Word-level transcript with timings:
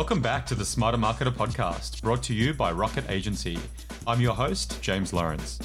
Welcome 0.00 0.22
back 0.22 0.46
to 0.46 0.54
the 0.54 0.64
Smarter 0.64 0.96
Marketer 0.96 1.30
podcast, 1.30 2.00
brought 2.00 2.22
to 2.22 2.32
you 2.32 2.54
by 2.54 2.72
Rocket 2.72 3.04
Agency. 3.10 3.58
I'm 4.06 4.18
your 4.18 4.34
host, 4.34 4.80
James 4.80 5.12
Lawrence. 5.12 5.58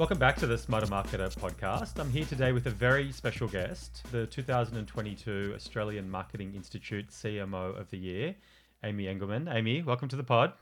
Welcome 0.00 0.18
back 0.18 0.34
to 0.38 0.48
the 0.48 0.58
Smarter 0.58 0.88
Marketer 0.88 1.32
podcast. 1.36 2.00
I'm 2.00 2.10
here 2.10 2.24
today 2.24 2.50
with 2.50 2.66
a 2.66 2.70
very 2.70 3.12
special 3.12 3.46
guest, 3.46 4.02
the 4.10 4.26
2022 4.26 5.52
Australian 5.54 6.10
Marketing 6.10 6.52
Institute 6.56 7.06
CMO 7.08 7.78
of 7.78 7.88
the 7.90 7.98
Year, 7.98 8.34
Aimee 8.82 9.06
Engelmann. 9.06 9.48
Aimee, 9.48 9.82
welcome 9.82 10.08
to 10.08 10.16
the 10.16 10.24
pod. 10.24 10.54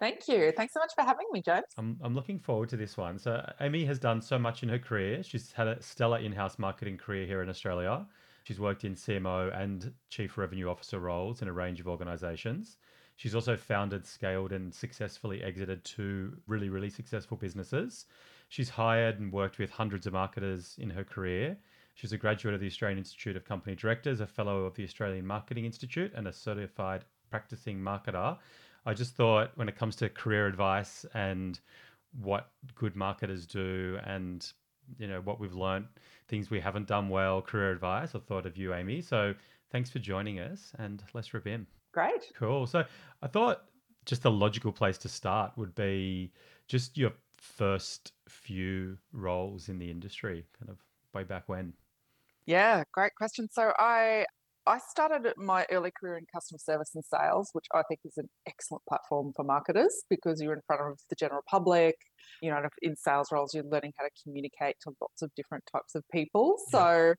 Thank 0.00 0.26
you. 0.26 0.54
Thanks 0.56 0.72
so 0.72 0.80
much 0.80 0.94
for 0.94 1.02
having 1.02 1.26
me, 1.32 1.42
James. 1.42 1.66
I'm, 1.76 2.00
I'm 2.02 2.14
looking 2.14 2.38
forward 2.38 2.70
to 2.70 2.78
this 2.78 2.96
one. 2.96 3.18
So, 3.18 3.46
Aimee 3.60 3.84
has 3.84 3.98
done 3.98 4.22
so 4.22 4.38
much 4.38 4.62
in 4.62 4.70
her 4.70 4.78
career. 4.78 5.22
She's 5.22 5.52
had 5.52 5.68
a 5.68 5.82
stellar 5.82 6.16
in 6.16 6.32
house 6.32 6.58
marketing 6.58 6.96
career 6.96 7.26
here 7.26 7.42
in 7.42 7.50
Australia. 7.50 8.06
She's 8.44 8.60
worked 8.60 8.84
in 8.84 8.94
CMO 8.94 9.56
and 9.56 9.92
Chief 10.08 10.36
Revenue 10.36 10.68
Officer 10.68 10.98
roles 10.98 11.42
in 11.42 11.48
a 11.48 11.52
range 11.52 11.80
of 11.80 11.88
organizations. 11.88 12.78
She's 13.16 13.34
also 13.34 13.56
founded, 13.56 14.06
scaled, 14.06 14.52
and 14.52 14.74
successfully 14.74 15.42
exited 15.42 15.84
two 15.84 16.36
really, 16.46 16.68
really 16.68 16.90
successful 16.90 17.36
businesses. 17.36 18.06
She's 18.48 18.68
hired 18.68 19.20
and 19.20 19.32
worked 19.32 19.58
with 19.58 19.70
hundreds 19.70 20.06
of 20.06 20.12
marketers 20.12 20.76
in 20.78 20.90
her 20.90 21.04
career. 21.04 21.56
She's 21.94 22.12
a 22.12 22.18
graduate 22.18 22.54
of 22.54 22.60
the 22.60 22.66
Australian 22.66 22.98
Institute 22.98 23.36
of 23.36 23.44
Company 23.44 23.76
Directors, 23.76 24.20
a 24.20 24.26
fellow 24.26 24.64
of 24.64 24.74
the 24.74 24.84
Australian 24.84 25.26
Marketing 25.26 25.64
Institute, 25.64 26.12
and 26.14 26.26
a 26.26 26.32
certified 26.32 27.04
practicing 27.30 27.78
marketer. 27.78 28.38
I 28.84 28.94
just 28.94 29.14
thought 29.14 29.52
when 29.56 29.68
it 29.68 29.76
comes 29.76 29.94
to 29.96 30.08
career 30.08 30.46
advice 30.46 31.06
and 31.14 31.60
what 32.20 32.50
good 32.74 32.96
marketers 32.96 33.46
do 33.46 33.98
and 34.04 34.50
you 34.98 35.06
know 35.06 35.20
what 35.20 35.40
we've 35.40 35.54
learned 35.54 35.86
things 36.28 36.50
we 36.50 36.60
haven't 36.60 36.86
done 36.86 37.08
well 37.08 37.40
career 37.42 37.70
advice 37.70 38.14
i 38.14 38.18
thought 38.18 38.46
of 38.46 38.56
you 38.56 38.74
Aimee. 38.74 39.00
So 39.00 39.34
thanks 39.70 39.90
for 39.90 39.98
joining 39.98 40.38
us 40.40 40.72
and 40.78 41.02
let's 41.14 41.32
rip 41.34 41.46
in. 41.46 41.66
Great. 41.92 42.30
Cool. 42.38 42.66
So 42.66 42.84
i 43.22 43.26
thought 43.26 43.64
just 44.04 44.24
a 44.24 44.30
logical 44.30 44.72
place 44.72 44.98
to 44.98 45.08
start 45.08 45.52
would 45.56 45.74
be 45.74 46.32
just 46.66 46.98
your 46.98 47.12
first 47.36 48.12
few 48.28 48.98
roles 49.12 49.68
in 49.68 49.78
the 49.78 49.90
industry 49.90 50.44
kind 50.58 50.70
of 50.70 50.78
way 51.14 51.24
back 51.24 51.48
when. 51.48 51.72
Yeah 52.46 52.84
great 52.92 53.14
question. 53.14 53.48
So 53.50 53.72
i 53.78 54.24
I 54.66 54.78
started 54.78 55.32
my 55.36 55.66
early 55.70 55.90
career 55.90 56.16
in 56.16 56.26
customer 56.32 56.58
service 56.58 56.92
and 56.94 57.04
sales, 57.04 57.50
which 57.52 57.66
I 57.74 57.82
think 57.88 58.00
is 58.04 58.16
an 58.16 58.28
excellent 58.46 58.84
platform 58.88 59.32
for 59.34 59.44
marketers 59.44 60.04
because 60.08 60.40
you're 60.40 60.52
in 60.52 60.60
front 60.66 60.82
of 60.82 61.00
the 61.10 61.16
general 61.16 61.42
public. 61.48 61.96
You 62.40 62.50
know, 62.50 62.62
in 62.80 62.96
sales 62.96 63.28
roles, 63.32 63.54
you're 63.54 63.64
learning 63.64 63.92
how 63.98 64.04
to 64.04 64.10
communicate 64.22 64.76
to 64.82 64.92
lots 65.00 65.22
of 65.22 65.30
different 65.36 65.64
types 65.72 65.94
of 65.94 66.04
people. 66.12 66.58
So, 66.68 67.14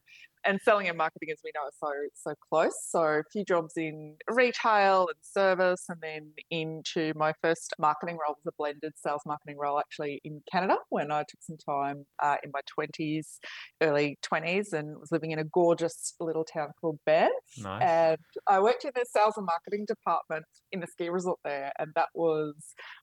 and 0.45 0.59
selling 0.61 0.87
and 0.87 0.97
marketing, 0.97 1.29
as 1.31 1.39
we 1.43 1.51
know, 1.55 1.61
are 1.61 1.71
so 1.79 2.31
so 2.31 2.35
close. 2.49 2.75
So 2.89 3.01
a 3.01 3.23
few 3.31 3.43
jobs 3.45 3.73
in 3.77 4.15
retail 4.29 5.07
and 5.07 5.17
service, 5.21 5.85
and 5.89 5.99
then 6.01 6.31
into 6.51 7.13
my 7.15 7.33
first 7.41 7.73
marketing 7.79 8.15
role 8.15 8.35
was 8.35 8.45
a 8.47 8.55
blended 8.57 8.93
sales 8.95 9.21
marketing 9.25 9.57
role 9.57 9.79
actually 9.79 10.21
in 10.23 10.41
Canada 10.51 10.77
when 10.89 11.11
I 11.11 11.19
took 11.19 11.41
some 11.41 11.57
time 11.57 12.05
uh, 12.21 12.37
in 12.43 12.51
my 12.53 12.61
twenties, 12.67 13.39
early 13.81 14.17
twenties, 14.21 14.73
and 14.73 14.97
was 14.99 15.11
living 15.11 15.31
in 15.31 15.39
a 15.39 15.45
gorgeous 15.45 16.15
little 16.19 16.45
town 16.45 16.69
called 16.79 16.99
Banff. 17.05 17.31
Nice. 17.59 17.81
And 17.81 18.17
I 18.47 18.59
worked 18.59 18.85
in 18.85 18.91
the 18.95 19.05
sales 19.09 19.35
and 19.37 19.45
marketing 19.45 19.85
department 19.87 20.45
in 20.71 20.79
the 20.79 20.87
ski 20.87 21.09
resort 21.09 21.39
there, 21.43 21.71
and 21.79 21.91
that 21.95 22.09
was 22.13 22.53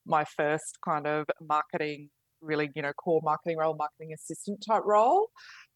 my 0.06 0.25
first 0.36 0.78
kind 0.84 1.06
of 1.06 1.27
marketing 1.41 2.10
really 2.42 2.70
you 2.75 2.82
know 2.82 2.92
core 2.94 3.20
marketing 3.22 3.58
role 3.58 3.77
marketing 3.77 4.14
assistant 4.14 4.64
type 4.66 4.82
role 4.84 5.28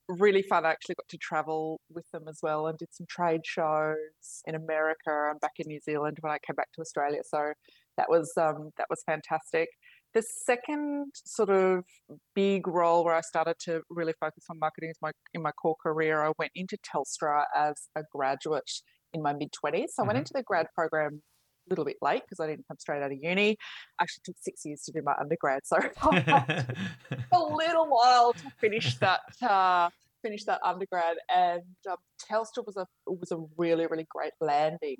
really 0.08 0.42
fun. 0.42 0.66
I 0.66 0.70
actually 0.70 0.97
got 0.97 1.08
to 1.08 1.19
travel 1.19 1.80
with 1.91 2.10
them 2.12 2.24
as 2.28 2.41
well 2.42 2.66
and 2.66 2.78
did 2.78 2.88
some 2.92 3.06
trade 3.08 3.41
shows 3.44 4.42
in 4.47 4.55
America 4.55 5.30
and 5.30 5.41
back 5.41 5.52
in 5.58 5.66
New 5.69 5.80
Zealand 5.80 6.19
when 6.20 6.33
I 6.33 6.38
came 6.47 6.56
back 6.56 6.72
to 6.74 6.80
Australia. 6.80 7.20
So 7.24 7.52
that 7.97 8.08
was 8.08 8.32
um, 8.36 8.70
that 8.76 8.87
was 8.91 9.03
fantastic. 9.06 9.69
The 10.14 10.22
second 10.22 11.06
sort 11.25 11.50
of 11.50 11.84
big 12.34 12.69
role 12.69 13.04
where 13.04 13.14
I 13.14 13.20
started 13.20 13.56
to 13.64 13.82
really 13.91 14.14
focus 14.20 14.44
on 14.50 14.59
marketing 14.59 14.91
is 14.91 14.98
my 15.03 15.10
in 15.32 15.43
my 15.43 15.53
core 15.53 15.76
career. 15.82 16.22
I 16.22 16.32
went 16.38 16.53
into 16.54 16.76
Telstra 16.78 17.44
as 17.56 17.75
a 17.97 18.03
graduate 18.12 18.70
in 19.12 19.22
my 19.22 19.32
mid 19.32 19.53
twenties. 19.53 19.94
So 19.94 20.03
mm-hmm. 20.03 20.10
I 20.10 20.12
went 20.12 20.16
mm-hmm. 20.16 20.20
into 20.20 20.32
the 20.34 20.43
grad 20.43 20.66
program 20.75 21.22
little 21.69 21.84
bit 21.84 21.97
late 22.02 22.22
because 22.22 22.41
I 22.41 22.47
didn't 22.47 22.66
come 22.69 22.78
straight 22.78 23.02
out 23.02 23.12
of 23.12 23.19
uni. 23.20 23.56
Actually 24.00 24.22
took 24.25 24.36
six 24.41 24.64
years 24.64 24.82
to 24.82 24.92
do 24.92 25.02
my 25.04 25.14
undergrad, 25.20 25.60
so 25.64 25.76
a 26.02 27.38
little 27.38 27.86
while 27.88 28.32
to 28.32 28.50
finish 28.60 28.97
that 28.98 29.20
uh, 29.42 29.91
finish 30.22 30.44
that 30.44 30.60
undergrad. 30.64 31.16
And 31.34 31.62
um, 31.91 31.97
Telstra 32.30 32.64
was 32.66 32.76
a 32.76 32.86
was 33.06 33.32
a 33.32 33.38
really 33.56 33.86
really 33.86 34.06
great 34.10 34.32
landing 34.41 34.97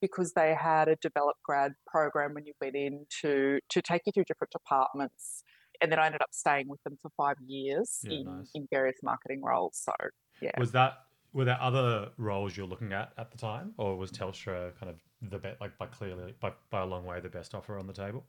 because 0.00 0.32
they 0.32 0.54
had 0.54 0.88
a 0.88 0.96
developed 0.96 1.42
grad 1.42 1.72
program 1.86 2.34
when 2.34 2.46
you 2.46 2.52
went 2.60 2.76
in 2.76 3.06
to 3.22 3.58
to 3.70 3.82
take 3.82 4.02
you 4.06 4.12
through 4.12 4.24
different 4.24 4.52
departments. 4.52 5.42
And 5.80 5.92
then 5.92 6.00
I 6.00 6.06
ended 6.06 6.22
up 6.22 6.30
staying 6.32 6.68
with 6.68 6.82
them 6.82 6.98
for 7.00 7.10
five 7.16 7.36
years 7.46 8.00
yeah, 8.02 8.18
in, 8.18 8.24
nice. 8.24 8.50
in 8.54 8.66
various 8.68 8.96
marketing 9.02 9.42
roles. 9.44 9.80
So 9.80 9.92
yeah. 10.40 10.50
Was 10.58 10.72
that 10.72 10.98
were 11.32 11.44
there 11.44 11.58
other 11.60 12.10
roles 12.16 12.56
you're 12.56 12.66
looking 12.66 12.92
at 12.92 13.12
at 13.18 13.30
the 13.30 13.38
time, 13.38 13.74
or 13.76 13.96
was 13.96 14.10
Telstra 14.10 14.76
kind 14.78 14.90
of 14.90 15.00
the 15.22 15.38
best, 15.38 15.60
like 15.60 15.76
by 15.78 15.86
clearly 15.86 16.34
by, 16.40 16.52
by 16.70 16.82
a 16.82 16.86
long 16.86 17.04
way 17.04 17.20
the 17.20 17.28
best 17.28 17.54
offer 17.54 17.78
on 17.78 17.86
the 17.86 17.92
table? 17.92 18.24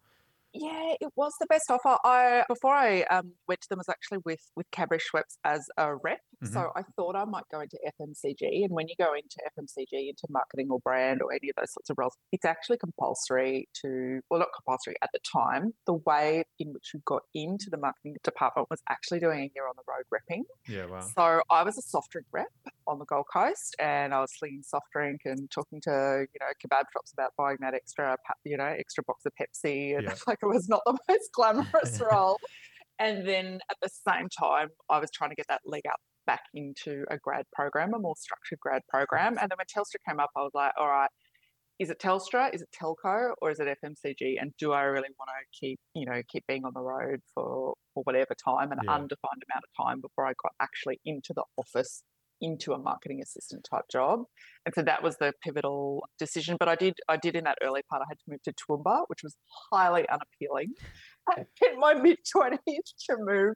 Yeah, 0.54 0.96
it 1.00 1.10
was 1.16 1.34
the 1.40 1.46
best 1.48 1.70
offer. 1.70 1.98
I 2.04 2.44
before 2.48 2.74
I 2.74 3.04
um, 3.04 3.34
went 3.48 3.62
to 3.62 3.70
them 3.70 3.78
was 3.78 3.90
actually 3.90 4.20
with 4.26 4.42
with 4.56 4.70
Cadbury 4.72 5.00
Schweppes 5.00 5.38
as 5.44 5.70
a 5.78 5.96
representative 5.96 6.29
Mm-hmm. 6.44 6.54
So 6.54 6.72
I 6.76 6.84
thought 6.96 7.16
I 7.16 7.26
might 7.26 7.44
go 7.52 7.60
into 7.60 7.78
FMCG. 7.86 8.64
And 8.64 8.72
when 8.72 8.88
you 8.88 8.96
go 8.98 9.14
into 9.14 9.38
FMCG, 9.58 10.10
into 10.10 10.28
marketing 10.30 10.70
or 10.72 10.80
brand 10.80 11.22
or 11.22 11.34
any 11.34 11.50
of 11.50 11.56
those 11.58 11.74
sorts 11.74 11.90
of 11.90 11.98
roles, 11.98 12.14
it's 12.32 12.46
actually 12.46 12.78
compulsory 12.78 13.68
to, 13.82 14.22
well, 14.30 14.40
not 14.40 14.50
compulsory 14.56 14.96
at 15.02 15.10
the 15.14 15.20
time. 15.20 15.74
The 15.86 15.96
way 16.06 16.44
in 16.60 16.74
which 16.74 16.92
you 16.94 17.02
got 17.06 17.24
into 17.34 17.70
the 17.70 17.78
marketing 17.78 18.16
department 18.24 18.70
was 18.70 18.82
actually 18.90 19.20
doing 19.20 19.40
a 19.40 19.52
year 19.54 19.68
on 19.68 19.74
the 19.76 19.84
road 19.88 20.06
repping. 20.14 20.44
Yeah, 20.68 20.86
wow. 20.86 21.02
So 21.02 21.42
I 21.50 21.64
was 21.64 21.78
a 21.78 21.82
soft 21.82 22.12
drink 22.12 22.28
rep 22.32 22.48
on 22.88 23.00
the 23.00 23.06
Gold 23.06 23.26
Coast 23.32 23.76
and 23.80 24.14
I 24.14 24.22
was 24.22 24.32
slinging 24.38 24.64
soft 24.64 24.88
drink 24.94 25.22
and 25.26 25.50
talking 25.52 25.82
to, 25.82 26.26
you 26.34 26.40
know, 26.40 26.52
kebab 26.64 26.86
shops 26.94 27.12
about 27.14 27.32
buying 27.38 27.58
that 27.62 27.74
extra, 27.74 28.16
you 28.46 28.58
know, 28.58 28.66
extra 28.66 29.04
box 29.04 29.26
of 29.26 29.34
Pepsi. 29.40 29.96
And 29.98 30.04
yeah. 30.04 30.16
like 30.28 30.40
it 30.42 30.48
was 30.48 30.70
not 30.70 30.82
the 30.86 30.98
most 31.10 31.30
glamorous 31.34 32.02
role. 32.12 32.40
And 33.00 33.26
then 33.26 33.60
at 33.72 33.78
the 33.82 33.90
same 33.90 34.28
time, 34.38 34.70
I 34.90 35.00
was 35.00 35.10
trying 35.12 35.30
to 35.30 35.36
get 35.36 35.48
that 35.48 35.62
leg 35.66 35.84
up 35.90 36.00
back 36.30 36.44
into 36.54 37.06
a 37.10 37.18
grad 37.18 37.46
program, 37.54 37.92
a 37.96 38.00
more 38.00 38.14
structured 38.16 38.60
grad 38.60 38.84
program. 38.88 39.38
And 39.42 39.50
then 39.50 39.58
when 39.58 39.66
Telstra 39.66 39.98
came 40.08 40.20
up, 40.20 40.30
I 40.38 40.42
was 40.42 40.52
like, 40.54 40.74
all 40.80 40.88
right, 40.88 41.10
is 41.80 41.90
it 41.90 41.98
Telstra? 42.00 42.54
Is 42.54 42.62
it 42.62 42.70
Telco? 42.80 43.32
Or 43.42 43.50
is 43.50 43.60
it 43.60 43.68
FMCG? 43.84 44.36
And 44.40 44.52
do 44.60 44.72
I 44.72 44.84
really 44.84 45.10
want 45.18 45.30
to 45.30 45.60
keep, 45.60 45.80
you 45.96 46.06
know, 46.06 46.22
keep 46.32 46.44
being 46.48 46.66
on 46.66 46.74
the 46.76 46.82
road 46.82 47.22
for, 47.34 47.74
for 47.96 48.04
whatever 48.04 48.36
time, 48.36 48.72
an 48.72 48.78
yeah. 48.84 48.94
undefined 48.94 49.42
amount 49.50 49.64
of 49.64 49.86
time 49.86 50.02
before 50.02 50.28
I 50.28 50.34
got 50.44 50.52
actually 50.62 51.00
into 51.04 51.34
the 51.34 51.44
office 51.58 52.04
into 52.42 52.74
a 52.74 52.78
marketing 52.78 53.22
assistant 53.22 53.68
type 53.70 53.84
job. 53.92 54.22
And 54.66 54.74
so 54.74 54.82
that 54.84 55.04
was 55.04 55.18
the 55.18 55.34
pivotal 55.44 56.06
decision. 56.18 56.58
But 56.60 56.70
I 56.70 56.76
did 56.76 56.94
I 57.10 57.18
did 57.18 57.36
in 57.36 57.44
that 57.46 57.58
early 57.64 57.82
part, 57.90 58.02
I 58.02 58.06
had 58.08 58.20
to 58.20 58.26
move 58.30 58.44
to 58.44 58.54
Toowoomba, 58.54 59.06
which 59.08 59.24
was 59.24 59.36
highly 59.72 60.06
unappealing 60.08 60.74
in 61.38 61.80
my 61.80 61.96
mid 61.96 62.18
20s 62.36 62.58
to 63.10 63.18
move 63.20 63.56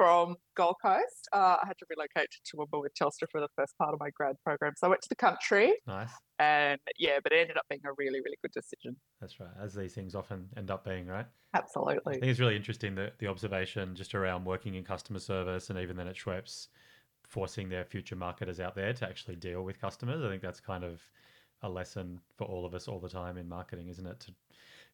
from 0.00 0.34
Gold 0.56 0.76
Coast. 0.82 1.28
Uh, 1.30 1.58
I 1.62 1.66
had 1.66 1.76
to 1.76 1.84
relocate 1.90 2.30
to 2.30 2.56
Toowoomba 2.56 2.80
with 2.80 2.92
Telstra 2.94 3.28
for 3.30 3.38
the 3.38 3.48
first 3.54 3.76
part 3.76 3.92
of 3.92 4.00
my 4.00 4.08
grad 4.16 4.34
program. 4.42 4.72
So 4.78 4.86
I 4.86 4.90
went 4.90 5.02
to 5.02 5.10
the 5.10 5.14
country. 5.14 5.74
Nice. 5.86 6.08
And 6.38 6.80
yeah, 6.98 7.18
but 7.22 7.32
it 7.32 7.40
ended 7.42 7.58
up 7.58 7.64
being 7.68 7.82
a 7.84 7.90
really, 7.98 8.18
really 8.20 8.38
good 8.40 8.52
decision. 8.52 8.96
That's 9.20 9.38
right. 9.40 9.50
As 9.62 9.74
these 9.74 9.92
things 9.92 10.14
often 10.14 10.48
end 10.56 10.70
up 10.70 10.86
being, 10.86 11.06
right? 11.06 11.26
Absolutely. 11.52 12.16
I 12.16 12.18
think 12.18 12.30
it's 12.30 12.40
really 12.40 12.56
interesting 12.56 12.94
that 12.94 13.18
the 13.18 13.26
observation 13.26 13.94
just 13.94 14.14
around 14.14 14.46
working 14.46 14.74
in 14.74 14.84
customer 14.84 15.18
service 15.18 15.68
and 15.68 15.78
even 15.78 15.98
then 15.98 16.08
at 16.08 16.16
Schweppes, 16.16 16.68
forcing 17.26 17.68
their 17.68 17.84
future 17.84 18.16
marketers 18.16 18.58
out 18.58 18.74
there 18.74 18.94
to 18.94 19.06
actually 19.06 19.36
deal 19.36 19.64
with 19.64 19.82
customers. 19.82 20.24
I 20.24 20.30
think 20.30 20.40
that's 20.40 20.60
kind 20.60 20.82
of 20.82 21.02
a 21.60 21.68
lesson 21.68 22.18
for 22.38 22.46
all 22.46 22.64
of 22.64 22.72
us 22.72 22.88
all 22.88 23.00
the 23.00 23.10
time 23.10 23.36
in 23.36 23.46
marketing, 23.46 23.88
isn't 23.88 24.06
it? 24.06 24.18
To, 24.20 24.32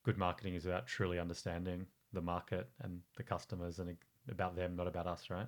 good 0.03 0.19
marketing 0.19 0.57
is 0.57 0.67
about 0.67 0.89
truly 0.89 1.21
understanding 1.21 1.87
the 2.13 2.21
market 2.21 2.69
and 2.83 3.03
the 3.17 3.23
customers 3.23 3.79
and 3.79 3.97
about 4.31 4.57
them, 4.57 4.77
not 4.77 4.87
about 4.87 5.07
us, 5.07 5.25
right? 5.31 5.47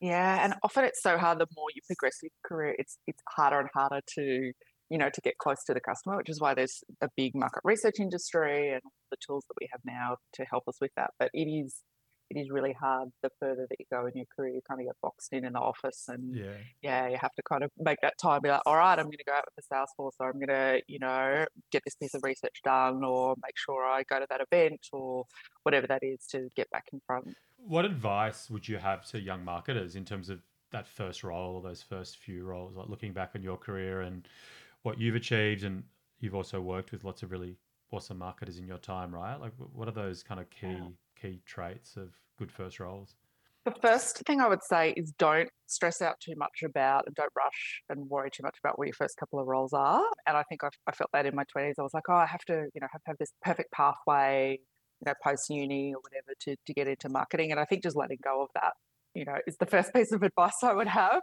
Yeah, 0.00 0.44
and 0.44 0.54
often 0.62 0.84
it's 0.84 1.02
so 1.02 1.18
hard. 1.18 1.38
The 1.38 1.46
more 1.54 1.68
you 1.74 1.82
progress 1.86 2.18
your 2.22 2.30
career, 2.44 2.74
it's 2.78 2.98
it's 3.06 3.22
harder 3.28 3.60
and 3.60 3.68
harder 3.74 4.00
to 4.14 4.52
you 4.88 4.98
know 4.98 5.10
to 5.12 5.20
get 5.20 5.36
close 5.38 5.62
to 5.64 5.74
the 5.74 5.80
customer, 5.80 6.16
which 6.16 6.30
is 6.30 6.40
why 6.40 6.54
there's 6.54 6.82
a 7.02 7.08
big 7.16 7.34
market 7.34 7.60
research 7.64 8.00
industry 8.00 8.70
and 8.72 8.82
the 9.10 9.16
tools 9.24 9.44
that 9.48 9.54
we 9.60 9.68
have 9.70 9.80
now 9.84 10.16
to 10.34 10.44
help 10.44 10.64
us 10.68 10.78
with 10.80 10.92
that. 10.96 11.10
But 11.18 11.30
it 11.34 11.44
is 11.44 11.82
it 12.30 12.38
is 12.38 12.48
really 12.48 12.72
hard 12.72 13.08
the 13.22 13.30
further 13.40 13.66
that 13.68 13.76
you 13.78 13.84
go 13.90 14.06
in 14.06 14.12
your 14.14 14.26
career 14.34 14.54
you 14.54 14.60
kind 14.66 14.80
of 14.80 14.86
get 14.86 14.94
boxed 15.02 15.32
in 15.32 15.44
in 15.44 15.52
the 15.52 15.58
office 15.58 16.04
and 16.08 16.34
yeah 16.34 16.52
yeah 16.80 17.08
you 17.08 17.16
have 17.20 17.34
to 17.34 17.42
kind 17.42 17.64
of 17.64 17.70
make 17.78 17.98
that 18.02 18.14
time 18.22 18.40
be 18.40 18.48
like 18.48 18.60
all 18.66 18.76
right 18.76 18.98
i'm 18.98 19.06
going 19.06 19.18
to 19.18 19.24
go 19.24 19.32
out 19.32 19.44
with 19.44 19.56
the 19.56 19.74
sales 19.74 19.90
force, 19.96 20.14
or 20.20 20.28
i'm 20.28 20.38
going 20.38 20.46
to 20.48 20.80
you 20.86 20.98
know 20.98 21.44
get 21.72 21.82
this 21.84 21.96
piece 21.96 22.14
of 22.14 22.22
research 22.22 22.60
done 22.64 23.02
or 23.04 23.34
make 23.44 23.56
sure 23.56 23.84
i 23.84 24.02
go 24.04 24.20
to 24.20 24.26
that 24.30 24.40
event 24.40 24.80
or 24.92 25.24
whatever 25.64 25.86
that 25.86 26.02
is 26.02 26.24
to 26.30 26.48
get 26.56 26.70
back 26.70 26.84
in 26.92 27.00
front 27.06 27.34
what 27.66 27.84
advice 27.84 28.50
would 28.50 28.68
you 28.68 28.78
have 28.78 29.06
to 29.06 29.20
young 29.20 29.44
marketers 29.44 29.96
in 29.96 30.04
terms 30.04 30.28
of 30.28 30.40
that 30.70 30.86
first 30.86 31.24
role 31.24 31.56
or 31.56 31.62
those 31.62 31.82
first 31.82 32.18
few 32.18 32.44
roles 32.44 32.76
like 32.76 32.88
looking 32.88 33.12
back 33.12 33.32
on 33.34 33.42
your 33.42 33.56
career 33.56 34.02
and 34.02 34.28
what 34.82 34.98
you've 34.98 35.14
achieved, 35.14 35.64
and 35.64 35.82
you've 36.20 36.34
also 36.34 36.60
worked 36.60 36.92
with 36.92 37.04
lots 37.04 37.22
of 37.22 37.30
really 37.30 37.56
awesome 37.92 38.18
marketers 38.18 38.58
in 38.58 38.66
your 38.66 38.78
time, 38.78 39.14
right? 39.14 39.38
Like, 39.38 39.52
what 39.74 39.88
are 39.88 39.92
those 39.92 40.22
kind 40.22 40.40
of 40.40 40.48
key 40.50 40.68
yeah. 40.68 40.88
key 41.20 41.40
traits 41.44 41.96
of 41.96 42.14
good 42.38 42.50
first 42.50 42.80
roles? 42.80 43.16
The 43.66 43.74
first 43.82 44.22
thing 44.26 44.40
I 44.40 44.48
would 44.48 44.62
say 44.62 44.94
is 44.96 45.12
don't 45.18 45.50
stress 45.66 46.00
out 46.00 46.18
too 46.18 46.32
much 46.36 46.62
about 46.64 47.04
and 47.06 47.14
don't 47.14 47.32
rush 47.36 47.82
and 47.90 48.08
worry 48.08 48.30
too 48.30 48.42
much 48.42 48.56
about 48.64 48.78
where 48.78 48.86
your 48.86 48.94
first 48.94 49.18
couple 49.18 49.38
of 49.38 49.46
roles 49.46 49.74
are. 49.74 50.02
And 50.26 50.34
I 50.34 50.42
think 50.44 50.64
I, 50.64 50.68
I 50.86 50.92
felt 50.92 51.10
that 51.12 51.26
in 51.26 51.34
my 51.34 51.44
20s. 51.54 51.74
I 51.78 51.82
was 51.82 51.92
like, 51.92 52.04
oh, 52.08 52.14
I 52.14 52.24
have 52.24 52.44
to, 52.46 52.54
you 52.74 52.80
know, 52.80 52.86
have 52.90 53.02
to 53.02 53.08
have 53.08 53.18
this 53.18 53.32
perfect 53.42 53.70
pathway, 53.70 54.58
you 54.58 54.64
know, 55.06 55.14
post 55.22 55.50
uni 55.50 55.94
or 55.94 56.00
whatever 56.00 56.34
to, 56.40 56.56
to 56.66 56.74
get 56.74 56.88
into 56.88 57.08
marketing. 57.08 57.50
And 57.50 57.60
I 57.60 57.64
think 57.64 57.82
just 57.82 57.96
letting 57.96 58.18
go 58.22 58.42
of 58.42 58.48
that, 58.54 58.72
you 59.14 59.24
know, 59.24 59.36
is 59.46 59.56
the 59.56 59.66
first 59.74 59.92
piece 59.94 60.12
of 60.12 60.22
advice 60.22 60.62
I 60.62 60.72
would 60.72 60.88
have. 60.88 61.22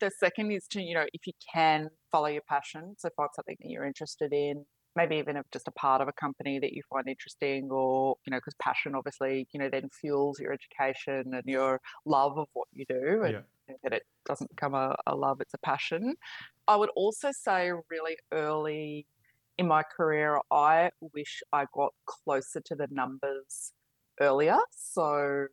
The 0.00 0.10
second 0.18 0.52
is 0.52 0.66
to, 0.68 0.82
you 0.82 0.94
know, 0.94 1.06
if 1.12 1.26
you 1.26 1.32
can 1.52 1.90
follow 2.12 2.28
your 2.28 2.42
passion, 2.48 2.94
so 2.98 3.08
find 3.16 3.30
something 3.34 3.56
that 3.60 3.70
you're 3.70 3.84
interested 3.84 4.32
in, 4.32 4.64
maybe 4.96 5.16
even 5.16 5.36
if 5.36 5.44
just 5.52 5.68
a 5.68 5.72
part 5.72 6.00
of 6.00 6.08
a 6.08 6.12
company 6.12 6.58
that 6.58 6.72
you 6.72 6.82
find 6.88 7.08
interesting 7.08 7.70
or 7.70 8.16
you 8.26 8.30
know 8.30 8.38
because 8.38 8.54
passion 8.60 8.94
obviously 8.94 9.46
you 9.52 9.60
know 9.60 9.68
then 9.68 9.88
fuels 9.88 10.38
your 10.38 10.52
education 10.52 11.34
and 11.34 11.42
your 11.46 11.80
love 12.04 12.38
of 12.38 12.46
what 12.52 12.68
you 12.72 12.84
do 12.88 13.22
and 13.24 13.32
yeah. 13.68 13.74
that 13.82 13.92
it 13.92 14.04
doesn't 14.26 14.50
become 14.50 14.74
a, 14.74 14.94
a 15.06 15.14
love 15.14 15.40
it's 15.40 15.54
a 15.54 15.58
passion 15.58 16.14
i 16.68 16.76
would 16.76 16.90
also 16.96 17.30
say 17.32 17.70
really 17.90 18.16
early 18.32 19.06
in 19.58 19.66
my 19.68 19.82
career 19.82 20.40
i 20.50 20.90
wish 21.00 21.42
i 21.52 21.64
got 21.74 21.92
closer 22.06 22.60
to 22.60 22.74
the 22.74 22.88
numbers 22.90 23.72
earlier 24.20 24.58
so 24.70 25.46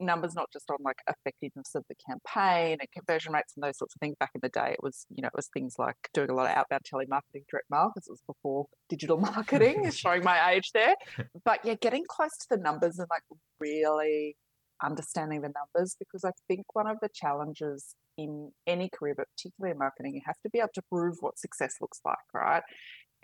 numbers 0.00 0.34
not 0.34 0.50
just 0.52 0.70
on 0.70 0.78
like 0.84 0.98
effectiveness 1.08 1.74
of 1.74 1.84
the 1.88 1.94
campaign 1.94 2.78
and 2.80 2.88
conversion 2.92 3.32
rates 3.32 3.54
and 3.56 3.62
those 3.62 3.78
sorts 3.78 3.94
of 3.94 4.00
things. 4.00 4.16
Back 4.18 4.30
in 4.34 4.40
the 4.42 4.48
day, 4.48 4.72
it 4.72 4.82
was 4.82 5.06
you 5.14 5.22
know 5.22 5.28
it 5.28 5.36
was 5.36 5.48
things 5.52 5.76
like 5.78 5.96
doing 6.12 6.30
a 6.30 6.34
lot 6.34 6.50
of 6.50 6.56
outbound 6.56 6.82
telemarketing, 6.82 7.44
direct 7.50 7.70
mail 7.70 7.90
because 7.94 8.06
it 8.06 8.12
was 8.12 8.22
before 8.26 8.66
digital 8.88 9.16
marketing. 9.20 9.90
showing 9.90 10.24
my 10.24 10.52
age 10.52 10.70
there, 10.72 10.94
but 11.44 11.60
yeah, 11.64 11.74
getting 11.74 12.04
close 12.08 12.36
to 12.38 12.46
the 12.50 12.56
numbers 12.56 12.98
and 12.98 13.08
like 13.10 13.22
really 13.60 14.36
understanding 14.82 15.40
the 15.40 15.52
numbers 15.54 15.96
because 15.98 16.24
I 16.24 16.32
think 16.48 16.66
one 16.74 16.86
of 16.86 16.98
the 17.00 17.08
challenges 17.14 17.94
in 18.16 18.52
any 18.66 18.88
career, 18.88 19.14
but 19.16 19.26
particularly 19.36 19.72
in 19.72 19.78
marketing, 19.78 20.14
you 20.14 20.20
have 20.26 20.40
to 20.42 20.50
be 20.50 20.58
able 20.58 20.70
to 20.74 20.82
prove 20.90 21.16
what 21.20 21.38
success 21.38 21.76
looks 21.80 22.00
like, 22.04 22.16
right? 22.32 22.62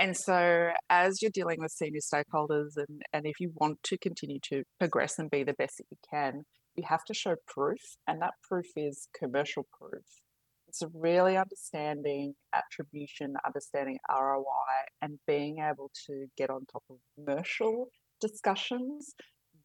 And 0.00 0.16
so, 0.16 0.70
as 0.88 1.20
you're 1.20 1.30
dealing 1.30 1.58
with 1.60 1.72
senior 1.72 2.00
stakeholders, 2.00 2.70
and, 2.78 3.02
and 3.12 3.26
if 3.26 3.38
you 3.38 3.52
want 3.56 3.82
to 3.82 3.98
continue 3.98 4.38
to 4.44 4.62
progress 4.78 5.18
and 5.18 5.30
be 5.30 5.42
the 5.42 5.52
best 5.52 5.76
that 5.76 5.84
you 5.90 5.98
can, 6.10 6.44
you 6.74 6.84
have 6.88 7.04
to 7.04 7.12
show 7.12 7.36
proof, 7.46 7.80
and 8.08 8.22
that 8.22 8.32
proof 8.42 8.64
is 8.76 9.08
commercial 9.14 9.66
proof. 9.78 10.06
It's 10.68 10.82
really 10.94 11.36
understanding 11.36 12.32
attribution, 12.54 13.34
understanding 13.44 13.98
ROI, 14.10 14.44
and 15.02 15.18
being 15.26 15.58
able 15.58 15.90
to 16.06 16.24
get 16.34 16.48
on 16.48 16.64
top 16.72 16.84
of 16.88 16.96
commercial 17.14 17.88
discussions 18.22 19.12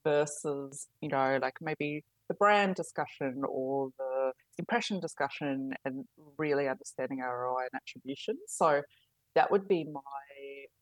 versus, 0.04 0.90
you 1.00 1.08
know, 1.08 1.40
like 1.42 1.56
maybe 1.62 2.04
the 2.28 2.36
brand 2.36 2.76
discussion 2.76 3.42
or 3.48 3.90
the 3.98 4.32
impression 4.58 5.00
discussion 5.00 5.72
and 5.86 6.04
really 6.38 6.68
understanding 6.68 7.20
ROI 7.20 7.68
and 7.72 7.82
attribution. 7.82 8.36
So 8.48 8.82
that 9.36 9.52
would 9.52 9.68
be 9.68 9.84
my 9.84 10.02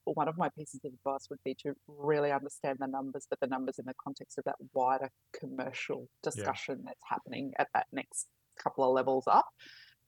one 0.05 0.27
of 0.27 0.37
my 0.37 0.49
pieces 0.57 0.81
of 0.83 0.91
advice 0.93 1.27
would 1.29 1.39
be 1.45 1.55
to 1.63 1.73
really 1.87 2.31
understand 2.31 2.77
the 2.79 2.87
numbers, 2.87 3.25
but 3.29 3.39
the 3.39 3.47
numbers 3.47 3.79
in 3.79 3.85
the 3.85 3.93
context 4.03 4.37
of 4.37 4.43
that 4.45 4.55
wider 4.73 5.09
commercial 5.37 6.07
discussion 6.21 6.79
yeah. 6.79 6.85
that's 6.87 6.99
happening 7.09 7.53
at 7.57 7.67
that 7.73 7.87
next 7.93 8.27
couple 8.61 8.83
of 8.83 8.93
levels 8.93 9.23
up. 9.27 9.45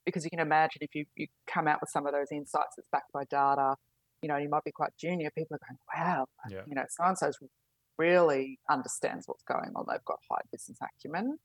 Because 0.05 0.23
you 0.23 0.29
can 0.29 0.39
imagine 0.39 0.79
if 0.81 0.93
you, 0.93 1.05
you 1.15 1.27
come 1.47 1.67
out 1.67 1.79
with 1.81 1.89
some 1.89 2.05
of 2.05 2.13
those 2.13 2.27
insights 2.31 2.75
that's 2.77 2.87
backed 2.91 3.11
by 3.13 3.23
data, 3.29 3.75
you 4.21 4.29
know, 4.29 4.37
you 4.37 4.49
might 4.49 4.63
be 4.63 4.71
quite 4.71 4.91
junior. 4.99 5.31
People 5.35 5.55
are 5.55 5.59
going, 5.67 5.79
wow, 5.95 6.25
yeah. 6.49 6.61
you 6.67 6.75
know, 6.75 6.83
so 6.89 7.03
and 7.05 7.17
so's 7.17 7.37
really 7.97 8.59
understands 8.69 9.27
what's 9.27 9.43
going 9.43 9.71
on. 9.75 9.85
They've 9.89 10.05
got 10.05 10.19
high 10.29 10.41
business 10.51 10.77
acumen. 10.83 11.37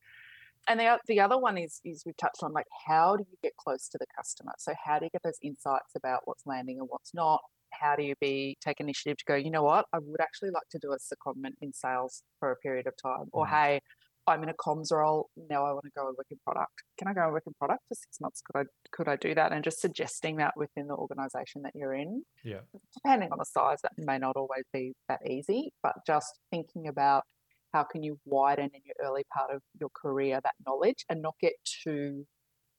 And 0.69 0.79
the, 0.79 0.99
the 1.09 1.21
other 1.21 1.39
one 1.39 1.59
is, 1.59 1.81
is 1.85 2.03
we've 2.07 2.17
touched 2.17 2.43
on 2.43 2.53
like, 2.53 2.67
how 2.87 3.17
do 3.17 3.25
you 3.29 3.37
get 3.43 3.57
close 3.57 3.89
to 3.89 3.99
the 3.99 4.07
customer? 4.17 4.53
So, 4.59 4.73
how 4.85 4.99
do 4.99 5.07
you 5.07 5.11
get 5.11 5.23
those 5.25 5.39
insights 5.43 5.93
about 5.97 6.21
what's 6.27 6.47
landing 6.47 6.79
and 6.79 6.89
what's 6.89 7.13
not? 7.15 7.41
how 7.73 7.97
do 7.97 8.03
you 8.03 8.15
be 8.21 8.57
take 8.61 8.81
initiative 8.81 9.17
to 9.19 9.25
go, 9.27 9.35
you 9.35 9.51
know 9.51 9.63
what, 9.63 9.87
I 9.93 9.99
would 9.99 10.21
actually 10.21 10.51
like 10.51 10.69
to 10.73 10.79
do 10.79 10.93
a 10.93 10.97
secondment 10.97 11.55
in 11.61 11.73
sales 11.73 12.23
for 12.39 12.51
a 12.51 12.57
period 12.57 12.87
of 12.87 12.95
time. 13.03 13.27
Or 13.33 13.47
mm. 13.47 13.51
hey, 13.51 13.81
I'm 14.27 14.43
in 14.43 14.49
a 14.49 14.55
comms 14.55 14.93
role. 14.93 15.29
Now 15.49 15.65
I 15.65 15.73
want 15.73 15.85
to 15.85 15.91
go 15.97 16.07
and 16.07 16.17
work 16.17 16.27
in 16.31 16.39
product. 16.45 16.73
Can 16.99 17.09
I 17.09 17.15
go 17.15 17.23
and 17.25 17.33
work 17.33 17.45
in 17.47 17.55
product 17.55 17.81
for 17.89 17.95
six 17.95 18.21
months? 18.21 18.43
Could 18.45 18.61
I 18.61 18.65
could 18.93 19.09
I 19.09 19.17
do 19.17 19.35
that? 19.35 19.53
And 19.53 19.65
just 19.65 19.81
suggesting 19.81 20.37
that 20.37 20.55
within 20.57 20.87
the 20.87 20.95
organization 20.95 21.63
that 21.63 21.73
you're 21.75 21.95
in. 21.95 22.23
Yeah. 22.45 22.61
Depending 22.95 23.33
on 23.33 23.39
the 23.39 23.45
size, 23.45 23.79
that 23.83 23.93
may 23.97 24.19
not 24.19 24.37
always 24.37 24.65
be 24.73 24.93
that 25.09 25.21
easy, 25.29 25.73
but 25.83 25.95
just 26.07 26.39
thinking 26.51 26.87
about 26.87 27.25
how 27.73 27.85
can 27.85 28.03
you 28.03 28.19
widen 28.25 28.71
in 28.75 28.81
your 28.85 28.97
early 29.09 29.25
part 29.33 29.51
of 29.55 29.63
your 29.79 29.91
career 29.91 30.41
that 30.43 30.55
knowledge 30.67 31.05
and 31.09 31.23
not 31.23 31.35
get 31.41 31.53
too 31.85 32.27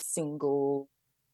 single 0.02 0.88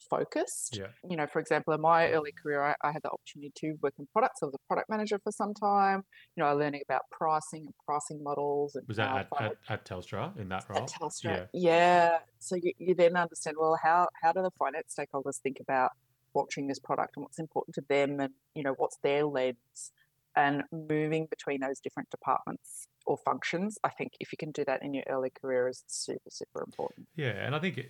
focused. 0.09 0.77
Yeah. 0.77 0.88
You 1.09 1.18
know, 1.18 1.27
for 1.27 1.39
example, 1.39 1.74
in 1.74 1.81
my 1.81 2.09
early 2.12 2.31
mm-hmm. 2.31 2.42
career, 2.44 2.63
I, 2.63 2.75
I, 2.81 2.92
had 2.92 3.01
the 3.04 3.09
opportunity 3.09 3.51
to 3.57 3.74
work 3.81 3.94
in 4.00 4.07
products. 4.12 4.39
I 4.42 4.45
was 4.45 4.56
a 4.56 4.68
product 4.68 4.89
manager 4.89 5.19
for 5.24 5.31
some 5.31 5.54
time. 5.54 6.04
You 6.36 6.44
know, 6.44 6.56
learning 6.56 6.81
about 6.88 7.01
pricing 7.12 7.65
and 7.65 7.74
pricing 7.86 8.24
models. 8.24 8.75
And 8.75 8.88
was 8.88 8.98
that 8.98 9.27
at, 9.39 9.42
at, 9.42 9.56
at, 9.69 9.86
Telstra 9.86 10.38
in 10.39 10.50
that 10.50 10.65
role? 10.69 10.83
At 10.83 10.89
Telstra, 10.89 11.48
yeah. 11.54 11.71
yeah. 11.71 12.18
So 12.39 12.56
you, 12.56 12.74
you 12.77 12.95
then 12.95 13.15
understand 13.15 13.57
well 13.59 13.77
how 13.81 14.07
how 14.21 14.31
do 14.31 14.42
the 14.42 14.51
finance 14.57 14.95
stakeholders 14.98 15.39
think 15.42 15.57
about 15.62 15.92
watching 16.33 16.68
this 16.68 16.80
product 16.80 17.13
and 17.15 17.24
what's 17.24 17.39
important 17.39 17.75
to 17.75 17.83
them, 17.89 18.19
and 18.19 18.33
you 18.54 18.63
know 18.63 18.74
what's 18.77 18.98
their 19.04 19.25
lens, 19.25 19.92
and 20.38 20.63
moving 20.72 21.25
between 21.25 21.60
those 21.60 21.80
different 21.80 22.10
departments 22.12 22.88
or 23.07 23.18
functions. 23.18 23.78
I 23.84 23.89
think 23.89 24.13
if 24.19 24.31
you 24.31 24.38
can 24.38 24.51
do 24.51 24.63
that 24.66 24.84
in 24.84 24.94
your 24.94 25.04
early 25.10 25.31
career 25.31 25.68
is 25.68 25.84
super, 25.88 26.30
super 26.30 26.63
important. 26.63 27.07
Yeah. 27.16 27.30
And 27.30 27.56
I 27.56 27.60
think 27.60 27.81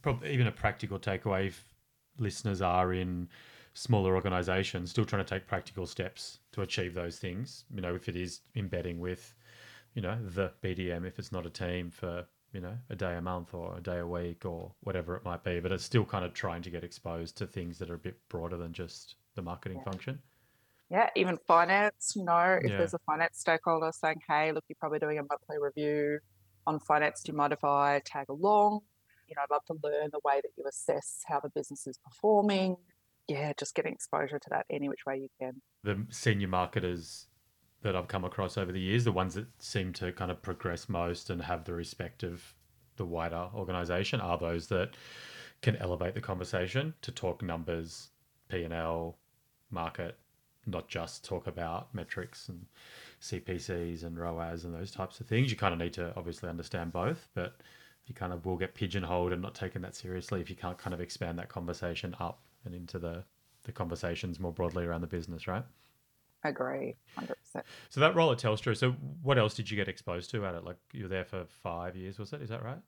probably 0.00 0.32
even 0.32 0.46
a 0.46 0.52
practical 0.52 0.98
takeaway 0.98 1.48
if 1.48 1.64
listeners 2.18 2.62
are 2.62 2.92
in 2.92 3.28
smaller 3.74 4.14
organizations 4.14 4.90
still 4.90 5.04
trying 5.04 5.24
to 5.24 5.28
take 5.34 5.46
practical 5.46 5.86
steps 5.86 6.38
to 6.52 6.62
achieve 6.62 6.94
those 6.94 7.18
things, 7.18 7.64
you 7.74 7.80
know, 7.80 7.94
if 7.94 8.08
it 8.08 8.16
is 8.16 8.40
embedding 8.54 9.00
with, 9.00 9.34
you 9.94 10.02
know, 10.02 10.16
the 10.34 10.52
BDM, 10.62 11.04
if 11.04 11.18
it's 11.18 11.32
not 11.32 11.46
a 11.46 11.50
team 11.50 11.90
for, 11.90 12.24
you 12.52 12.60
know, 12.60 12.76
a 12.90 12.96
day 12.96 13.16
a 13.16 13.20
month 13.20 13.54
or 13.54 13.76
a 13.76 13.80
day 13.80 13.98
a 13.98 14.06
week 14.06 14.44
or 14.44 14.72
whatever 14.80 15.16
it 15.16 15.24
might 15.24 15.42
be, 15.42 15.58
but 15.58 15.72
it's 15.72 15.84
still 15.84 16.04
kind 16.04 16.24
of 16.24 16.32
trying 16.32 16.62
to 16.62 16.70
get 16.70 16.84
exposed 16.84 17.36
to 17.38 17.46
things 17.46 17.78
that 17.78 17.90
are 17.90 17.94
a 17.94 17.98
bit 17.98 18.16
broader 18.28 18.56
than 18.56 18.72
just 18.72 19.16
the 19.34 19.42
marketing 19.42 19.78
yeah. 19.78 19.90
function 19.90 20.18
yeah, 20.90 21.10
even 21.16 21.38
finance, 21.46 22.14
you 22.16 22.24
know, 22.24 22.58
if 22.62 22.70
yeah. 22.70 22.78
there's 22.78 22.94
a 22.94 22.98
finance 23.00 23.38
stakeholder 23.38 23.92
saying, 23.92 24.20
hey, 24.28 24.52
look, 24.52 24.64
you're 24.68 24.76
probably 24.80 24.98
doing 24.98 25.18
a 25.18 25.22
monthly 25.22 25.56
review 25.60 26.18
on 26.66 26.80
finance, 26.80 27.22
do 27.22 27.32
you 27.32 27.36
mind 27.36 27.52
if 27.52 27.62
I 27.62 28.00
tag 28.04 28.28
along? 28.28 28.80
You 29.28 29.34
know, 29.36 29.42
I'd 29.42 29.50
love 29.50 29.64
to 29.66 29.74
learn 29.82 30.08
the 30.12 30.20
way 30.24 30.40
that 30.42 30.50
you 30.56 30.64
assess 30.66 31.22
how 31.26 31.40
the 31.40 31.50
business 31.50 31.86
is 31.86 31.98
performing. 31.98 32.76
Yeah, 33.26 33.52
just 33.58 33.74
getting 33.74 33.92
exposure 33.92 34.38
to 34.38 34.50
that 34.50 34.64
any 34.70 34.88
which 34.88 35.04
way 35.06 35.18
you 35.18 35.28
can. 35.38 35.60
The 35.84 36.06
senior 36.10 36.48
marketers 36.48 37.26
that 37.82 37.94
I've 37.94 38.08
come 38.08 38.24
across 38.24 38.56
over 38.56 38.72
the 38.72 38.80
years, 38.80 39.04
the 39.04 39.12
ones 39.12 39.34
that 39.34 39.46
seem 39.58 39.92
to 39.94 40.12
kind 40.12 40.30
of 40.30 40.40
progress 40.40 40.88
most 40.88 41.28
and 41.28 41.42
have 41.42 41.64
the 41.64 41.74
respect 41.74 42.22
of 42.22 42.54
the 42.96 43.04
wider 43.04 43.48
organization 43.54 44.20
are 44.20 44.38
those 44.38 44.68
that 44.68 44.90
can 45.60 45.76
elevate 45.76 46.14
the 46.14 46.20
conversation 46.20 46.94
to 47.02 47.12
talk 47.12 47.42
numbers, 47.42 48.08
P&L, 48.48 49.18
market, 49.70 50.18
not 50.68 50.88
just 50.88 51.24
talk 51.24 51.46
about 51.46 51.94
metrics 51.94 52.48
and 52.48 52.66
CPCs 53.20 54.04
and 54.04 54.18
ROAS 54.18 54.64
and 54.64 54.74
those 54.74 54.90
types 54.90 55.20
of 55.20 55.26
things. 55.26 55.50
You 55.50 55.56
kind 55.56 55.72
of 55.72 55.80
need 55.80 55.92
to 55.94 56.12
obviously 56.16 56.48
understand 56.48 56.92
both, 56.92 57.28
but 57.34 57.56
you 58.06 58.14
kind 58.14 58.32
of 58.32 58.46
will 58.46 58.56
get 58.56 58.74
pigeonholed 58.74 59.32
and 59.32 59.42
not 59.42 59.54
taken 59.54 59.82
that 59.82 59.94
seriously 59.94 60.40
if 60.40 60.48
you 60.50 60.56
can't 60.56 60.78
kind 60.78 60.94
of 60.94 61.00
expand 61.00 61.38
that 61.38 61.48
conversation 61.48 62.14
up 62.20 62.40
and 62.64 62.74
into 62.74 62.98
the 62.98 63.24
the 63.64 63.72
conversations 63.72 64.40
more 64.40 64.52
broadly 64.52 64.84
around 64.84 65.02
the 65.02 65.06
business, 65.06 65.46
right? 65.46 65.64
Agree, 66.44 66.96
hundred 67.16 67.36
percent. 67.36 67.66
So 67.90 68.00
that 68.00 68.14
role 68.14 68.32
at 68.32 68.38
Telstra. 68.38 68.76
So 68.76 68.92
what 69.22 69.38
else 69.38 69.54
did 69.54 69.70
you 69.70 69.76
get 69.76 69.88
exposed 69.88 70.30
to 70.30 70.46
at 70.46 70.54
it? 70.54 70.64
Like 70.64 70.76
you 70.92 71.02
were 71.02 71.08
there 71.08 71.24
for 71.24 71.44
five 71.62 71.96
years, 71.96 72.18
was 72.18 72.32
it? 72.32 72.40
Is 72.40 72.48
that 72.48 72.62
right? 72.62 72.78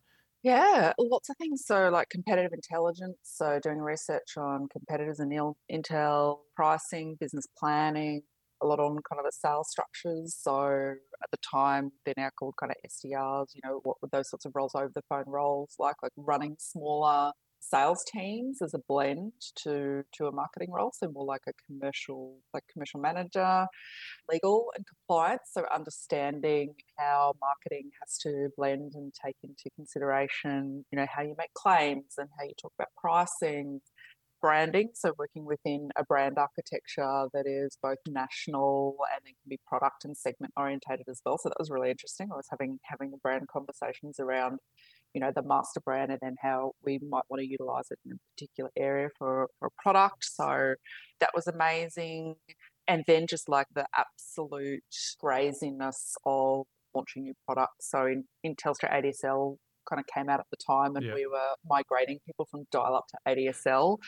Yeah, 0.43 0.93
lots 0.99 1.29
of 1.29 1.37
things. 1.37 1.65
So, 1.67 1.91
like 1.91 2.09
competitive 2.09 2.53
intelligence, 2.53 3.19
so 3.23 3.61
doing 3.63 3.79
research 3.79 4.37
on 4.39 4.69
competitors 4.73 5.21
and 5.21 5.31
intel, 5.71 6.39
pricing, 6.57 7.17
business 7.21 7.47
planning, 7.59 8.23
a 8.63 8.67
lot 8.67 8.81
on 8.81 8.97
kind 9.11 9.19
of 9.21 9.25
the 9.27 9.33
sales 9.33 9.69
structures. 9.71 10.35
So, 10.41 10.95
at 11.23 11.31
the 11.31 11.37
time, 11.53 11.93
they're 12.07 12.15
now 12.17 12.31
called 12.39 12.55
kind 12.59 12.73
of 12.73 12.77
SDRs, 12.85 13.49
you 13.55 13.61
know, 13.65 13.81
what 13.85 13.99
were 14.01 14.09
those 14.11 14.31
sorts 14.31 14.47
of 14.47 14.53
roles 14.55 14.75
over 14.75 14.91
the 14.95 15.03
phone 15.11 15.25
roles 15.27 15.75
like, 15.79 15.97
like 16.03 16.13
running 16.17 16.57
smaller 16.59 17.33
sales 17.61 18.05
teams 18.11 18.63
as 18.63 18.75
a 18.75 18.81
blend 18.89 19.33
to 19.55 20.03
to 20.13 20.27
a 20.27 20.33
marketing 20.33 20.71
role 20.71 20.93
so 20.95 21.09
more 21.11 21.25
like 21.25 21.43
a 21.49 21.53
commercial 21.67 22.37
like 22.55 22.65
commercial 22.73 23.01
manager 23.01 23.67
legal 24.31 24.73
and 24.77 24.85
compliance 24.87 25.43
so 25.53 25.65
understanding 25.75 26.75
how 26.99 27.35
marketing 27.41 27.91
has 28.01 28.19
to 28.19 28.49
blend 28.57 28.93
and 28.95 29.13
take 29.25 29.37
into 29.43 29.71
consideration 29.77 30.85
you 30.91 30.99
know 30.99 31.07
how 31.15 31.23
you 31.23 31.35
make 31.39 31.53
claims 31.55 32.15
and 32.19 32.29
how 32.39 32.45
you 32.45 32.53
talk 32.61 32.73
about 32.79 32.89
pricing 32.97 33.81
branding. 34.41 34.89
So 34.95 35.13
working 35.19 35.45
within 35.45 35.91
a 35.97 36.05
brand 36.05 36.39
architecture 36.39 37.27
that 37.33 37.47
is 37.47 37.77
both 37.83 37.99
national 38.09 38.97
and 39.15 39.21
then 39.25 39.35
can 39.43 39.49
be 39.49 39.59
product 39.67 40.05
and 40.05 40.17
segment 40.17 40.53
orientated 40.57 41.07
as 41.09 41.21
well. 41.25 41.39
So 41.39 41.49
that 41.49 41.59
was 41.59 41.71
really 41.71 41.91
interesting. 41.91 42.29
I 42.33 42.37
was 42.37 42.47
having 42.51 42.79
having 42.85 43.13
brand 43.23 43.49
conversations 43.49 44.19
around, 44.19 44.59
you 45.15 45.21
know, 45.21 45.33
the 45.35 45.43
master 45.43 45.81
brand 45.81 46.11
and 46.11 46.21
then 46.23 46.37
how 46.43 46.73
we 46.85 46.99
might 47.09 47.25
want 47.29 47.41
to 47.41 47.47
utilize 47.47 47.85
it 47.91 47.99
in 48.05 48.13
a 48.13 48.17
particular 48.35 48.71
area 48.77 49.09
for, 49.19 49.49
for 49.59 49.69
a 49.69 49.83
product. 49.83 50.25
So 50.25 50.75
that 51.21 51.31
was 51.35 51.47
amazing. 51.47 52.37
And 52.87 53.05
then 53.07 53.27
just 53.29 53.49
like 53.49 53.67
the 53.75 53.87
absolute 53.97 54.83
craziness 55.21 56.15
of 56.25 56.65
launching 56.95 57.23
new 57.25 57.35
products. 57.47 57.91
So 57.91 58.07
in, 58.07 58.25
in 58.43 58.55
Telstra 58.57 58.93
ADSL, 58.93 59.57
kind 59.89 60.01
of 60.01 60.07
came 60.15 60.29
out 60.29 60.41
at 60.41 60.47
the 60.51 60.57
time 60.65 60.97
and 60.97 61.07
Yeah. 61.07 61.15
we 61.15 61.27
were 61.27 61.55
migrating 61.65 62.19
people 62.27 62.47
from 62.51 62.65
dial 62.71 62.95
up 62.95 63.07
to 63.09 63.19
ADSL 63.27 63.99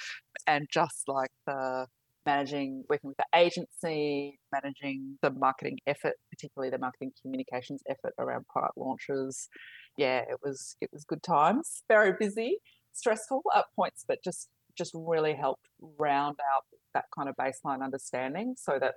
and 0.46 0.66
just 0.72 1.04
like 1.08 1.30
the 1.46 1.86
managing 2.24 2.84
working 2.88 3.08
with 3.08 3.16
the 3.16 3.26
agency 3.34 4.38
managing 4.52 5.18
the 5.22 5.30
marketing 5.30 5.76
effort 5.88 6.14
particularly 6.30 6.70
the 6.70 6.78
marketing 6.78 7.10
communications 7.20 7.82
effort 7.88 8.12
around 8.16 8.46
product 8.46 8.76
launches 8.76 9.48
yeah 9.96 10.18
it 10.18 10.38
was 10.42 10.76
it 10.80 10.90
was 10.92 11.04
good 11.04 11.22
times 11.22 11.82
very 11.88 12.12
busy 12.18 12.58
stressful 12.92 13.42
at 13.56 13.64
points 13.76 14.04
but 14.06 14.18
just 14.22 14.48
just 14.76 14.92
really 14.94 15.34
helped 15.34 15.66
round 15.98 16.36
out 16.54 16.64
that 16.94 17.04
kind 17.16 17.28
of 17.28 17.36
baseline 17.36 17.82
understanding 17.82 18.54
so 18.56 18.78
that 18.80 18.94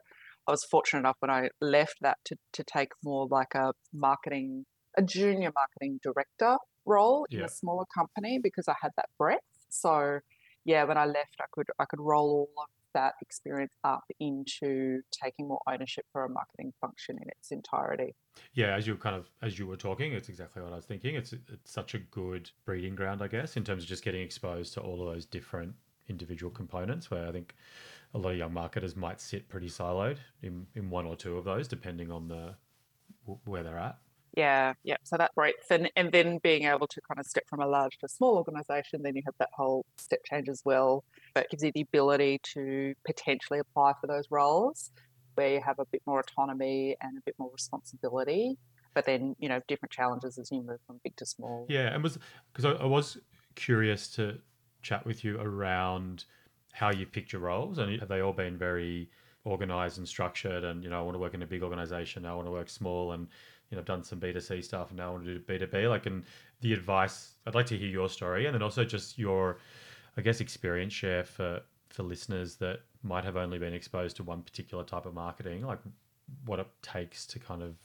I 0.48 0.52
was 0.52 0.64
fortunate 0.64 1.00
enough 1.00 1.18
when 1.20 1.32
I 1.32 1.50
left 1.60 1.98
that 2.02 2.18
to, 2.26 2.38
to 2.54 2.64
take 2.64 2.90
more 3.04 3.28
like 3.30 3.56
a 3.56 3.74
marketing 3.94 4.66
a 4.98 5.02
junior 5.02 5.52
marketing 5.54 6.00
director 6.02 6.58
role 6.86 7.26
in 7.30 7.42
a 7.42 7.50
smaller 7.50 7.86
company 7.94 8.40
because 8.42 8.68
I 8.68 8.76
had 8.82 8.92
that 8.96 9.08
breadth. 9.18 9.42
So 9.70 10.20
yeah, 10.64 10.86
when 10.86 10.98
I 10.98 11.06
left, 11.06 11.36
I 11.42 11.46
could 11.52 11.68
I 11.80 11.86
could 11.86 12.00
roll 12.00 12.48
all 12.56 12.64
of 12.64 12.70
that 12.96 13.14
experience 13.22 13.76
up 13.84 14.04
into 14.20 15.02
taking 15.12 15.48
more 15.48 15.62
ownership 15.70 16.06
for 16.12 16.26
a 16.26 16.30
marketing 16.30 16.74
function 16.82 17.18
in 17.22 17.30
its 17.30 17.52
entirety. 17.52 18.16
Yeah, 18.54 18.76
as 18.76 18.88
you 18.88 18.96
kind 18.96 19.16
of 19.16 19.30
as 19.44 19.60
you 19.60 19.68
were 19.68 19.78
talking, 19.78 20.14
it's 20.14 20.30
exactly 20.30 20.64
what 20.64 20.74
I 20.74 20.78
was 20.78 20.86
thinking. 20.86 21.16
It's 21.16 21.34
it's 21.34 21.72
such 21.72 21.94
a 21.94 22.00
good 22.00 22.50
breeding 22.66 22.96
ground, 22.96 23.22
I 23.22 23.28
guess, 23.28 23.56
in 23.56 23.64
terms 23.64 23.84
of 23.84 23.90
just 23.90 24.04
getting 24.04 24.22
exposed 24.22 24.74
to 24.74 24.82
all 24.82 25.08
of 25.08 25.14
those 25.14 25.26
different 25.26 25.76
individual 26.10 26.52
components. 26.52 27.12
Where 27.12 27.28
I 27.28 27.32
think 27.32 27.56
a 28.14 28.18
lot 28.18 28.32
of 28.32 28.38
young 28.38 28.54
marketers 28.54 28.96
might 28.96 29.22
sit 29.22 29.48
pretty 29.50 29.70
siloed 29.70 30.18
in 30.42 30.66
in 30.74 30.90
one 30.90 31.06
or 31.06 31.16
two 31.16 31.38
of 31.38 31.46
those, 31.46 31.68
depending 31.68 32.12
on 32.12 32.28
the 32.28 32.56
where 33.46 33.64
they're 33.64 33.78
at. 33.78 33.98
Yeah, 34.36 34.74
yeah. 34.84 34.98
So 35.04 35.18
that 35.18 35.34
breadth 35.36 35.72
and 35.72 35.90
and 35.96 36.12
then 36.12 36.40
being 36.44 36.64
able 36.64 36.88
to 36.88 37.02
kind 37.08 37.20
of 37.20 37.26
step 37.26 37.44
from 37.50 37.62
a 37.62 37.68
large 37.68 37.98
to 38.00 38.06
a 38.06 38.10
small 38.10 38.36
organization, 38.36 39.02
then 39.02 39.16
you 39.16 39.22
have 39.26 39.36
that 39.40 39.50
whole 39.54 39.86
step 39.98 40.20
change 40.26 40.50
as 40.50 40.62
well. 40.66 41.04
But 41.34 41.46
it 41.46 41.52
gives 41.52 41.64
you 41.64 41.72
the 41.74 41.82
ability 41.82 42.42
to 42.54 42.94
potentially 43.06 43.60
apply 43.60 43.94
for 44.02 44.08
those 44.08 44.26
roles 44.30 44.92
where 45.36 45.54
you 45.54 45.62
have 45.62 45.80
a 45.80 45.86
bit 45.92 46.02
more 46.06 46.20
autonomy 46.20 46.96
and 47.02 47.18
a 47.18 47.22
bit 47.26 47.36
more 47.38 47.50
responsibility. 47.52 48.58
But 48.94 49.06
then, 49.06 49.36
you 49.40 49.50
know, 49.50 49.60
different 49.68 49.92
challenges 49.92 50.38
as 50.38 50.50
you 50.52 50.62
move 50.64 50.80
from 50.88 51.00
big 51.04 51.16
to 51.18 51.26
small. 51.26 51.66
Yeah, 51.70 51.94
and 51.94 52.02
was 52.02 52.18
because 52.54 52.66
I, 52.66 52.84
I 52.84 52.86
was 52.86 53.18
curious 53.56 54.08
to 54.16 54.38
chat 54.82 55.06
with 55.06 55.24
you 55.24 55.40
around 55.40 56.26
how 56.72 56.92
you 56.92 57.06
picked 57.06 57.34
your 57.34 57.42
roles, 57.42 57.78
and 57.78 58.00
have 58.00 58.10
they 58.10 58.22
all 58.22 58.34
been 58.34 58.58
very 58.58 59.10
organized 59.44 59.98
and 59.98 60.08
structured? 60.08 60.64
And 60.64 60.84
you 60.84 60.90
know, 60.90 61.00
I 61.00 61.04
want 61.04 61.16
to 61.16 61.20
work 61.20 61.34
in 61.34 61.42
a 61.42 61.46
big 61.46 61.64
organization. 61.64 62.26
I 62.26 62.34
want 62.34 62.48
to 62.48 62.52
work 62.52 62.70
small, 62.70 63.12
and 63.12 63.28
you 63.70 63.76
know, 63.76 63.80
I've 63.80 63.86
done 63.86 64.04
some 64.04 64.20
B 64.20 64.32
two 64.34 64.40
C 64.40 64.62
stuff, 64.62 64.90
and 64.90 64.98
now 64.98 65.08
I 65.08 65.12
want 65.12 65.26
to 65.26 65.34
do 65.34 65.40
B 65.40 65.58
two 65.58 65.68
B. 65.68 65.88
Like, 65.88 66.06
and 66.06 66.24
the 66.62 66.74
advice. 66.74 67.34
I'd 67.46 67.56
like 67.56 67.66
to 67.68 67.78
hear 67.78 67.88
your 67.88 68.10
story, 68.10 68.46
and 68.46 68.56
then 68.56 68.62
also 68.62 68.84
just 68.84 69.18
your, 69.18 69.60
I 70.18 70.22
guess, 70.22 70.42
experience 70.42 70.94
share 70.94 71.24
for 71.24 71.62
for 71.90 72.04
listeners 72.04 72.56
that 72.58 72.80
might 73.04 73.24
have 73.24 73.38
only 73.38 73.58
been 73.58 73.74
exposed 73.74 74.18
to 74.18 74.24
one 74.24 74.42
particular 74.42 74.84
type 74.84 75.06
of 75.06 75.14
marketing, 75.14 75.66
like 75.66 75.80
what 76.46 76.60
it 76.60 76.68
takes 76.82 77.26
to 77.28 77.40
kind 77.40 77.62
of, 77.62 77.76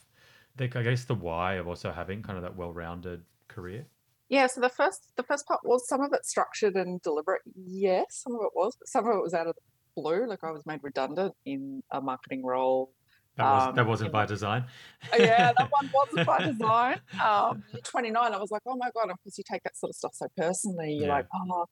I 0.59 0.65
guess, 0.67 1.05
the 1.05 1.15
why 1.15 1.55
of 1.55 1.67
also 1.67 1.91
having 1.91 2.21
kind 2.23 2.37
of 2.37 2.43
that 2.43 2.55
well 2.55 2.73
rounded 2.73 3.23
career. 3.47 3.85
Yeah, 4.29 4.47
so 4.47 4.61
the 4.61 4.69
first 4.69 5.11
the 5.17 5.23
first 5.23 5.45
part 5.45 5.59
was 5.63 5.87
some 5.87 6.01
of 6.01 6.13
it 6.13 6.25
structured 6.25 6.75
and 6.75 7.01
deliberate. 7.01 7.41
Yes, 7.55 8.05
some 8.11 8.33
of 8.35 8.41
it 8.41 8.51
was, 8.55 8.75
but 8.79 8.87
some 8.87 9.05
of 9.05 9.15
it 9.15 9.21
was 9.21 9.33
out 9.33 9.47
of 9.47 9.55
the 9.55 9.61
blue. 10.01 10.25
Like 10.25 10.43
I 10.43 10.51
was 10.51 10.65
made 10.65 10.79
redundant 10.83 11.33
in 11.45 11.83
a 11.91 12.01
marketing 12.01 12.45
role. 12.45 12.93
That 13.37 13.43
was 13.43 13.63
Um, 13.69 13.75
that 13.75 13.87
wasn't 13.87 14.11
by 14.11 14.25
design. 14.25 14.65
Oh, 15.13 15.17
yeah, 15.17 15.51
that 15.57 15.69
one 15.79 15.89
wasn't 15.93 16.27
by 16.27 16.39
design. 16.45 16.99
Um, 17.23 17.63
29, 17.83 18.33
I 18.33 18.37
was 18.37 18.51
like, 18.51 18.61
oh 18.65 18.75
my 18.75 18.89
God, 18.93 19.09
of 19.09 19.21
course 19.23 19.37
you 19.37 19.43
take 19.49 19.63
that 19.63 19.77
sort 19.77 19.89
of 19.91 19.95
stuff 19.95 20.13
so 20.15 20.27
personally. 20.37 20.93
You're 20.93 21.07
Yeah. 21.07 21.13
like, 21.15 21.27
oh, 21.33 21.65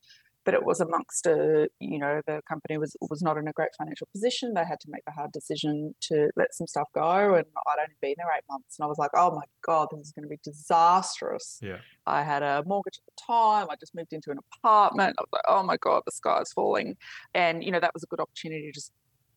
but 0.46 0.54
it 0.54 0.64
was 0.64 0.80
amongst 0.80 1.28
a, 1.28 1.68
you 1.82 2.00
know, 2.00 2.22
the 2.26 2.42
company 2.48 2.78
was 2.78 2.96
was 3.02 3.22
not 3.22 3.38
in 3.38 3.48
a 3.50 3.52
great 3.52 3.70
financial 3.78 4.08
position. 4.14 4.54
They 4.54 4.64
had 4.64 4.80
to 4.80 4.88
make 4.90 5.04
the 5.06 5.12
hard 5.12 5.32
decision 5.34 5.94
to 6.04 6.30
let 6.38 6.56
some 6.56 6.66
stuff 6.66 6.88
go. 6.96 7.36
And 7.36 7.46
I'd 7.68 7.80
only 7.80 7.94
been 8.02 8.16
there 8.18 8.28
eight 8.36 8.46
months. 8.50 8.80
And 8.80 8.86
I 8.86 8.88
was 8.88 8.98
like, 8.98 9.12
oh 9.16 9.32
my 9.36 9.44
God, 9.62 9.90
this 9.92 10.08
is 10.08 10.12
going 10.14 10.24
to 10.24 10.30
be 10.30 10.40
disastrous. 10.44 11.60
Yeah. 11.62 11.78
I 12.08 12.24
had 12.24 12.42
a 12.42 12.64
mortgage 12.66 12.98
at 12.98 13.06
the 13.06 13.22
time. 13.32 13.68
I 13.70 13.76
just 13.76 13.94
moved 13.94 14.14
into 14.14 14.32
an 14.32 14.38
apartment. 14.56 15.16
I 15.20 15.22
was 15.22 15.30
like, 15.34 15.44
oh 15.48 15.62
my 15.62 15.78
God, 15.78 16.04
the 16.06 16.12
sky's 16.12 16.52
falling. 16.54 16.96
And, 17.34 17.64
you 17.64 17.72
know, 17.72 17.80
that 17.82 17.94
was 17.94 18.04
a 18.04 18.08
good 18.08 18.22
opportunity 18.22 18.66
to 18.68 18.72
just 18.72 18.92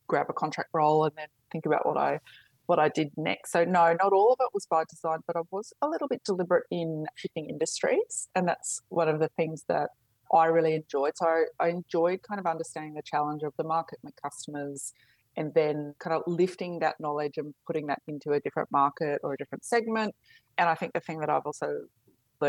grab 0.07 0.27
a 0.29 0.33
contract 0.33 0.71
role 0.73 1.05
and 1.05 1.13
then 1.17 1.27
think 1.53 1.67
about 1.67 1.87
what 1.87 1.97
I 1.97 2.19
what 2.67 2.79
I 2.79 2.89
did 2.89 3.11
next. 3.17 3.53
So 3.53 3.65
no, 3.65 3.95
not 4.01 4.13
all 4.13 4.33
of 4.33 4.39
it 4.41 4.49
was 4.55 4.67
by 4.67 4.85
design, 4.89 5.19
but 5.27 5.37
I 5.37 5.41
was 5.51 5.73
a 5.83 5.89
little 5.89 6.09
bit 6.09 6.23
deliberate 6.25 6.65
in 6.71 7.07
shifting 7.17 7.51
industries. 7.51 8.29
And 8.35 8.49
that's 8.49 8.81
one 8.89 9.09
of 9.09 9.21
the 9.21 9.29
things 9.37 9.65
that 9.69 9.91
I 10.33 10.47
really 10.47 10.75
enjoyed. 10.75 11.13
So 11.17 11.27
I, 11.27 11.45
I 11.61 11.69
enjoyed 11.69 12.21
kind 12.23 12.41
of 12.41 12.47
understanding 12.47 12.95
the 12.95 13.03
challenge 13.05 13.43
of 13.43 13.53
the 13.59 13.65
market, 13.65 13.99
my 14.03 14.11
customers, 14.23 14.93
and 15.37 15.53
then 15.55 15.95
kind 15.99 16.15
of 16.15 16.23
lifting 16.27 16.79
that 16.81 16.97
knowledge 17.01 17.37
and 17.37 17.55
putting 17.67 17.87
that 17.89 18.01
into 18.07 18.33
a 18.33 18.41
different 18.41 18.71
market 18.71 19.21
or 19.23 19.35
a 19.35 19.37
different 19.37 19.65
segment. 19.65 20.15
And 20.59 20.69
I 20.69 20.75
think 20.75 20.93
the 20.93 21.01
thing 21.01 21.19
that 21.21 21.31
I've 21.31 21.47
also 21.47 21.81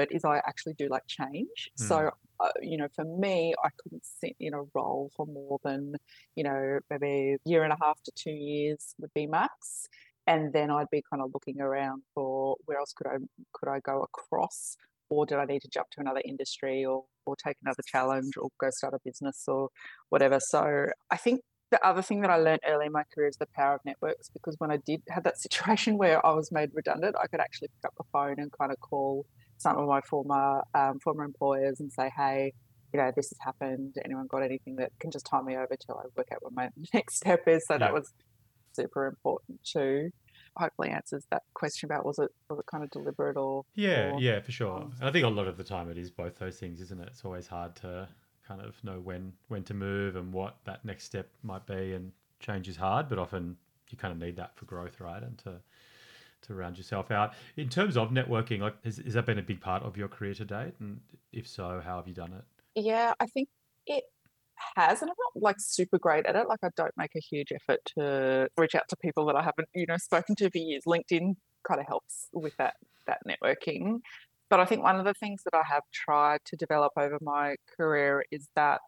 is 0.01 0.25
I 0.25 0.37
actually 0.37 0.73
do 0.73 0.87
like 0.89 1.07
change. 1.07 1.71
So, 1.75 2.11
uh, 2.39 2.49
you 2.61 2.77
know, 2.77 2.87
for 2.95 3.05
me, 3.05 3.53
I 3.63 3.69
couldn't 3.81 4.05
sit 4.05 4.35
in 4.39 4.53
a 4.53 4.63
role 4.73 5.11
for 5.15 5.25
more 5.25 5.59
than, 5.63 5.95
you 6.35 6.43
know, 6.43 6.79
maybe 6.89 7.37
a 7.45 7.49
year 7.49 7.63
and 7.63 7.73
a 7.73 7.77
half 7.81 8.01
to 8.03 8.11
two 8.15 8.31
years 8.31 8.95
would 8.99 9.13
be 9.13 9.27
max. 9.27 9.87
And 10.25 10.53
then 10.53 10.71
I'd 10.71 10.89
be 10.91 11.03
kind 11.09 11.21
of 11.21 11.31
looking 11.33 11.59
around 11.59 12.03
for 12.13 12.55
where 12.65 12.77
else 12.77 12.93
could 12.93 13.07
I 13.07 13.17
could 13.53 13.69
I 13.69 13.79
go 13.79 14.03
across, 14.03 14.77
or 15.09 15.25
did 15.25 15.37
I 15.37 15.45
need 15.45 15.61
to 15.63 15.67
jump 15.67 15.89
to 15.91 16.01
another 16.01 16.21
industry, 16.23 16.85
or 16.85 17.03
or 17.25 17.35
take 17.35 17.57
another 17.61 17.83
challenge, 17.85 18.37
or 18.37 18.49
go 18.57 18.69
start 18.69 18.93
a 18.93 18.99
business, 19.03 19.43
or 19.47 19.69
whatever. 20.09 20.39
So 20.39 20.87
I 21.11 21.17
think 21.17 21.41
the 21.73 21.85
other 21.85 22.03
thing 22.03 22.21
that 22.21 22.29
I 22.29 22.37
learned 22.37 22.61
early 22.67 22.85
in 22.85 22.91
my 22.91 23.03
career 23.13 23.27
is 23.27 23.37
the 23.37 23.47
power 23.55 23.73
of 23.73 23.81
networks 23.83 24.29
because 24.29 24.55
when 24.59 24.69
I 24.69 24.77
did 24.77 25.01
have 25.09 25.23
that 25.23 25.37
situation 25.45 25.97
where 25.97 26.23
I 26.23 26.31
was 26.31 26.51
made 26.51 26.69
redundant, 26.73 27.15
I 27.21 27.25
could 27.25 27.39
actually 27.39 27.69
pick 27.69 27.85
up 27.85 27.95
the 27.97 28.03
phone 28.13 28.35
and 28.37 28.51
kind 28.51 28.71
of 28.71 28.79
call 28.79 29.25
some 29.63 29.77
of 29.79 29.87
my 29.87 30.01
former 30.09 30.61
um, 30.75 30.99
former 31.03 31.23
employers 31.25 31.79
and 31.81 31.91
say, 31.93 32.11
hey, 32.17 32.53
you 32.93 32.99
know, 33.01 33.11
this 33.15 33.29
has 33.31 33.37
happened. 33.41 33.95
Anyone 34.05 34.27
got 34.29 34.43
anything 34.43 34.75
that 34.77 34.91
can 35.01 35.11
just 35.11 35.27
tie 35.31 35.41
me 35.41 35.55
over 35.55 35.75
till 35.85 35.97
I 35.97 36.03
work 36.17 36.27
out 36.33 36.39
what 36.43 36.53
my 36.53 36.69
next 36.93 37.17
step 37.17 37.41
is? 37.47 37.65
So 37.67 37.77
that 37.79 37.93
was 37.93 38.13
super 38.73 39.07
important 39.07 39.61
too. 39.63 40.09
Hopefully 40.57 40.89
answers 40.89 41.25
that 41.31 41.43
question 41.55 41.87
about 41.91 42.05
was 42.05 42.19
it 42.19 42.29
was 42.49 42.59
it 42.59 42.65
kind 42.71 42.83
of 42.83 42.91
deliberate 42.91 43.37
or 43.37 43.63
Yeah, 43.75 44.11
or- 44.11 44.19
yeah, 44.19 44.39
for 44.41 44.51
sure. 44.51 44.81
um, 44.81 44.91
And 44.99 45.09
I 45.09 45.11
think 45.11 45.25
a 45.25 45.29
lot 45.29 45.47
of 45.47 45.57
the 45.57 45.63
time 45.63 45.89
it 45.89 45.97
is 45.97 46.11
both 46.11 46.35
those 46.37 46.59
things, 46.59 46.79
isn't 46.81 46.99
it? 47.01 47.07
It's 47.09 47.25
always 47.25 47.47
hard 47.47 47.75
to 47.77 48.07
kind 48.43 48.61
of 48.61 48.83
know 48.83 48.99
when 48.99 49.33
when 49.47 49.63
to 49.65 49.73
move 49.73 50.15
and 50.15 50.33
what 50.33 50.57
that 50.65 50.83
next 50.85 51.05
step 51.05 51.29
might 51.43 51.65
be 51.65 51.93
and 51.93 52.11
change 52.39 52.67
is 52.67 52.75
hard, 52.75 53.09
but 53.09 53.17
often 53.19 53.57
you 53.89 53.97
kind 53.97 54.11
of 54.11 54.17
need 54.19 54.35
that 54.35 54.55
for 54.57 54.65
growth, 54.65 54.99
right? 54.99 55.23
And 55.23 55.37
to 55.39 55.61
to 56.43 56.53
round 56.53 56.77
yourself 56.77 57.11
out. 57.11 57.33
In 57.57 57.69
terms 57.69 57.97
of 57.97 58.09
networking, 58.09 58.59
like 58.61 58.81
has, 58.83 58.97
has 58.97 59.13
that 59.13 59.25
been 59.25 59.39
a 59.39 59.43
big 59.43 59.61
part 59.61 59.83
of 59.83 59.97
your 59.97 60.07
career 60.07 60.33
to 60.35 60.45
date? 60.45 60.73
And 60.79 60.99
if 61.31 61.47
so, 61.47 61.81
how 61.83 61.97
have 61.97 62.07
you 62.07 62.13
done 62.13 62.33
it? 62.33 62.43
Yeah, 62.81 63.13
I 63.19 63.25
think 63.27 63.49
it 63.85 64.03
has, 64.75 65.01
and 65.01 65.09
I'm 65.09 65.15
not 65.17 65.43
like 65.43 65.57
super 65.59 65.97
great 65.97 66.25
at 66.25 66.35
it. 66.35 66.47
Like 66.47 66.59
I 66.63 66.69
don't 66.75 66.93
make 66.97 67.15
a 67.15 67.19
huge 67.19 67.51
effort 67.51 67.79
to 67.97 68.47
reach 68.57 68.75
out 68.75 68.87
to 68.89 68.95
people 68.95 69.25
that 69.27 69.35
I 69.35 69.43
haven't, 69.43 69.67
you 69.73 69.85
know, 69.87 69.97
spoken 69.97 70.35
to 70.35 70.49
for 70.49 70.57
years. 70.57 70.83
LinkedIn 70.87 71.35
kind 71.67 71.79
of 71.79 71.87
helps 71.87 72.27
with 72.33 72.55
that 72.57 72.75
that 73.07 73.19
networking. 73.27 73.99
But 74.49 74.59
I 74.59 74.65
think 74.65 74.83
one 74.83 74.97
of 74.97 75.05
the 75.05 75.13
things 75.15 75.43
that 75.45 75.55
I 75.55 75.63
have 75.67 75.83
tried 75.91 76.41
to 76.45 76.55
develop 76.55 76.93
over 76.97 77.17
my 77.21 77.55
career 77.75 78.23
is 78.31 78.47
that 78.55 78.81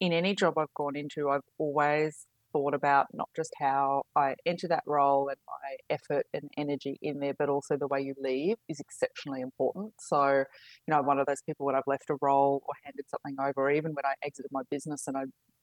in 0.00 0.12
any 0.12 0.34
job 0.34 0.58
I've 0.58 0.74
gone 0.74 0.96
into, 0.96 1.30
I've 1.30 1.40
always 1.58 2.26
thought 2.56 2.74
about 2.74 3.06
not 3.12 3.28
just 3.36 3.52
how 3.60 4.02
I 4.14 4.34
enter 4.46 4.68
that 4.68 4.82
role 4.86 5.28
and 5.28 5.36
my 5.46 5.96
effort 5.96 6.26
and 6.32 6.50
energy 6.56 6.98
in 7.02 7.20
there, 7.20 7.34
but 7.38 7.48
also 7.48 7.76
the 7.76 7.86
way 7.86 8.00
you 8.00 8.14
leave 8.18 8.56
is 8.68 8.80
exceptionally 8.80 9.42
important. 9.42 9.92
So, 9.98 10.28
you 10.38 10.44
know, 10.88 10.98
I'm 10.98 11.06
one 11.06 11.18
of 11.18 11.26
those 11.26 11.42
people 11.44 11.66
when 11.66 11.74
I've 11.74 11.82
left 11.86 12.10
a 12.10 12.16
role 12.22 12.62
or 12.66 12.74
handed 12.84 13.04
something 13.08 13.36
over, 13.38 13.68
or 13.68 13.70
even 13.70 13.92
when 13.92 14.04
I 14.04 14.14
exited 14.24 14.50
my 14.52 14.62
business 14.70 15.04
and 15.06 15.16
I, 15.16 15.22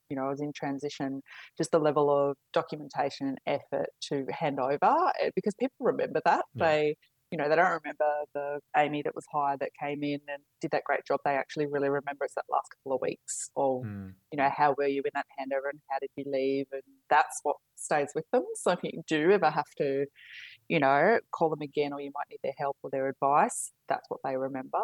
you 0.10 0.16
know, 0.16 0.26
I 0.26 0.30
was 0.30 0.42
in 0.42 0.52
transition, 0.54 1.22
just 1.58 1.72
the 1.72 1.80
level 1.80 2.12
of 2.12 2.38
documentation 2.54 3.28
and 3.28 3.40
effort 3.48 3.90
to 4.10 4.26
hand 4.30 4.60
over 4.60 5.12
eh, 5.22 5.32
because 5.36 5.56
people 5.60 5.78
remember 5.80 6.22
that. 6.26 6.46
Yeah. 6.54 6.66
They 6.66 6.96
you 7.34 7.38
know, 7.38 7.50
they 7.50 7.56
don't 7.56 7.82
remember 7.84 8.12
the 8.36 8.60
Aimee 8.78 9.02
that 9.02 9.16
was 9.16 9.26
hired 9.34 9.60
that 9.62 9.72
came 9.82 10.04
in 10.04 10.20
and 10.28 10.44
did 10.62 10.70
that 10.70 10.84
great 10.84 11.04
job. 11.04 11.20
They 11.26 11.32
actually 11.32 11.66
really 11.66 11.90
remember 11.90 12.26
it's 12.26 12.36
that 12.36 12.46
last 12.48 12.68
couple 12.78 12.96
of 12.96 13.02
weeks 13.02 13.50
or, 13.56 13.84
mm. 13.84 14.14
you 14.32 14.38
know, 14.38 14.52
how 14.56 14.76
were 14.78 14.86
you 14.86 15.02
in 15.04 15.10
that 15.16 15.26
handover 15.40 15.72
and 15.72 15.80
how 15.90 15.98
did 16.00 16.12
you 16.16 16.26
leave? 16.32 16.68
And 16.72 16.84
that's 17.10 17.40
what 17.42 17.56
stays 17.76 18.10
with 18.14 18.26
them. 18.32 18.44
So 18.54 18.70
if 18.70 18.84
you 18.84 19.02
do 19.08 19.32
ever 19.32 19.50
have 19.50 19.66
to, 19.80 20.06
you 20.70 20.80
know, 20.80 21.18
call 21.32 21.50
them 21.50 21.62
again 21.64 21.92
or 21.92 22.02
you 22.02 22.12
might 22.14 22.28
need 22.30 22.38
their 22.44 22.54
help 22.56 22.78
or 22.84 22.92
their 22.92 23.10
advice, 23.10 23.72
that's 23.90 24.08
what 24.10 24.20
they 24.24 24.38
remember. 24.38 24.84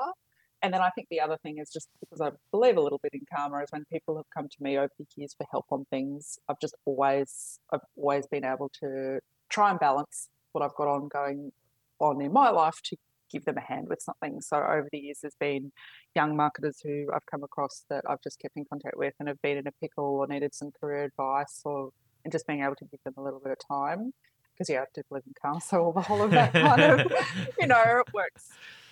And 0.64 0.74
then 0.74 0.82
I 0.82 0.90
think 0.90 1.10
the 1.12 1.22
other 1.22 1.38
thing 1.44 1.60
is 1.60 1.70
just 1.72 1.88
because 2.00 2.20
I 2.20 2.32
believe 2.50 2.78
a 2.78 2.82
little 2.82 3.00
bit 3.04 3.14
in 3.14 3.22
karma 3.32 3.62
is 3.62 3.70
when 3.70 3.86
people 3.94 4.18
have 4.18 4.26
come 4.36 4.50
to 4.50 4.58
me 4.60 4.76
over 4.76 4.90
the 4.98 5.06
years 5.16 5.36
for 5.38 5.46
help 5.52 5.68
on 5.70 5.86
things, 5.92 6.40
I've 6.50 6.60
just 6.60 6.74
always 6.86 7.60
I've 7.72 7.86
always 7.96 8.26
been 8.26 8.44
able 8.44 8.72
to 8.82 9.20
try 9.52 9.70
and 9.70 9.80
balance 9.80 10.30
what 10.52 10.64
I've 10.64 10.76
got 10.76 10.88
on 10.88 11.10
going 11.10 11.52
on 12.00 12.22
in 12.22 12.34
my 12.34 12.50
life 12.50 12.80
to 12.86 12.98
give 13.32 13.46
them 13.46 13.58
a 13.58 13.62
hand 13.62 13.88
with 13.88 14.02
something. 14.02 14.42
So 14.42 14.58
over 14.58 14.88
the 14.92 15.00
years, 15.00 15.20
there's 15.22 15.36
been 15.40 15.72
young 16.16 16.36
marketers 16.36 16.80
who 16.84 17.08
I've 17.14 17.26
come 17.26 17.44
across 17.44 17.86
that 17.90 18.04
I've 18.10 18.22
just 18.24 18.40
kept 18.40 18.58
in 18.58 18.66
contact 18.66 18.98
with 18.98 19.14
and 19.20 19.28
have 19.28 19.42
been 19.42 19.58
in 19.58 19.68
a 19.68 19.72
pickle 19.72 20.06
or 20.06 20.28
needed 20.28 20.56
some 20.56 20.72
career 20.72 21.04
advice 21.04 21.62
or 21.64 21.92
and 22.26 22.32
just 22.32 22.48
being 22.48 22.64
able 22.64 22.76
to 22.76 22.86
give 22.86 23.00
them 23.06 23.14
a 23.18 23.24
little 23.24 23.40
bit 23.40 23.52
of 23.52 23.58
time 23.66 24.14
because 24.54 24.70
yeah, 24.70 24.82
I 24.82 24.86
do 24.94 25.02
believe 25.08 25.24
in 25.26 25.34
karma, 25.42 25.62
so 25.62 25.82
all 25.82 25.94
the 25.94 26.02
whole 26.02 26.22
of 26.22 26.32
that 26.32 26.52
kind 26.52 26.82
of 26.82 27.12
you 27.60 27.68
know 27.68 27.82
it 27.82 28.14
works 28.14 28.50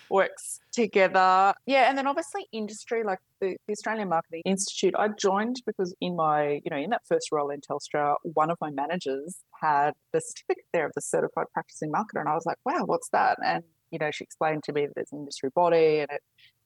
works 0.10 0.60
together. 0.72 1.54
Yeah, 1.66 1.90
and 1.90 1.98
then 1.98 2.08
obviously 2.08 2.48
industry, 2.52 3.04
like 3.04 3.20
the, 3.42 3.58
the, 3.68 3.74
Australian 3.74 4.10
Marketing 4.10 4.42
Institute, 4.46 4.94
I 4.98 5.10
joined 5.10 5.62
because 5.66 5.96
in 6.02 6.16
my, 6.16 6.62
you 6.64 6.70
know, 6.72 6.78
in 6.78 6.90
that 6.92 7.02
first 7.08 7.32
role 7.32 7.50
in 7.50 7.62
Telstra, 7.62 8.16
one 8.24 8.50
of 8.50 8.58
my 8.62 8.70
managers 8.72 9.40
had 9.62 9.92
the 10.14 10.22
certificate 10.22 10.66
there 10.74 10.86
of 10.86 10.92
the 10.96 11.02
certified 11.02 11.46
practicing 11.54 11.92
marketer. 11.92 12.20
And 12.20 12.30
I 12.30 12.34
was 12.36 12.46
like, 12.46 12.58
wow, 12.66 12.84
what's 12.86 13.10
that? 13.10 13.38
And, 13.46 13.64
you 13.92 14.00
know, 14.00 14.12
she 14.12 14.24
explained 14.24 14.64
to 14.64 14.74
me 14.74 14.86
that 14.86 14.94
there's 14.96 15.12
an 15.12 15.20
industry 15.20 15.50
body 15.56 16.00
and 16.00 16.10
it, 16.12 16.22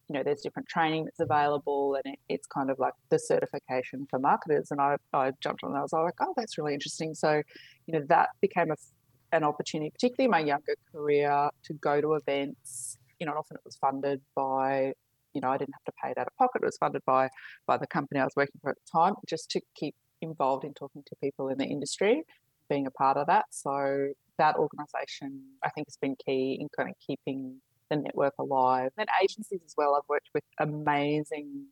you 0.10 0.17
know, 0.17 0.24
there's 0.24 0.41
different 0.41 0.67
training 0.67 1.05
that's 1.05 1.19
available 1.19 1.95
and 1.95 2.13
it, 2.13 2.19
it's 2.27 2.48
kind 2.48 2.69
of 2.69 2.79
like 2.79 2.93
the 3.10 3.17
certification 3.17 4.07
for 4.10 4.19
marketers. 4.19 4.69
And 4.71 4.81
I, 4.81 4.98
I 5.13 5.31
jumped 5.39 5.63
on 5.63 5.71
and 5.71 5.79
I 5.79 5.81
was 5.81 5.93
like, 5.93 6.15
oh, 6.19 6.33
that's 6.36 6.57
really 6.57 6.74
interesting. 6.74 7.13
So, 7.13 7.41
you 7.88 7.93
know, 7.93 8.05
that 8.10 8.29
became 8.41 8.71
a, 8.71 8.75
an 9.31 9.43
opportunity, 9.43 9.89
particularly 9.89 10.25
in 10.25 10.31
my 10.31 10.39
younger 10.39 10.75
career, 10.91 11.50
to 11.63 11.74
go 11.75 12.01
to 12.01 12.15
events 12.15 12.98
you 13.22 13.28
know, 13.28 13.34
and 13.34 13.38
often 13.38 13.56
it 13.56 13.62
was 13.63 13.78
funded 13.78 14.20
by, 14.36 14.94
you 15.34 15.42
know, 15.42 15.50
I 15.50 15.58
didn't 15.58 15.75
have 15.75 15.86
to 15.86 15.94
pay 16.04 16.10
it 16.10 16.18
out 16.18 16.25
of 16.25 16.36
pocket. 16.38 16.63
It 16.63 16.66
was 16.66 16.78
funded 16.78 17.04
by 17.06 17.30
by 17.68 17.78
the 17.78 17.86
company 17.86 18.20
I 18.20 18.25
was 18.25 18.34
working 18.36 18.60
for 18.62 18.72
at 18.72 18.78
the 18.78 19.00
time, 19.00 19.13
just 19.30 19.51
to 19.51 19.62
keep 19.75 19.96
involved 20.22 20.66
in 20.66 20.74
talking 20.74 21.04
to 21.06 21.16
people 21.24 21.48
in 21.50 21.60
the 21.60 21.66
industry, 21.66 22.24
being 22.68 22.88
a 22.88 22.92
part 22.92 23.18
of 23.18 23.28
that. 23.28 23.46
So 23.51 24.08
that 24.40 24.56
organisation, 24.56 25.40
I 25.63 25.70
think, 25.70 25.88
has 25.88 25.98
been 25.98 26.16
key 26.25 26.58
in 26.60 26.68
kind 26.75 26.90
of 26.90 26.96
keeping 27.06 27.62
the 27.92 27.98
network 27.98 28.34
alive. 28.40 28.90
And 28.98 29.08
agencies 29.24 29.62
as 29.63 29.75
well. 29.78 29.94
I've 29.96 30.10
worked 30.10 30.30
with 30.34 30.44
amazing 30.60 31.68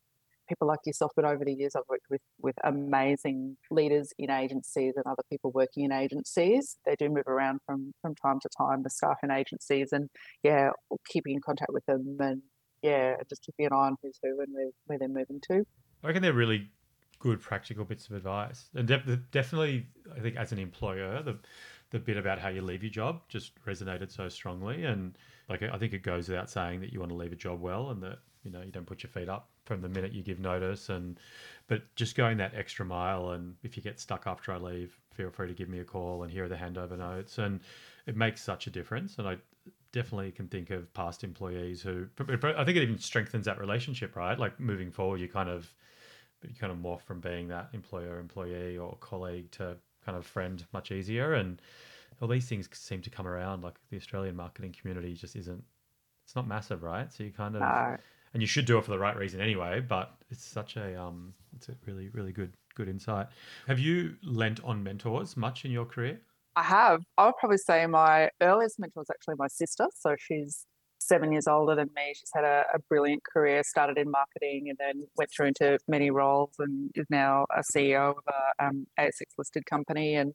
people 0.50 0.68
like 0.68 0.80
yourself, 0.86 1.12
but 1.16 1.26
over 1.26 1.46
the 1.46 1.54
years 1.54 1.74
I've 1.76 1.84
worked 1.88 2.08
with 2.10 2.22
with 2.42 2.56
amazing 2.64 3.58
leaders 3.72 4.12
in 4.18 4.30
agencies 4.30 4.94
and 4.96 5.06
other 5.06 5.24
people 5.30 5.52
working 5.52 5.86
in 5.86 5.92
agencies. 5.92 6.78
They 6.86 6.96
do 6.98 7.10
move 7.10 7.28
around 7.28 7.60
from 7.66 7.94
from 8.02 8.16
time 8.16 8.40
to 8.42 8.50
time, 8.58 8.84
the 8.84 8.90
staff 8.90 9.18
in 9.24 9.32
agencies, 9.32 9.90
and 9.92 10.10
yeah, 10.44 10.72
keeping 11.08 11.36
in 11.36 11.42
contact 11.42 11.72
with 11.72 11.86
them 11.86 12.18
and 12.20 12.42
yeah, 12.82 13.16
just 13.30 13.44
keeping 13.44 13.66
an 13.66 13.74
eye 13.74 13.88
on 13.88 13.96
who's 14.02 14.20
who 14.24 14.40
and 14.42 14.54
where, 14.54 14.70
where 14.86 15.00
they're 15.00 15.08
moving 15.08 15.42
to. 15.50 15.66
I 16.04 16.08
reckon 16.08 16.22
they're 16.22 16.34
really 16.34 16.70
good 17.20 17.42
practical 17.42 17.84
bits 17.84 18.08
of 18.08 18.16
advice, 18.16 18.70
and 18.74 18.88
de- 18.88 19.18
definitely, 19.32 19.88
I 20.16 20.22
think 20.22 20.38
as 20.38 20.52
an 20.52 20.60
employer, 20.60 21.22
the 21.22 21.38
the 21.92 22.00
bit 22.00 22.18
about 22.18 22.40
how 22.40 22.50
you 22.50 22.62
leave 22.62 22.84
your 22.84 22.92
job 22.92 23.22
just 23.30 23.54
resonated 23.66 24.12
so 24.12 24.30
strongly, 24.30 24.86
and 24.86 25.18
like 25.50 25.64
I 25.64 25.78
think 25.78 25.94
it 25.94 26.04
goes 26.04 26.30
without 26.30 26.50
saying 26.50 26.82
that 26.82 26.94
you 26.94 27.00
want 27.00 27.12
to 27.12 27.16
leave 27.16 27.32
a 27.32 27.36
job 27.36 27.62
well, 27.62 27.90
and 27.90 28.02
that 28.04 28.20
you 28.44 28.52
know 28.52 28.62
you 28.62 28.72
don't 28.72 28.86
put 28.86 29.04
your 29.04 29.10
feet 29.10 29.30
up 29.30 29.50
from 29.66 29.82
the 29.82 29.90
minute 29.90 30.14
you 30.14 30.24
give 30.24 30.40
notice. 30.40 30.90
And 30.90 31.20
but 31.68 31.84
just 31.96 32.16
going 32.16 32.38
that 32.38 32.54
extra 32.56 32.86
mile 32.86 33.32
and 33.32 33.56
if 33.64 33.78
you 33.78 33.84
get 33.84 34.00
stuck 34.00 34.26
after 34.26 34.52
i 34.52 34.58
leave 34.58 34.98
feel 35.14 35.30
free 35.30 35.48
to 35.48 35.54
give 35.54 35.70
me 35.70 35.80
a 35.80 35.84
call 35.84 36.24
and 36.24 36.32
here 36.32 36.46
are 36.46 36.50
the 36.50 36.56
handover 36.56 36.98
notes. 36.98 37.38
And 37.38 37.60
it 38.08 38.16
makes 38.16 38.42
such 38.42 38.68
a 38.68 38.70
difference. 38.70 39.18
And 39.18 39.28
i 39.28 39.38
definitely 39.92 40.32
can 40.32 40.48
think 40.48 40.70
of 40.70 40.94
past 40.94 41.24
employees 41.24 41.82
who 41.82 42.06
i 42.20 42.64
think 42.64 42.78
it 42.78 42.84
even 42.84 43.00
strengthens 43.00 43.46
that 43.46 43.60
relationship 43.60 44.16
right? 44.16 44.38
Like 44.38 44.60
moving 44.60 44.92
forward 44.92 45.20
you 45.20 45.28
kind 45.28 45.50
of 45.50 45.74
you 46.48 46.56
kind 46.56 46.72
of 46.72 46.80
morph 46.80 47.02
from 47.02 47.20
being 47.20 47.48
that 47.50 47.70
employer 47.74 48.20
employee 48.20 48.78
or 48.78 48.96
colleague 49.02 49.52
to 49.52 49.76
kind 50.06 50.18
of 50.18 50.26
friend 50.26 50.66
much 50.74 50.92
easier. 50.92 51.34
And 51.34 51.62
all 52.22 52.28
these 52.28 52.48
things 52.48 52.70
seem 52.74 53.02
to 53.02 53.10
come 53.10 53.28
around 53.28 53.64
like 53.64 53.76
the 53.90 53.98
australian 53.98 54.36
marketing 54.36 54.76
community 54.80 55.14
just 55.14 55.36
isn't 55.36 55.64
it's 56.26 56.36
not 56.36 56.48
massive 56.48 56.84
right 56.84 57.12
so 57.14 57.24
you 57.24 57.32
kind 57.32 57.56
of 57.56 57.62
uh, 57.62 57.96
and 58.34 58.42
you 58.42 58.48
should 58.48 58.66
do 58.66 58.78
it 58.78 58.86
for 58.86 58.92
the 58.92 59.00
right 59.00 59.16
reason 59.16 59.42
anyway. 59.42 59.80
But 59.80 60.14
it's 60.30 60.44
such 60.44 60.78
a 60.78 61.00
um, 61.00 61.34
it's 61.56 61.70
a 61.70 61.76
really 61.86 62.10
really 62.10 62.32
good 62.32 62.54
good 62.76 62.88
insight. 62.88 63.28
Have 63.68 63.80
you 63.80 64.16
lent 64.24 64.64
on 64.64 64.84
mentors 64.84 65.38
much 65.38 65.66
in 65.66 65.72
your 65.72 65.86
career? 65.86 66.20
I 66.56 66.64
have. 66.64 67.04
I 67.18 67.26
would 67.26 67.38
probably 67.40 67.58
say 67.58 67.86
my 67.86 68.30
earliest 68.42 68.80
mentor 68.80 69.02
was 69.02 69.10
actually 69.10 69.36
my 69.38 69.48
sister. 69.48 69.88
So 69.98 70.16
she's 70.20 70.66
seven 71.10 71.32
years 71.32 71.48
older 71.48 71.76
than 71.76 71.90
me. 71.96 72.14
She's 72.16 72.30
had 72.34 72.44
a, 72.44 72.64
a, 72.74 72.80
brilliant 72.88 73.24
career, 73.24 73.64
started 73.64 73.98
in 73.98 74.10
marketing 74.10 74.68
and 74.70 74.78
then 74.80 75.08
went 75.18 75.32
through 75.36 75.48
into 75.48 75.78
many 75.88 76.12
roles 76.12 76.52
and 76.60 76.92
is 76.96 77.08
now 77.10 77.46
a 77.52 77.64
CEO 77.76 78.12
of 78.12 78.24
a 78.28 78.66
um, 78.66 78.88
ASX 79.00 79.34
listed 79.38 79.66
company. 79.66 80.16
And 80.16 80.34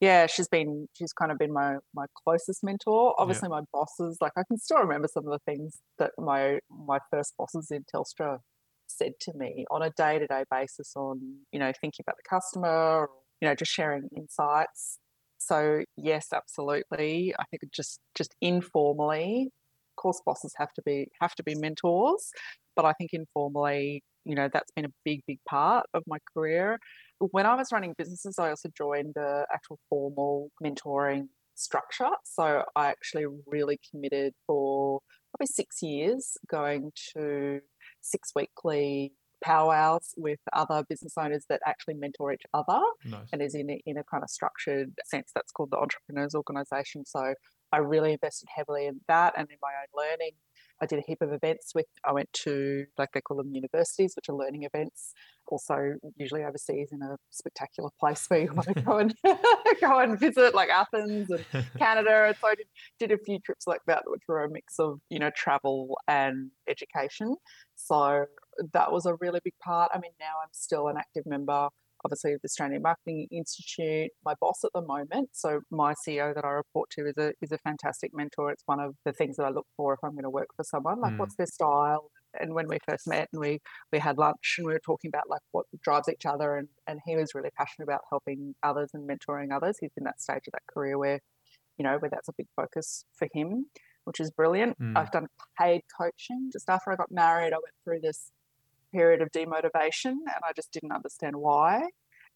yeah, 0.00 0.26
she's 0.26 0.48
been, 0.48 0.88
she's 0.94 1.12
kind 1.12 1.32
of 1.32 1.38
been 1.38 1.52
my, 1.52 1.76
my 1.94 2.06
closest 2.24 2.62
mentor. 2.62 3.14
Obviously 3.18 3.48
yeah. 3.50 3.60
my 3.60 3.62
bosses, 3.72 4.16
like 4.20 4.32
I 4.36 4.42
can 4.46 4.58
still 4.58 4.78
remember 4.78 5.08
some 5.12 5.26
of 5.26 5.32
the 5.32 5.40
things 5.52 5.80
that 5.98 6.12
my, 6.18 6.60
my 6.70 6.98
first 7.10 7.34
bosses 7.36 7.70
in 7.70 7.84
Telstra 7.94 8.38
said 8.86 9.12
to 9.22 9.32
me 9.34 9.64
on 9.70 9.82
a 9.82 9.90
day-to-day 9.90 10.44
basis 10.50 10.92
on, 10.96 11.20
you 11.50 11.58
know, 11.58 11.72
thinking 11.80 12.04
about 12.06 12.16
the 12.16 12.28
customer, 12.28 12.68
or, 12.68 13.08
you 13.40 13.48
know, 13.48 13.54
just 13.54 13.72
sharing 13.72 14.08
insights 14.16 14.98
so 15.44 15.82
yes 15.96 16.28
absolutely 16.32 17.34
i 17.36 17.44
think 17.50 17.62
just 17.72 17.98
just 18.14 18.32
informally 18.40 19.50
course 20.02 20.20
bosses 20.26 20.52
have 20.56 20.72
to 20.72 20.82
be 20.82 21.08
have 21.20 21.34
to 21.34 21.42
be 21.42 21.54
mentors 21.54 22.30
but 22.76 22.84
i 22.84 22.92
think 22.94 23.10
informally 23.12 24.02
you 24.24 24.34
know 24.34 24.48
that's 24.52 24.70
been 24.72 24.84
a 24.84 24.92
big 25.04 25.20
big 25.26 25.38
part 25.48 25.86
of 25.94 26.02
my 26.06 26.18
career. 26.32 26.78
When 27.18 27.46
i 27.46 27.54
was 27.54 27.68
running 27.72 27.94
businesses 27.96 28.38
i 28.38 28.50
also 28.50 28.68
joined 28.76 29.12
the 29.14 29.46
actual 29.52 29.78
formal 29.88 30.50
mentoring 30.62 31.28
structure. 31.54 32.10
So 32.24 32.64
i 32.76 32.88
actually 32.88 33.26
really 33.46 33.78
committed 33.90 34.34
for 34.46 35.00
probably 35.32 35.46
six 35.46 35.82
years 35.82 36.36
going 36.48 36.92
to 37.14 37.60
six 38.00 38.32
weekly 38.34 39.12
powwows 39.42 40.14
with 40.16 40.38
other 40.52 40.84
business 40.88 41.14
owners 41.18 41.44
that 41.48 41.60
actually 41.66 41.94
mentor 41.94 42.32
each 42.32 42.46
other. 42.54 42.80
Nice. 43.04 43.28
and 43.32 43.42
is 43.42 43.56
in 43.56 43.70
a, 43.70 43.82
in 43.86 43.98
a 43.98 44.04
kind 44.04 44.22
of 44.22 44.30
structured 44.30 44.92
sense 45.04 45.32
that's 45.34 45.50
called 45.50 45.70
the 45.72 45.78
entrepreneurs 45.78 46.34
organization 46.34 47.04
so 47.04 47.34
I 47.72 47.78
really 47.78 48.12
invested 48.12 48.48
heavily 48.54 48.86
in 48.86 49.00
that 49.08 49.34
and 49.36 49.48
in 49.50 49.56
my 49.62 49.70
own 49.70 50.04
learning. 50.04 50.32
I 50.80 50.86
did 50.86 50.98
a 50.98 51.02
heap 51.06 51.22
of 51.22 51.32
events 51.32 51.74
with, 51.74 51.86
I 52.04 52.12
went 52.12 52.32
to, 52.44 52.86
like 52.98 53.10
they 53.14 53.20
call 53.20 53.36
them 53.36 53.52
universities, 53.52 54.14
which 54.16 54.28
are 54.28 54.34
learning 54.34 54.64
events, 54.64 55.12
also 55.46 55.94
usually 56.16 56.42
overseas 56.42 56.88
in 56.90 57.02
a 57.02 57.16
spectacular 57.30 57.90
place 58.00 58.26
where 58.28 58.40
you 58.40 58.52
want 58.52 58.66
to 58.68 58.74
go 58.82 58.98
and 58.98 59.14
go 59.80 60.00
and 60.00 60.18
visit, 60.18 60.54
like 60.54 60.70
Athens 60.70 61.30
and 61.30 61.44
Canada. 61.78 62.24
And 62.26 62.36
so 62.40 62.48
I 62.48 62.54
did, 62.56 62.66
did 62.98 63.12
a 63.12 63.18
few 63.18 63.38
trips 63.38 63.66
like 63.66 63.82
that, 63.86 64.02
which 64.06 64.22
were 64.26 64.42
a 64.42 64.50
mix 64.50 64.80
of, 64.80 64.98
you 65.08 65.20
know, 65.20 65.30
travel 65.36 65.96
and 66.08 66.50
education. 66.68 67.36
So 67.76 68.26
that 68.72 68.90
was 68.90 69.06
a 69.06 69.14
really 69.20 69.40
big 69.44 69.54
part. 69.62 69.92
I 69.94 69.98
mean, 69.98 70.12
now 70.18 70.34
I'm 70.42 70.50
still 70.52 70.88
an 70.88 70.96
active 70.96 71.26
member 71.26 71.68
obviously 72.04 72.34
the 72.34 72.44
Australian 72.44 72.82
Marketing 72.82 73.26
Institute, 73.30 74.10
my 74.24 74.34
boss 74.40 74.64
at 74.64 74.70
the 74.74 74.82
moment. 74.82 75.30
So 75.32 75.60
my 75.70 75.94
CEO 76.06 76.34
that 76.34 76.44
I 76.44 76.50
report 76.50 76.90
to 76.90 77.06
is 77.06 77.16
a 77.18 77.32
is 77.40 77.52
a 77.52 77.58
fantastic 77.58 78.12
mentor. 78.14 78.50
It's 78.50 78.62
one 78.66 78.80
of 78.80 78.94
the 79.04 79.12
things 79.12 79.36
that 79.36 79.44
I 79.44 79.50
look 79.50 79.66
for 79.76 79.94
if 79.94 80.00
I'm 80.02 80.12
going 80.12 80.24
to 80.24 80.30
work 80.30 80.48
for 80.56 80.64
someone. 80.64 81.00
Like, 81.00 81.14
mm. 81.14 81.18
what's 81.18 81.36
their 81.36 81.46
style? 81.46 82.10
And 82.40 82.54
when 82.54 82.66
we 82.66 82.78
first 82.88 83.06
met 83.06 83.28
and 83.32 83.40
we 83.40 83.58
we 83.92 83.98
had 83.98 84.18
lunch 84.18 84.56
and 84.58 84.66
we 84.66 84.72
were 84.72 84.80
talking 84.84 85.10
about 85.10 85.28
like 85.28 85.42
what 85.52 85.66
drives 85.82 86.08
each 86.08 86.26
other, 86.26 86.56
and 86.56 86.68
and 86.86 87.00
he 87.06 87.16
was 87.16 87.34
really 87.34 87.50
passionate 87.56 87.84
about 87.84 88.00
helping 88.10 88.54
others 88.62 88.90
and 88.94 89.08
mentoring 89.08 89.54
others. 89.54 89.76
He's 89.80 89.90
in 89.96 90.04
that 90.04 90.20
stage 90.20 90.46
of 90.46 90.52
that 90.52 90.66
career 90.72 90.98
where, 90.98 91.20
you 91.78 91.84
know, 91.84 91.96
where 91.98 92.10
that's 92.10 92.28
a 92.28 92.32
big 92.36 92.48
focus 92.56 93.04
for 93.16 93.28
him, 93.32 93.66
which 94.04 94.20
is 94.20 94.30
brilliant. 94.30 94.78
Mm. 94.78 94.96
I've 94.96 95.10
done 95.10 95.26
paid 95.60 95.82
coaching 96.00 96.50
just 96.52 96.68
after 96.68 96.90
I 96.92 96.96
got 96.96 97.10
married. 97.10 97.52
I 97.52 97.56
went 97.56 97.74
through 97.84 98.00
this 98.00 98.30
period 98.92 99.22
of 99.22 99.30
demotivation 99.32 100.12
and 100.12 100.42
I 100.44 100.52
just 100.54 100.72
didn't 100.72 100.92
understand 100.92 101.36
why. 101.36 101.82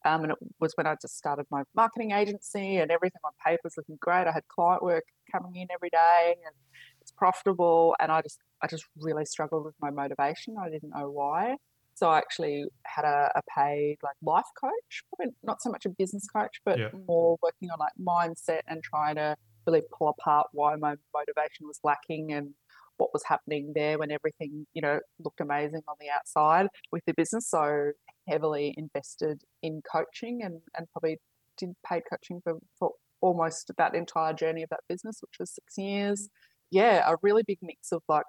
Um, 0.05 0.23
and 0.23 0.33
it 0.33 0.39
was 0.61 0.73
when 0.77 0.87
I 0.87 0.95
just 1.01 1.17
started 1.17 1.47
my 1.51 1.63
marketing 1.75 2.13
agency 2.13 2.77
and 2.77 2.91
everything 2.91 3.21
on 3.25 3.33
paper 3.45 3.63
was 3.65 3.77
looking 3.77 3.99
great. 4.01 4.27
I 4.27 4.33
had 4.33 4.47
client 4.49 4.83
work 4.83 5.05
coming 5.33 5.57
in 5.57 5.67
every 5.75 5.91
day 5.91 6.37
and 6.45 6.55
it's 7.01 7.11
profitable. 7.11 7.97
And 7.99 8.13
I 8.13 8.23
just, 8.23 8.39
I 8.63 8.69
just 8.69 8.85
really 9.01 9.25
struggled 9.25 9.65
with 9.65 9.75
my 9.81 9.91
motivation. 9.91 10.57
I 10.63 10.71
didn't 10.71 10.91
know 10.91 11.11
why. 11.11 11.57
So 11.95 12.11
I 12.11 12.19
actually 12.19 12.65
had 12.85 13.07
a, 13.07 13.33
a 13.35 13.43
paid 13.57 13.97
like 14.03 14.17
life 14.23 14.45
coach, 14.61 15.03
probably 15.17 15.35
not 15.43 15.63
so 15.63 15.71
much 15.71 15.87
a 15.87 15.89
business 15.89 16.27
coach, 16.29 16.61
but 16.65 16.79
yeah. 16.79 16.91
more 17.09 17.39
working 17.43 17.71
on 17.71 17.79
like 17.81 17.93
mindset 17.99 18.61
and 18.69 18.83
trying 18.83 19.17
to 19.17 19.35
really 19.67 19.83
pull 19.97 20.09
apart 20.09 20.49
why 20.53 20.77
my 20.77 20.95
motivation 21.15 21.67
was 21.67 21.81
lacking 21.83 22.33
and 22.33 22.51
what 22.99 23.13
was 23.13 23.23
happening 23.25 23.73
there 23.75 23.99
when 23.99 24.11
everything, 24.11 24.67
you 24.75 24.83
know, 24.83 25.01
looked 25.19 25.41
amazing 25.41 25.83
on 25.89 25.97
the 26.01 26.09
outside 26.11 26.69
with 26.93 27.05
the 27.07 27.15
business. 27.15 27.49
So 27.49 27.93
heavily 28.29 28.75
invested 28.77 29.43
in 29.63 29.83
coaching 29.91 30.43
and, 30.43 30.61
and 30.77 30.87
probably 30.93 31.19
did 31.57 31.75
paid 31.87 32.03
coaching 32.11 32.41
for, 32.43 32.59
for 32.79 32.93
almost 33.21 33.71
that 33.77 33.95
entire 33.95 34.33
journey 34.33 34.63
of 34.63 34.71
that 34.71 34.81
business, 34.89 35.19
which 35.21 35.39
was 35.39 35.51
six 35.51 35.79
years. 35.79 36.29
Yeah, 36.71 37.09
a 37.09 37.17
really 37.23 37.43
big 37.43 37.59
mix 37.63 37.93
of 37.93 38.03
like 38.09 38.27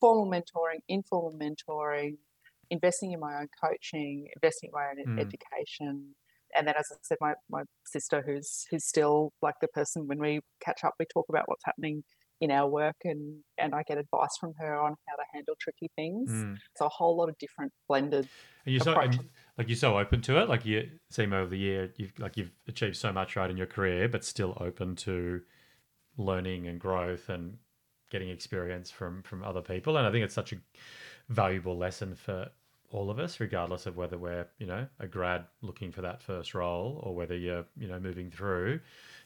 formal 0.00 0.30
mentoring, 0.30 0.80
informal 0.88 1.32
mentoring, 1.32 2.16
investing 2.70 3.12
in 3.12 3.20
my 3.20 3.40
own 3.40 3.48
coaching, 3.62 4.28
investing 4.34 4.70
in 4.70 4.72
my 4.74 4.88
own 4.88 5.16
mm. 5.16 5.20
education. 5.20 6.14
And 6.54 6.66
then, 6.66 6.74
as 6.78 6.88
I 6.90 6.96
said, 7.02 7.18
my, 7.20 7.34
my 7.50 7.62
sister, 7.84 8.22
who's 8.24 8.66
who's 8.70 8.84
still 8.84 9.32
like 9.42 9.56
the 9.60 9.68
person 9.68 10.06
when 10.06 10.18
we 10.18 10.40
catch 10.60 10.84
up, 10.84 10.94
we 10.98 11.06
talk 11.06 11.26
about 11.28 11.44
what's 11.46 11.64
happening 11.64 12.02
in 12.40 12.50
our 12.50 12.68
work 12.68 12.96
and 13.04 13.38
and 13.58 13.74
I 13.74 13.82
get 13.82 13.98
advice 13.98 14.36
from 14.38 14.52
her 14.58 14.76
on 14.76 14.94
how 15.08 15.16
to 15.16 15.22
handle 15.32 15.54
tricky 15.58 15.90
things. 15.96 16.30
Mm. 16.30 16.56
So 16.76 16.86
a 16.86 16.88
whole 16.88 17.16
lot 17.16 17.28
of 17.28 17.38
different 17.38 17.72
blended. 17.88 18.28
And 18.64 18.74
you're 18.74 18.84
so 18.84 18.94
and, 18.94 19.18
like 19.56 19.68
you're 19.68 19.76
so 19.76 19.98
open 19.98 20.20
to 20.22 20.40
it. 20.40 20.48
Like 20.48 20.66
you 20.66 20.88
seem 21.10 21.32
over 21.32 21.48
the 21.48 21.58
year 21.58 21.92
you've 21.96 22.18
like 22.18 22.36
you've 22.36 22.52
achieved 22.68 22.96
so 22.96 23.12
much 23.12 23.36
right 23.36 23.50
in 23.50 23.56
your 23.56 23.66
career, 23.66 24.08
but 24.08 24.24
still 24.24 24.56
open 24.60 24.96
to 24.96 25.40
learning 26.18 26.66
and 26.66 26.80
growth 26.80 27.28
and 27.28 27.58
getting 28.10 28.28
experience 28.28 28.90
from 28.90 29.22
from 29.22 29.42
other 29.42 29.62
people. 29.62 29.96
And 29.96 30.06
I 30.06 30.12
think 30.12 30.24
it's 30.24 30.34
such 30.34 30.52
a 30.52 30.56
valuable 31.28 31.76
lesson 31.76 32.14
for 32.14 32.50
all 32.96 33.10
of 33.10 33.18
us, 33.18 33.38
regardless 33.40 33.86
of 33.86 33.96
whether 33.96 34.18
we're 34.18 34.46
you 34.58 34.66
know 34.66 34.86
a 34.98 35.06
grad 35.06 35.44
looking 35.62 35.92
for 35.92 36.02
that 36.02 36.22
first 36.22 36.54
role 36.54 37.00
or 37.02 37.14
whether 37.14 37.36
you're 37.36 37.64
you 37.76 37.88
know 37.88 38.00
moving 38.00 38.30
through 38.30 38.80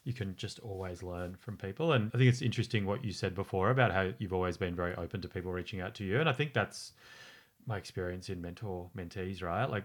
you 0.04 0.12
can 0.12 0.34
just 0.36 0.58
always 0.60 1.02
learn 1.02 1.36
from 1.38 1.56
people. 1.56 1.92
And 1.92 2.10
I 2.14 2.18
think 2.18 2.28
it's 2.28 2.42
interesting 2.42 2.86
what 2.86 3.04
you 3.04 3.12
said 3.12 3.34
before 3.34 3.70
about 3.70 3.92
how 3.92 4.12
you've 4.18 4.32
always 4.32 4.56
been 4.56 4.74
very 4.74 4.94
open 4.96 5.20
to 5.20 5.28
people 5.28 5.52
reaching 5.52 5.80
out 5.80 5.94
to 5.96 6.04
you. 6.04 6.20
And 6.20 6.28
I 6.28 6.32
think 6.32 6.54
that's 6.54 6.92
my 7.66 7.76
experience 7.76 8.28
in 8.28 8.40
mentor 8.40 8.88
mentees, 8.96 9.42
right? 9.42 9.68
Like 9.68 9.84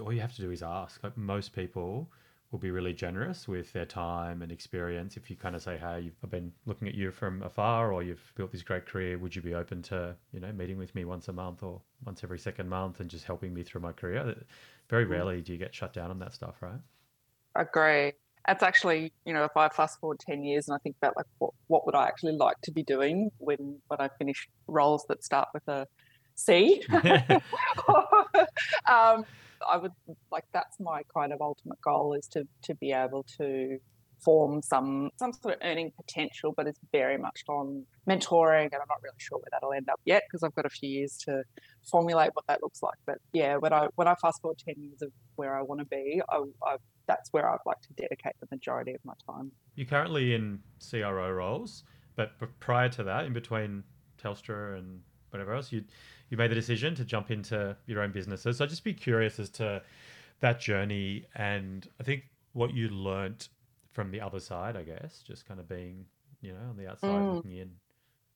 all 0.00 0.12
you 0.12 0.20
have 0.20 0.34
to 0.36 0.42
do 0.42 0.50
is 0.50 0.62
ask. 0.62 1.02
Like 1.02 1.16
most 1.16 1.52
people 1.54 2.08
will 2.52 2.58
be 2.58 2.70
really 2.70 2.92
generous 2.92 3.48
with 3.48 3.72
their 3.72 3.86
time 3.86 4.42
and 4.42 4.52
experience. 4.52 5.16
If 5.16 5.30
you 5.30 5.36
kind 5.36 5.56
of 5.56 5.62
say, 5.62 5.78
"Hey, 5.78 6.12
I've 6.22 6.30
been 6.30 6.52
looking 6.66 6.86
at 6.86 6.94
you 6.94 7.10
from 7.10 7.42
afar, 7.42 7.92
or 7.92 8.02
you've 8.02 8.32
built 8.36 8.52
this 8.52 8.62
great 8.62 8.86
career. 8.86 9.18
Would 9.18 9.34
you 9.34 9.40
be 9.40 9.54
open 9.54 9.80
to, 9.84 10.14
you 10.32 10.40
know, 10.40 10.52
meeting 10.52 10.76
with 10.76 10.94
me 10.94 11.06
once 11.06 11.28
a 11.28 11.32
month 11.32 11.62
or 11.62 11.80
once 12.04 12.22
every 12.22 12.38
second 12.38 12.68
month 12.68 13.00
and 13.00 13.10
just 13.10 13.24
helping 13.24 13.54
me 13.54 13.62
through 13.62 13.80
my 13.80 13.92
career?" 13.92 14.36
Very 14.88 15.04
mm-hmm. 15.04 15.12
rarely 15.12 15.40
do 15.40 15.52
you 15.52 15.58
get 15.58 15.74
shut 15.74 15.94
down 15.94 16.10
on 16.10 16.18
that 16.18 16.34
stuff, 16.34 16.60
right? 16.60 16.80
Agree 17.56 18.12
That's 18.46 18.62
actually 18.62 19.12
you 19.24 19.32
know 19.32 19.44
if 19.44 19.56
i 19.56 19.68
fast 19.68 20.00
forward 20.00 20.18
10 20.20 20.42
years 20.42 20.68
and 20.68 20.74
i 20.74 20.78
think 20.78 20.96
about 21.00 21.16
like 21.16 21.26
what, 21.38 21.52
what 21.66 21.86
would 21.86 21.94
i 21.94 22.06
actually 22.06 22.32
like 22.32 22.58
to 22.62 22.72
be 22.72 22.82
doing 22.82 23.30
when 23.38 23.78
when 23.88 24.00
i 24.00 24.08
finish 24.18 24.48
roles 24.66 25.04
that 25.08 25.22
start 25.22 25.48
with 25.52 25.66
a 25.68 25.86
c 26.34 26.82
um, 28.90 29.24
i 29.68 29.76
would 29.76 29.92
like 30.30 30.44
that's 30.52 30.78
my 30.80 31.02
kind 31.14 31.32
of 31.32 31.40
ultimate 31.40 31.80
goal 31.80 32.14
is 32.14 32.26
to 32.26 32.46
to 32.62 32.74
be 32.74 32.92
able 32.92 33.24
to 33.38 33.78
form 34.24 34.62
some 34.62 35.10
some 35.18 35.32
sort 35.32 35.54
of 35.54 35.60
earning 35.64 35.90
potential 35.96 36.52
but 36.56 36.68
it's 36.68 36.78
very 36.92 37.18
much 37.18 37.42
on 37.48 37.84
mentoring 38.08 38.64
and 38.64 38.74
i'm 38.74 38.88
not 38.88 39.02
really 39.02 39.16
sure 39.18 39.38
where 39.38 39.48
that'll 39.50 39.72
end 39.72 39.88
up 39.88 40.00
yet 40.04 40.22
because 40.28 40.44
i've 40.44 40.54
got 40.54 40.64
a 40.64 40.70
few 40.70 40.88
years 40.88 41.16
to 41.16 41.42
formulate 41.90 42.30
what 42.34 42.46
that 42.46 42.62
looks 42.62 42.82
like 42.82 42.98
but 43.04 43.18
yeah 43.32 43.56
when 43.56 43.72
i 43.72 43.88
when 43.96 44.06
i 44.06 44.14
fast 44.22 44.40
forward 44.40 44.58
10 44.64 44.74
years 44.78 45.02
of 45.02 45.10
where 45.34 45.56
i 45.58 45.62
want 45.62 45.80
to 45.80 45.86
be 45.86 46.22
I, 46.30 46.42
I 46.64 46.76
that's 47.06 47.32
where 47.32 47.48
I'd 47.48 47.58
like 47.66 47.80
to 47.82 47.92
dedicate 47.94 48.34
the 48.40 48.46
majority 48.50 48.92
of 48.94 49.00
my 49.04 49.14
time. 49.26 49.52
You're 49.74 49.86
currently 49.86 50.34
in 50.34 50.60
CRO 50.88 51.30
roles, 51.30 51.84
but 52.16 52.32
prior 52.60 52.88
to 52.90 53.04
that, 53.04 53.24
in 53.24 53.32
between 53.32 53.84
Telstra 54.22 54.78
and 54.78 55.00
whatever 55.32 55.54
else, 55.54 55.72
you 55.72 55.84
you 56.30 56.36
made 56.36 56.50
the 56.50 56.54
decision 56.54 56.94
to 56.94 57.04
jump 57.04 57.30
into 57.30 57.76
your 57.86 58.02
own 58.02 58.12
businesses. 58.12 58.56
So 58.56 58.64
I'd 58.64 58.70
just 58.70 58.84
be 58.84 58.94
curious 58.94 59.38
as 59.38 59.50
to 59.50 59.82
that 60.40 60.60
journey 60.60 61.26
and 61.34 61.88
I 62.00 62.02
think 62.02 62.24
what 62.52 62.74
you 62.74 62.88
learnt 62.88 63.48
from 63.90 64.10
the 64.10 64.20
other 64.20 64.40
side, 64.40 64.76
I 64.76 64.82
guess, 64.82 65.22
just 65.22 65.46
kind 65.46 65.60
of 65.60 65.68
being, 65.68 66.06
you 66.40 66.52
know, 66.52 66.70
on 66.70 66.76
the 66.76 66.88
outside 66.88 67.10
mm. 67.10 67.34
looking 67.34 67.56
in. 67.56 67.70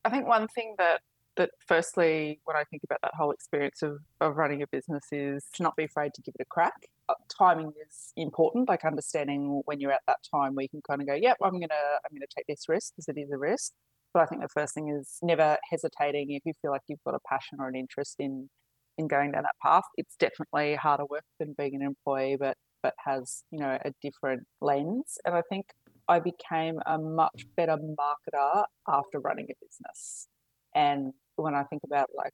I 0.05 0.09
think 0.09 0.27
one 0.27 0.47
thing 0.47 0.75
that 0.77 1.01
that 1.37 1.51
firstly, 1.67 2.39
when 2.45 2.57
I 2.57 2.63
think 2.63 2.83
about 2.83 2.99
that 3.03 3.13
whole 3.15 3.31
experience 3.31 3.83
of, 3.83 3.99
of 4.21 4.37
running 4.37 4.63
a 4.63 4.67
business 4.67 5.05
is 5.11 5.45
to 5.53 5.63
not 5.63 5.75
be 5.75 5.83
afraid 5.83 6.13
to 6.15 6.21
give 6.21 6.33
it 6.39 6.41
a 6.41 6.45
crack. 6.45 6.87
Uh, 7.09 7.13
timing 7.29 7.71
is 7.87 8.11
important, 8.17 8.67
like 8.67 8.83
understanding 8.83 9.61
when 9.65 9.79
you're 9.79 9.91
at 9.91 10.01
that 10.07 10.17
time 10.29 10.55
where 10.55 10.63
you 10.63 10.69
can 10.69 10.81
kind 10.81 10.99
of 10.99 11.07
go, 11.07 11.13
yep, 11.13 11.37
I'm 11.41 11.53
gonna 11.53 11.67
I'm 12.03 12.13
gonna 12.13 12.25
take 12.35 12.47
this 12.47 12.67
risk 12.67 12.93
because 12.93 13.07
it 13.07 13.17
is 13.17 13.31
a 13.31 13.37
risk. 13.37 13.71
But 14.13 14.23
I 14.23 14.25
think 14.25 14.41
the 14.41 14.49
first 14.49 14.73
thing 14.73 14.89
is 14.89 15.17
never 15.21 15.57
hesitating 15.69 16.31
if 16.31 16.43
you 16.45 16.53
feel 16.61 16.71
like 16.71 16.81
you've 16.87 17.03
got 17.05 17.15
a 17.15 17.19
passion 17.27 17.59
or 17.59 17.67
an 17.67 17.75
interest 17.75 18.15
in 18.19 18.49
in 18.97 19.07
going 19.07 19.31
down 19.31 19.43
that 19.43 19.55
path. 19.61 19.83
It's 19.95 20.15
definitely 20.17 20.75
harder 20.75 21.05
work 21.09 21.23
than 21.39 21.53
being 21.57 21.75
an 21.75 21.81
employee, 21.81 22.37
but 22.39 22.57
but 22.83 22.93
has, 23.05 23.43
you 23.51 23.59
know, 23.59 23.77
a 23.83 23.91
different 24.01 24.43
lens. 24.61 25.17
And 25.25 25.35
I 25.35 25.41
think 25.49 25.65
I 26.07 26.19
became 26.19 26.79
a 26.85 26.97
much 26.97 27.45
better 27.55 27.75
marketer 27.75 28.63
after 28.87 29.19
running 29.19 29.47
a 29.49 29.65
business. 29.65 30.27
And 30.75 31.13
when 31.35 31.55
I 31.55 31.63
think 31.63 31.81
about 31.83 32.09
like, 32.15 32.31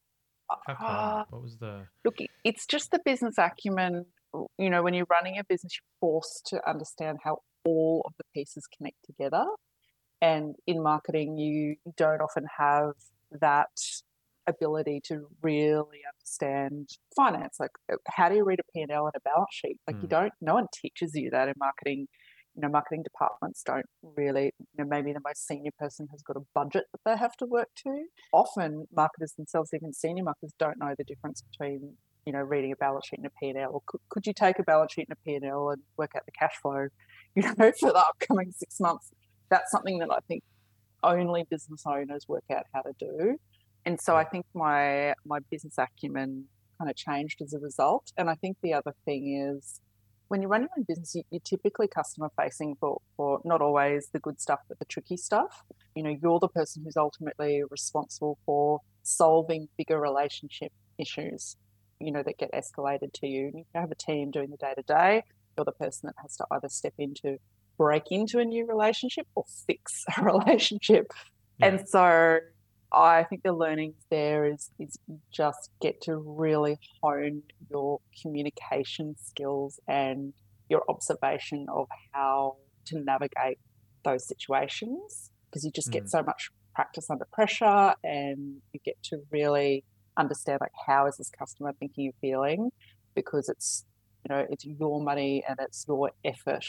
uh, 0.68 1.24
what 1.30 1.42
was 1.42 1.58
the 1.58 1.88
look? 2.06 2.18
It's 2.44 2.66
just 2.66 2.92
the 2.92 3.00
business 3.06 3.36
acumen. 3.38 4.06
You 4.58 4.70
know, 4.70 4.84
when 4.84 4.94
you're 4.94 5.08
running 5.10 5.38
a 5.40 5.44
business, 5.48 5.74
you're 5.78 6.00
forced 6.00 6.46
to 6.48 6.70
understand 6.70 7.20
how 7.24 7.40
all 7.66 8.04
of 8.06 8.14
the 8.18 8.26
pieces 8.34 8.68
connect 8.78 8.98
together. 9.06 9.46
And 10.24 10.56
in 10.68 10.82
marketing, 10.82 11.38
you 11.38 11.76
don't 11.98 12.22
often 12.22 12.46
have 12.58 12.94
that 13.42 13.78
ability 14.48 15.02
to 15.08 15.28
really 15.42 16.00
understand 16.14 16.90
finance. 17.14 17.58
Like, 17.60 17.72
uh, 17.92 17.98
how 18.08 18.30
do 18.30 18.36
you 18.36 18.46
read 18.46 18.62
a 18.62 18.72
P&L 18.72 19.06
and 19.06 19.14
a 19.16 19.20
balance 19.20 19.50
sheet? 19.52 19.80
Like, 19.86 19.98
mm. 19.98 20.04
you 20.04 20.08
don't, 20.08 20.34
no 20.40 20.54
one 20.54 20.68
teaches 20.74 21.14
you 21.14 21.30
that 21.32 21.50
in 21.50 21.56
marketing 21.58 22.08
you 22.56 22.62
know, 22.62 22.70
marketing 22.70 23.04
departments 23.04 23.64
don't 23.66 23.88
really, 24.16 24.54
you 24.60 24.66
know, 24.78 24.86
maybe 24.86 25.12
the 25.12 25.20
most 25.26 25.48
senior 25.48 25.72
person 25.80 26.08
has 26.12 26.22
got 26.22 26.38
a 26.38 26.42
budget 26.54 26.84
that 26.92 27.00
they 27.04 27.18
have 27.18 27.36
to 27.38 27.46
work 27.46 27.70
to. 27.84 28.06
Often 28.32 28.88
marketers 28.96 29.34
themselves, 29.34 29.72
even 29.74 29.92
senior 29.92 30.24
marketers, 30.24 30.54
don't 30.60 30.78
know 30.78 30.94
the 30.96 31.04
difference 31.04 31.42
between, 31.42 31.94
you 32.28 32.34
know, 32.34 32.42
reading 32.42 32.72
a 32.72 32.76
balance 32.76 33.08
sheet 33.08 33.20
and 33.20 33.26
a 33.26 33.32
P&L. 33.42 33.72
Or 33.72 33.82
could, 33.88 34.02
could 34.10 34.28
you 34.28 34.34
take 34.34 34.60
a 34.60 34.64
balance 34.64 34.94
sheet 34.94 35.08
and 35.10 35.18
a 35.18 35.40
P&L 35.42 35.72
and 35.72 35.82
work 35.98 36.12
out 36.16 36.28
the 36.28 36.32
cash 36.32 36.54
flow, 36.62 36.90
you 37.36 37.42
know, 37.42 37.72
for 37.80 37.92
the 37.92 38.06
upcoming 38.08 38.52
six 38.52 38.80
months? 38.80 39.12
That's 39.54 39.70
something 39.70 40.00
that 40.00 40.12
I 40.12 40.18
think 40.28 40.44
only 41.04 41.44
business 41.48 41.84
owners 41.86 42.26
work 42.28 42.46
out 42.52 42.64
how 42.74 42.82
to 42.82 42.94
do. 42.98 43.38
And 43.86 44.02
so 44.02 44.16
I 44.16 44.24
think 44.24 44.46
my 44.56 45.14
my 45.26 45.40
business 45.52 45.76
acumen 45.78 46.46
kind 46.80 46.90
of 46.90 46.96
changed 46.96 47.40
as 47.44 47.54
a 47.54 47.60
result. 47.60 48.12
And 48.18 48.32
I 48.32 48.36
think 48.36 48.58
the 48.64 48.74
other 48.74 48.96
thing 49.06 49.24
is 49.52 49.80
when 50.30 50.42
you 50.42 50.48
run 50.48 50.62
your 50.62 50.70
own 50.76 50.86
business, 50.88 51.14
you, 51.14 51.22
are 51.38 51.46
typically 51.46 51.88
customer 51.88 52.32
facing 52.42 52.76
for, 52.80 53.00
for 53.16 53.40
not 53.46 53.62
always 53.62 54.08
the 54.12 54.20
good 54.20 54.42
stuff, 54.42 54.62
but 54.68 54.80
the 54.80 54.86
tricky 54.86 55.18
stuff. 55.18 55.64
You 55.96 56.02
know, 56.02 56.16
you're 56.20 56.40
the 56.40 56.48
person 56.48 56.82
who's 56.84 56.98
ultimately 56.98 57.62
responsible 57.70 58.40
for 58.44 58.80
solving 59.04 59.68
bigger 59.78 60.00
relationship 60.00 60.72
issues, 60.98 61.56
you 62.00 62.12
know, 62.12 62.24
that 62.24 62.40
get 62.40 62.52
escalated 62.52 63.14
to 63.14 63.28
you. 63.28 63.52
You 63.54 63.66
have 63.76 63.92
a 63.92 63.96
team 63.96 64.32
doing 64.32 64.50
the 64.50 64.58
day 64.58 64.74
to 64.76 64.82
day. 64.82 65.24
You're 65.56 65.66
the 65.66 65.72
person 65.74 66.08
that 66.08 66.16
has 66.24 66.36
to 66.38 66.46
either 66.50 66.70
step 66.70 66.96
into 66.98 67.38
break 67.78 68.04
into 68.12 68.40
a 68.40 68.46
new 68.46 68.66
relationship 68.68 69.28
or 69.36 69.44
fix 69.68 70.04
a 70.18 70.24
relationship. 70.24 71.12
Yeah. 71.60 71.68
And 71.68 71.88
so 71.88 72.40
I 72.92 73.24
think 73.24 73.42
the 73.44 73.54
learnings 73.54 73.96
there 74.10 74.46
is 74.46 74.70
is 74.80 74.98
just 75.32 75.72
get 75.82 76.02
to 76.02 76.16
really 76.18 76.78
hone 77.02 77.42
your 77.70 78.00
communication 78.22 79.16
skills 79.22 79.80
and 79.88 80.34
your 80.70 80.84
observation 80.90 81.66
of 81.74 81.88
how 82.12 82.58
to 82.86 83.00
navigate 83.00 83.58
those 84.04 84.28
situations 84.28 85.32
because 85.50 85.64
you 85.64 85.72
just 85.72 85.92
get 85.92 86.04
mm. 86.06 86.10
so 86.10 86.24
much 86.24 86.50
practice 86.76 87.10
under 87.10 87.26
pressure 87.32 87.94
and 88.04 88.58
you 88.74 88.80
get 88.84 89.02
to 89.04 89.20
really 89.32 89.84
understand 90.18 90.60
like 90.62 90.72
how 90.88 91.08
is 91.08 91.18
this 91.18 91.32
customer 91.38 91.72
thinking 91.80 92.06
and 92.06 92.14
feeling 92.22 92.72
because 93.16 93.50
it's 93.50 93.86
you 94.24 94.36
know 94.36 94.46
it's 94.50 94.66
your 94.66 95.02
money 95.02 95.44
and 95.48 95.58
it's 95.62 95.86
your 95.88 96.12
effort 96.24 96.66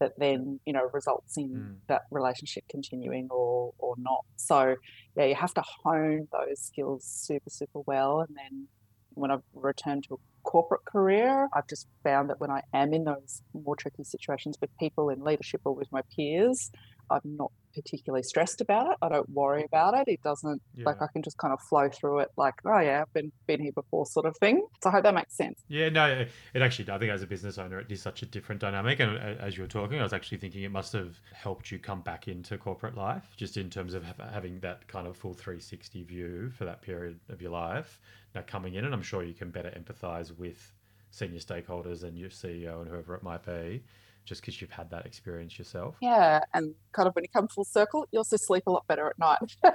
that 0.00 0.12
then 0.18 0.60
you 0.64 0.72
know 0.72 0.88
results 0.92 1.36
in 1.36 1.48
mm. 1.48 1.74
that 1.88 2.02
relationship 2.10 2.64
continuing 2.70 3.28
or 3.30 3.72
or 3.78 3.94
not 3.98 4.24
so 4.36 4.76
yeah 5.16 5.24
you 5.24 5.34
have 5.34 5.54
to 5.54 5.62
hone 5.84 6.28
those 6.32 6.60
skills 6.60 7.04
super 7.04 7.50
super 7.50 7.80
well 7.86 8.20
and 8.20 8.36
then 8.36 8.66
when 9.10 9.30
i've 9.30 9.42
returned 9.54 10.04
to 10.04 10.14
a 10.14 10.16
corporate 10.44 10.84
career 10.84 11.48
i've 11.54 11.68
just 11.68 11.86
found 12.02 12.30
that 12.30 12.40
when 12.40 12.50
i 12.50 12.62
am 12.72 12.94
in 12.94 13.04
those 13.04 13.42
more 13.52 13.76
tricky 13.76 14.04
situations 14.04 14.56
with 14.60 14.70
people 14.78 15.10
in 15.10 15.22
leadership 15.22 15.60
or 15.64 15.74
with 15.74 15.90
my 15.92 16.00
peers 16.14 16.70
i'm 17.10 17.20
not 17.24 17.52
particularly 17.82 18.22
stressed 18.22 18.60
about 18.60 18.90
it. 18.90 18.96
I 19.00 19.08
don't 19.08 19.28
worry 19.30 19.64
about 19.64 19.94
it. 19.94 20.04
It 20.08 20.20
doesn't 20.22 20.60
yeah. 20.74 20.84
like 20.84 21.00
I 21.00 21.06
can 21.12 21.22
just 21.22 21.38
kind 21.38 21.52
of 21.52 21.60
flow 21.68 21.88
through 21.88 22.20
it 22.20 22.28
like, 22.36 22.54
oh 22.64 22.80
yeah, 22.80 23.02
I've 23.02 23.12
been 23.12 23.32
been 23.46 23.60
here 23.60 23.72
before 23.72 24.06
sort 24.06 24.26
of 24.26 24.36
thing. 24.38 24.66
So 24.82 24.90
I 24.90 24.92
hope 24.92 25.04
that 25.04 25.14
makes 25.14 25.36
sense. 25.36 25.60
Yeah, 25.68 25.88
no, 25.88 26.26
it 26.54 26.62
actually 26.62 26.90
I 26.90 26.98
think 26.98 27.12
as 27.12 27.22
a 27.22 27.26
business 27.26 27.58
owner 27.58 27.80
it 27.80 27.90
is 27.90 28.02
such 28.02 28.22
a 28.22 28.26
different 28.26 28.60
dynamic. 28.60 29.00
And 29.00 29.16
uh, 29.16 29.42
as 29.42 29.56
you 29.56 29.62
were 29.62 29.68
talking, 29.68 30.00
I 30.00 30.02
was 30.02 30.12
actually 30.12 30.38
thinking 30.38 30.62
it 30.62 30.72
must 30.72 30.92
have 30.92 31.20
helped 31.32 31.70
you 31.70 31.78
come 31.78 32.00
back 32.00 32.28
into 32.28 32.58
corporate 32.58 32.96
life, 32.96 33.34
just 33.36 33.56
in 33.56 33.70
terms 33.70 33.94
of 33.94 34.04
having 34.32 34.60
that 34.60 34.86
kind 34.88 35.06
of 35.06 35.16
full 35.16 35.34
360 35.34 36.02
view 36.04 36.50
for 36.50 36.64
that 36.64 36.82
period 36.82 37.20
of 37.28 37.40
your 37.40 37.52
life. 37.52 38.00
Now 38.34 38.42
coming 38.46 38.74
in, 38.74 38.84
and 38.84 38.94
I'm 38.94 39.02
sure 39.02 39.22
you 39.22 39.34
can 39.34 39.50
better 39.50 39.70
empathize 39.70 40.36
with 40.36 40.72
senior 41.10 41.40
stakeholders 41.40 42.02
and 42.02 42.18
your 42.18 42.28
CEO 42.28 42.80
and 42.80 42.88
whoever 42.88 43.14
it 43.14 43.22
might 43.22 43.44
be 43.44 43.82
just 44.28 44.42
because 44.42 44.60
you've 44.60 44.70
had 44.70 44.90
that 44.90 45.06
experience 45.06 45.58
yourself. 45.58 45.96
Yeah, 46.00 46.40
and 46.54 46.74
kind 46.92 47.08
of 47.08 47.14
when 47.14 47.24
you 47.24 47.28
come 47.28 47.48
full 47.48 47.64
circle, 47.64 48.06
you 48.12 48.18
also 48.18 48.36
sleep 48.36 48.64
a 48.66 48.70
lot 48.70 48.86
better 48.86 49.08
at 49.08 49.18
night. 49.18 49.38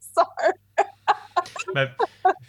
so. 0.00 0.24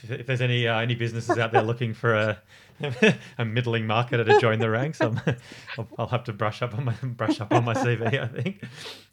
if 0.09 0.25
there's 0.25 0.41
any 0.41 0.67
uh, 0.67 0.79
any 0.79 0.95
businesses 0.95 1.37
out 1.37 1.51
there 1.51 1.61
looking 1.61 1.93
for 1.93 2.13
a 2.13 2.41
a 3.37 3.45
middling 3.45 3.85
marketer 3.85 4.25
to 4.25 4.39
join 4.39 4.59
the 4.59 4.69
ranks, 4.69 4.99
i 5.01 5.07
will 5.07 5.87
I'll 5.97 6.07
have 6.07 6.23
to 6.25 6.33
brush 6.33 6.61
up 6.61 6.75
on 6.77 6.85
my 6.85 6.93
brush 7.03 7.39
up 7.39 7.53
on 7.53 7.63
my 7.63 7.73
CV. 7.73 8.21
I 8.21 8.27
think 8.27 8.63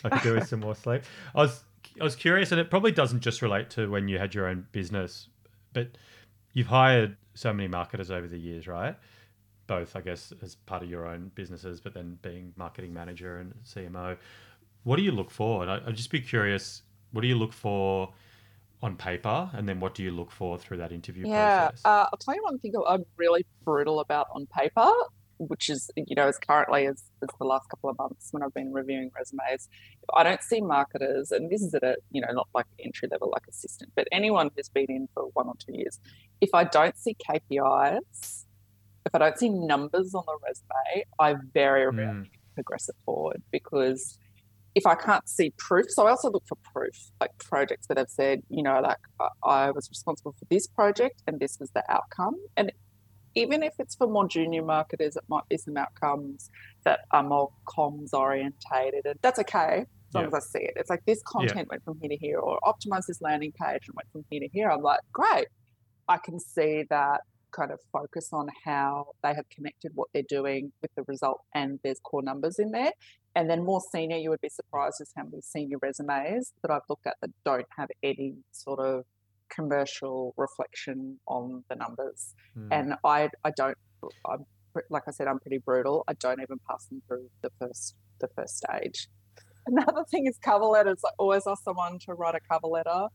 I 0.05 0.09
could 0.09 0.23
do 0.23 0.35
with 0.35 0.49
some 0.49 0.61
more 0.61 0.75
sleep. 0.75 1.03
I 1.35 1.39
was 1.39 1.63
I 2.01 2.05
was 2.05 2.17
curious, 2.17 2.51
and 2.53 2.61
it 2.61 2.71
probably 2.71 2.93
doesn't 2.93 3.21
just 3.21 3.43
relate 3.43 3.71
to 3.71 3.91
when 3.91 4.09
you 4.09 4.19
had 4.19 4.35
your 4.35 4.47
own 4.47 4.67
business, 4.73 5.29
but 5.73 5.89
you've 6.53 6.69
hired 6.69 7.17
so 7.35 7.53
many 7.53 7.69
marketers 7.69 8.11
over 8.11 8.27
the 8.27 8.39
years, 8.39 8.67
right? 8.67 8.97
Both, 9.69 9.95
I 9.95 10.01
guess, 10.01 10.33
as 10.43 10.57
part 10.57 10.83
of 10.83 10.91
your 10.91 11.07
own 11.07 11.31
businesses, 11.37 11.81
but 11.81 11.95
then 11.95 12.19
being 12.23 12.53
marketing 12.57 12.93
manager 12.93 13.39
and 13.39 13.55
CMO. 13.65 14.17
What 14.83 14.97
do 14.97 15.03
you 15.03 15.13
look 15.13 15.31
for? 15.31 15.63
And 15.63 15.71
I, 15.71 15.79
would 15.87 15.95
just 15.95 16.11
be 16.11 16.21
curious, 16.21 16.83
what 17.13 17.21
do 17.21 17.29
you 17.29 17.37
look 17.37 17.53
for 17.53 18.13
on 18.83 18.97
paper? 18.97 19.51
And 19.53 19.69
then 19.69 19.79
what 19.79 19.95
do 19.95 20.03
you 20.03 20.11
look 20.11 20.33
for 20.33 20.59
through 20.59 20.79
that 20.79 20.91
interview 20.91 21.29
yeah, 21.29 21.69
process? 21.69 21.83
Uh, 21.85 22.07
I'll 22.11 22.19
tell 22.19 22.35
you 22.35 22.43
one 22.43 22.59
thing 22.59 22.73
I'm 22.89 23.05
really 23.17 23.47
brutal 23.65 24.01
about 24.01 24.29
on 24.35 24.47
paper, 24.47 24.91
which 25.37 25.69
is, 25.69 25.91
you 25.97 26.17
know, 26.17 26.27
as 26.27 26.39
currently 26.39 26.87
as, 26.87 27.05
as 27.23 27.29
the 27.39 27.45
last 27.47 27.69
couple 27.69 27.91
of 27.91 27.99
months 27.99 28.29
when 28.33 28.43
I've 28.43 28.55
been 28.55 28.73
reviewing 28.73 29.11
resumes, 29.17 29.69
I 30.15 30.23
don't 30.23 30.43
see 30.43 30.61
marketers, 30.61 31.31
and 31.31 31.51
this 31.51 31.63
is 31.63 31.75
at 31.75 31.83
a, 31.83 31.97
you 32.11 32.21
know, 32.21 32.33
not 32.33 32.49
like 32.55 32.67
entry 32.83 33.09
level, 33.11 33.31
like 33.31 33.47
assistant, 33.49 33.93
but 33.95 34.09
anyone 34.11 34.51
who's 34.57 34.69
been 34.69 34.87
in 34.89 35.09
for 35.15 35.25
one 35.35 35.47
or 35.47 35.55
two 35.59 35.77
years, 35.77 36.01
if 36.41 36.51
I 36.55 36.65
don't 36.65 36.97
see 36.97 37.15
KPIs, 37.29 38.45
if 39.09 39.15
I 39.15 39.19
don't 39.19 39.39
see 39.39 39.49
numbers 39.49 40.15
on 40.15 40.23
the 40.27 40.39
resume, 40.47 41.05
I 41.19 41.35
very 41.55 41.85
rarely 41.87 42.29
mm. 42.29 42.31
progress 42.55 42.89
it 42.89 42.97
forward 43.05 43.43
because 43.51 44.19
if 44.75 44.87
I 44.87 44.95
can't 44.95 45.29
see 45.29 45.53
proof, 45.57 45.87
so 45.91 46.07
I 46.07 46.11
also 46.11 46.31
look 46.31 46.45
for 46.47 46.57
proof, 46.73 47.11
like 47.21 47.31
projects 47.39 47.87
that 47.89 47.99
have 47.99 48.11
said, 48.11 48.43
you 48.49 48.63
know, 48.63 48.81
like 48.81 48.99
I 49.43 49.71
was 49.71 49.89
responsible 49.89 50.35
for 50.39 50.45
this 50.51 50.67
project 50.67 51.23
and 51.27 51.41
this 51.41 51.59
was 51.59 51.71
the 51.71 51.83
outcome. 51.91 52.37
And 52.57 52.71
even 53.35 53.63
if 53.63 53.75
it's 53.79 53.95
for 53.95 54.07
more 54.07 54.29
junior 54.29 54.63
marketers, 54.63 55.17
it 55.17 55.25
might 55.29 55.49
be 55.49 55.57
some 55.57 55.77
outcomes 55.77 56.51
that 56.85 57.01
are 57.13 57.23
more 57.23 57.51
comms 57.67 58.13
orientated, 58.13 59.07
and 59.07 59.19
that's 59.23 59.39
okay 59.39 59.85
as 60.09 60.15
long 60.15 60.25
yeah. 60.25 60.29
as 60.29 60.35
I 60.35 60.41
see 60.41 60.65
it. 60.65 60.73
It's 60.77 60.91
like 60.91 61.05
this 61.07 61.23
content 61.23 61.57
yeah. 61.57 61.65
went 61.71 61.85
from 61.85 61.99
here 62.01 62.11
to 62.11 62.17
here, 62.17 62.39
or 62.39 62.59
optimize 62.65 63.07
this 63.07 63.21
landing 63.21 63.53
page 63.53 63.83
and 63.87 63.95
went 63.95 64.11
from 64.13 64.25
here 64.31 64.41
to 64.41 64.49
here. 64.49 64.71
I'm 64.71 64.83
like, 64.83 65.01
great, 65.13 65.49
I 66.09 66.19
can 66.19 66.41
see 66.41 66.85
that 66.91 67.21
kind 67.53 67.71
of 67.71 67.81
focus 67.93 68.31
on 68.33 68.49
how 68.65 69.09
they 69.23 69.35
have 69.35 69.49
connected 69.49 69.93
what 69.95 70.09
they're 70.13 70.23
doing 70.29 70.73
with 70.83 70.91
the 70.95 71.03
result 71.07 71.41
and 71.55 71.79
there's 71.83 72.01
core 72.01 72.23
numbers 72.23 72.59
in 72.59 72.71
there. 72.71 72.93
And 73.35 73.49
then 73.49 73.65
more 73.65 73.81
senior, 73.93 74.17
you 74.17 74.31
would 74.31 74.41
be 74.41 74.49
surprised 74.49 75.01
as 75.01 75.13
how 75.17 75.25
many 75.25 75.41
senior 75.41 75.79
resumes 75.81 76.53
that 76.63 76.71
I've 76.71 76.83
looked 76.89 77.07
at 77.07 77.17
that 77.21 77.31
don't 77.45 77.67
have 77.77 77.89
any 78.03 78.35
sort 78.53 78.81
of 78.81 79.05
commercial 79.49 80.35
reflection 80.37 81.19
on 81.27 81.65
the 81.69 81.77
numbers. 81.77 82.35
Mm. 82.57 82.69
And 82.71 82.95
I 83.05 83.31
I 83.45 83.51
don't 83.51 83.79
I'm 84.27 84.45
like 84.91 85.05
I 85.09 85.11
said, 85.11 85.27
I'm 85.27 85.39
pretty 85.39 85.59
brutal. 85.59 86.05
I 86.09 86.15
don't 86.15 86.41
even 86.41 86.59
pass 86.69 86.87
them 86.87 87.03
through 87.07 87.29
the 87.43 87.51
first 87.59 87.95
the 88.21 88.29
first 88.37 88.59
stage. 88.59 89.09
Another 89.67 90.05
thing 90.11 90.27
is 90.27 90.39
cover 90.39 90.65
letters. 90.65 91.01
I 91.05 91.11
always 91.19 91.47
ask 91.47 91.63
someone 91.63 91.99
to 92.01 92.15
write 92.15 92.35
a 92.35 92.41
cover 92.41 92.67
letter 92.67 93.09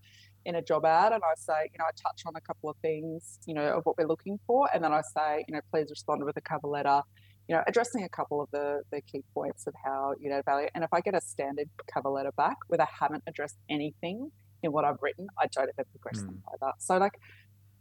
in 0.46 0.56
a 0.56 0.62
job 0.62 0.86
ad 0.86 1.14
and 1.14 1.22
I 1.24 1.34
say, 1.36 1.70
you 1.72 1.78
know, 1.80 1.86
I 1.86 1.92
touch 1.92 2.24
on 2.26 2.36
a 2.36 2.42
couple 2.42 2.70
of 2.70 2.76
things, 2.78 3.40
you 3.46 3.54
know, 3.54 3.78
of 3.78 3.86
what 3.86 3.98
we're 3.98 4.08
looking 4.08 4.40
for. 4.46 4.70
And 4.74 4.84
then 4.84 4.92
I 4.92 5.02
say, 5.02 5.46
you 5.48 5.54
know, 5.54 5.62
please 5.72 5.88
respond 5.90 6.24
with 6.24 6.38
a 6.38 6.42
cover 6.42 6.68
letter, 6.68 7.02
you 7.48 7.56
know, 7.56 7.64
addressing 7.68 8.04
a 8.04 8.10
couple 8.10 8.42
of 8.42 8.50
the, 8.52 8.82
the 8.92 9.02
key 9.02 9.24
points 9.34 9.68
of 9.68 9.74
how 9.84 10.14
you 10.20 10.30
know 10.30 10.42
value. 10.46 10.68
And 10.76 10.84
if 10.84 10.94
I 10.94 11.02
get 11.02 11.16
a 11.16 11.22
standard 11.22 11.70
cover 11.94 12.10
letter 12.10 12.32
back 12.36 12.58
where 12.68 12.78
they 12.78 12.86
haven't 13.00 13.24
addressed 13.28 13.58
anything 13.70 14.32
in 14.62 14.72
what 14.72 14.86
I've 14.86 15.02
written, 15.02 15.28
I 15.40 15.48
don't 15.48 15.70
ever 15.78 15.88
progress 15.92 16.24
mm. 16.24 16.28
them 16.28 16.44
either. 16.54 16.72
So 16.80 16.98
like 16.98 17.14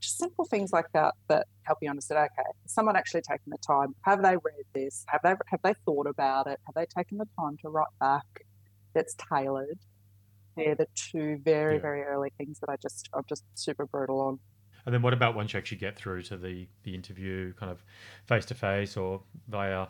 just 0.00 0.18
simple 0.18 0.44
things 0.44 0.72
like 0.72 0.86
that 0.94 1.14
that 1.28 1.46
help 1.62 1.78
you 1.80 1.88
understand, 1.88 2.18
okay, 2.18 2.48
someone 2.66 2.96
actually 2.96 3.22
taken 3.22 3.50
the 3.50 3.58
time, 3.58 3.94
have 4.02 4.22
they 4.22 4.32
read 4.32 4.66
this? 4.74 5.04
Have 5.08 5.20
they 5.22 5.34
have 5.46 5.60
they 5.62 5.74
thought 5.84 6.06
about 6.06 6.48
it? 6.48 6.58
Have 6.66 6.74
they 6.74 6.86
taken 6.86 7.18
the 7.18 7.28
time 7.38 7.56
to 7.62 7.70
write 7.70 7.86
back 8.00 8.26
that's 8.94 9.14
tailored? 9.32 9.78
They're 10.56 10.74
the 10.74 10.86
two 10.94 11.40
very, 11.44 11.74
yeah. 11.74 11.80
very 11.80 12.02
early 12.02 12.32
things 12.38 12.58
that 12.60 12.70
I 12.70 12.76
just 12.76 13.08
I'm 13.14 13.24
just 13.28 13.44
super 13.54 13.86
brutal 13.86 14.20
on. 14.20 14.38
And 14.84 14.94
then 14.94 15.02
what 15.02 15.12
about 15.12 15.36
once 15.36 15.52
you 15.52 15.58
actually 15.58 15.78
get 15.78 15.96
through 15.96 16.22
to 16.22 16.36
the 16.36 16.66
the 16.82 16.94
interview, 16.94 17.52
kind 17.54 17.70
of 17.70 17.82
face 18.26 18.44
to 18.46 18.54
face 18.54 18.96
or 18.96 19.22
via 19.48 19.86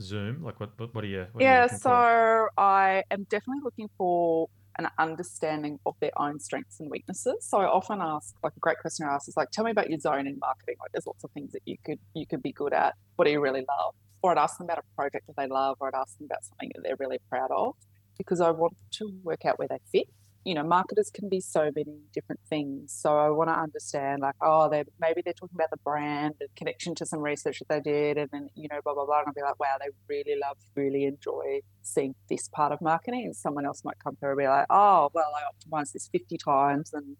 Zoom? 0.00 0.42
Like 0.42 0.58
what 0.60 0.70
what, 0.94 1.04
are 1.04 1.06
you? 1.06 1.26
What 1.32 1.42
yeah, 1.42 1.60
are 1.60 1.62
you 1.64 1.68
so 1.68 1.78
for? 1.78 2.50
I 2.56 3.04
am 3.10 3.24
definitely 3.24 3.62
looking 3.62 3.88
for 3.98 4.48
an 4.78 4.88
understanding 4.98 5.78
of 5.84 5.94
their 6.00 6.12
own 6.16 6.40
strengths 6.40 6.80
and 6.80 6.90
weaknesses. 6.90 7.46
So 7.46 7.58
I 7.58 7.66
often 7.66 8.00
ask, 8.00 8.34
like 8.42 8.54
a 8.56 8.60
great 8.60 8.78
question 8.78 9.06
I 9.06 9.14
ask 9.14 9.28
is 9.28 9.36
like, 9.36 9.50
tell 9.50 9.64
me 9.64 9.70
about 9.70 9.90
your 9.90 9.98
zone 9.98 10.26
in 10.26 10.38
marketing. 10.38 10.76
Like 10.80 10.92
there's 10.92 11.06
lots 11.06 11.22
of 11.24 11.30
things 11.32 11.52
that 11.52 11.62
you 11.66 11.76
could 11.84 11.98
you 12.14 12.26
could 12.26 12.42
be 12.42 12.52
good 12.52 12.72
at. 12.72 12.94
What 13.16 13.26
do 13.26 13.30
you 13.30 13.40
really 13.40 13.64
love? 13.68 13.94
Or 14.22 14.30
I'd 14.30 14.38
ask 14.38 14.56
them 14.56 14.66
about 14.66 14.78
a 14.78 14.96
project 14.96 15.26
that 15.26 15.36
they 15.36 15.48
love, 15.48 15.76
or 15.80 15.88
I'd 15.88 15.98
ask 15.98 16.16
them 16.16 16.26
about 16.26 16.44
something 16.44 16.70
that 16.74 16.82
they're 16.84 16.96
really 16.98 17.18
proud 17.28 17.50
of 17.50 17.74
because 18.18 18.40
I 18.40 18.50
want 18.50 18.76
to 18.92 19.12
work 19.22 19.44
out 19.44 19.58
where 19.58 19.68
they 19.68 19.78
fit. 19.90 20.08
You 20.44 20.54
know, 20.54 20.64
marketers 20.64 21.08
can 21.08 21.28
be 21.28 21.40
so 21.40 21.70
many 21.76 22.00
different 22.12 22.40
things. 22.50 22.92
So 22.92 23.16
I 23.16 23.30
want 23.30 23.48
to 23.48 23.54
understand, 23.54 24.22
like, 24.22 24.34
oh, 24.42 24.68
they 24.68 24.82
maybe 25.00 25.22
they're 25.24 25.34
talking 25.34 25.54
about 25.54 25.70
the 25.70 25.76
brand 25.84 26.34
and 26.40 26.48
connection 26.56 26.96
to 26.96 27.06
some 27.06 27.20
research 27.20 27.60
that 27.60 27.68
they 27.68 27.80
did, 27.80 28.18
and 28.18 28.28
then 28.32 28.48
you 28.56 28.66
know, 28.68 28.80
blah 28.82 28.92
blah 28.92 29.06
blah. 29.06 29.20
And 29.20 29.28
I'll 29.28 29.34
be 29.34 29.42
like, 29.42 29.60
wow, 29.60 29.76
they 29.78 29.86
really 30.08 30.36
love, 30.42 30.56
really 30.74 31.04
enjoy 31.04 31.60
seeing 31.82 32.16
this 32.28 32.48
part 32.48 32.72
of 32.72 32.80
marketing. 32.80 33.22
And 33.26 33.36
someone 33.36 33.66
else 33.66 33.84
might 33.84 34.00
come 34.02 34.16
through 34.16 34.30
and 34.30 34.38
be 34.38 34.48
like, 34.48 34.66
oh, 34.68 35.10
well, 35.14 35.30
I 35.36 35.42
optimized 35.44 35.92
this 35.92 36.08
50 36.10 36.36
times, 36.38 36.90
and 36.92 37.16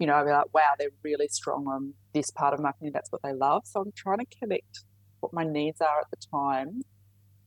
you 0.00 0.08
know, 0.08 0.14
I'll 0.14 0.24
be 0.24 0.32
like, 0.32 0.52
wow, 0.52 0.72
they're 0.76 0.88
really 1.04 1.28
strong 1.28 1.68
on 1.68 1.94
this 2.12 2.32
part 2.32 2.54
of 2.54 2.60
marketing. 2.60 2.90
That's 2.92 3.12
what 3.12 3.22
they 3.22 3.32
love. 3.32 3.62
So 3.66 3.82
I'm 3.82 3.92
trying 3.94 4.18
to 4.18 4.26
connect 4.36 4.80
what 5.20 5.32
my 5.32 5.44
needs 5.44 5.80
are 5.80 6.00
at 6.00 6.10
the 6.10 6.18
time 6.28 6.82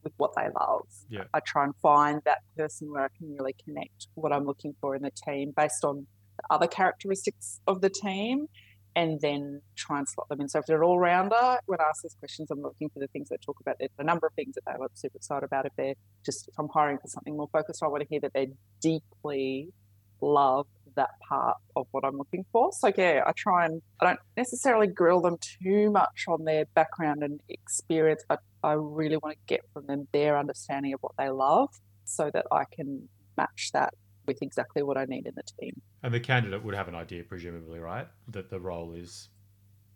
with 0.04 0.14
what 0.18 0.32
they 0.36 0.48
love. 0.60 0.88
Yeah. 1.10 1.24
I 1.34 1.40
try 1.40 1.64
and 1.66 1.76
find 1.82 2.22
that 2.26 2.40
person 2.58 2.92
where 2.92 3.04
I 3.04 3.10
can 3.18 3.36
really 3.38 3.56
connect 3.64 4.08
what 4.16 4.32
I'm 4.32 4.46
looking 4.46 4.76
for 4.80 4.96
in 4.96 5.02
the 5.02 5.12
team 5.12 5.54
based 5.56 5.84
on 5.84 6.08
the 6.38 6.44
other 6.50 6.68
characteristics 6.68 7.60
of 7.68 7.82
the 7.82 7.90
team 7.90 8.48
and 8.96 9.22
then 9.22 9.62
try 9.76 10.00
and 10.00 10.10
slot 10.10 10.28
them 10.28 10.42
in. 10.42 10.50
So 10.50 10.60
if 10.60 10.66
they're 10.66 10.82
an 10.82 10.84
all 10.84 10.98
rounder, 10.98 11.60
when 11.68 11.80
I 11.80 11.84
ask 11.84 12.02
these 12.02 12.16
questions, 12.20 12.50
I'm 12.50 12.62
looking 12.62 12.90
for 12.90 13.00
the 13.00 13.08
things 13.08 13.30
they 13.30 13.38
talk 13.38 13.60
about. 13.60 13.76
There's 13.80 13.92
a 14.00 14.04
number 14.04 14.26
of 14.26 14.34
things 14.34 14.56
that 14.56 14.64
they 14.66 14.74
look 14.80 14.92
super 14.96 15.18
excited 15.18 15.44
about. 15.44 15.68
If 15.68 15.74
they're 15.78 15.94
just, 16.26 16.48
if 16.48 16.56
I'm 16.58 16.68
hiring 16.74 16.98
for 16.98 17.08
something 17.08 17.38
more 17.38 17.48
focused, 17.54 17.84
I 17.84 17.88
want 17.88 18.02
to 18.02 18.08
hear 18.10 18.22
that 18.22 18.34
they 18.34 18.48
deeply 18.82 19.70
love 20.20 20.66
that 20.98 21.12
part 21.28 21.58
of 21.76 21.88
what 21.92 22.04
I'm 22.04 22.18
looking 22.18 22.46
for. 22.52 22.72
So 22.74 22.92
yeah, 22.96 23.22
I 23.26 23.32
try 23.32 23.66
and 23.66 23.82
I 24.02 24.06
don't 24.08 24.20
necessarily 24.36 24.88
grill 24.88 25.22
them 25.22 25.38
too 25.64 25.90
much 25.90 26.26
on 26.28 26.44
their 26.44 26.66
background 26.76 27.24
and 27.24 27.40
experience, 27.50 28.24
but 28.28 28.40
I 28.64 28.74
really 28.74 29.18
want 29.18 29.36
to 29.36 29.40
get 29.48 29.62
from 29.74 29.86
them 29.88 30.08
their 30.12 30.38
understanding 30.38 30.94
of 30.94 31.00
what 31.02 31.14
they 31.18 31.30
love 31.30 31.70
so 32.04 32.30
that 32.34 32.46
I 32.52 32.64
can 32.72 33.08
match 33.38 33.72
that 33.74 33.94
with 34.26 34.42
exactly 34.42 34.84
what 34.84 34.98
I 34.98 35.06
need 35.06 35.26
in 35.26 35.34
the 35.36 35.44
team. 35.60 35.82
And 36.04 36.14
the 36.14 36.20
candidate 36.20 36.64
would 36.64 36.76
have 36.76 36.90
an 36.90 36.96
idea, 36.96 37.24
presumably, 37.24 37.80
right? 37.80 38.08
That 38.28 38.50
the 38.50 38.60
role 38.60 38.94
is 38.94 39.30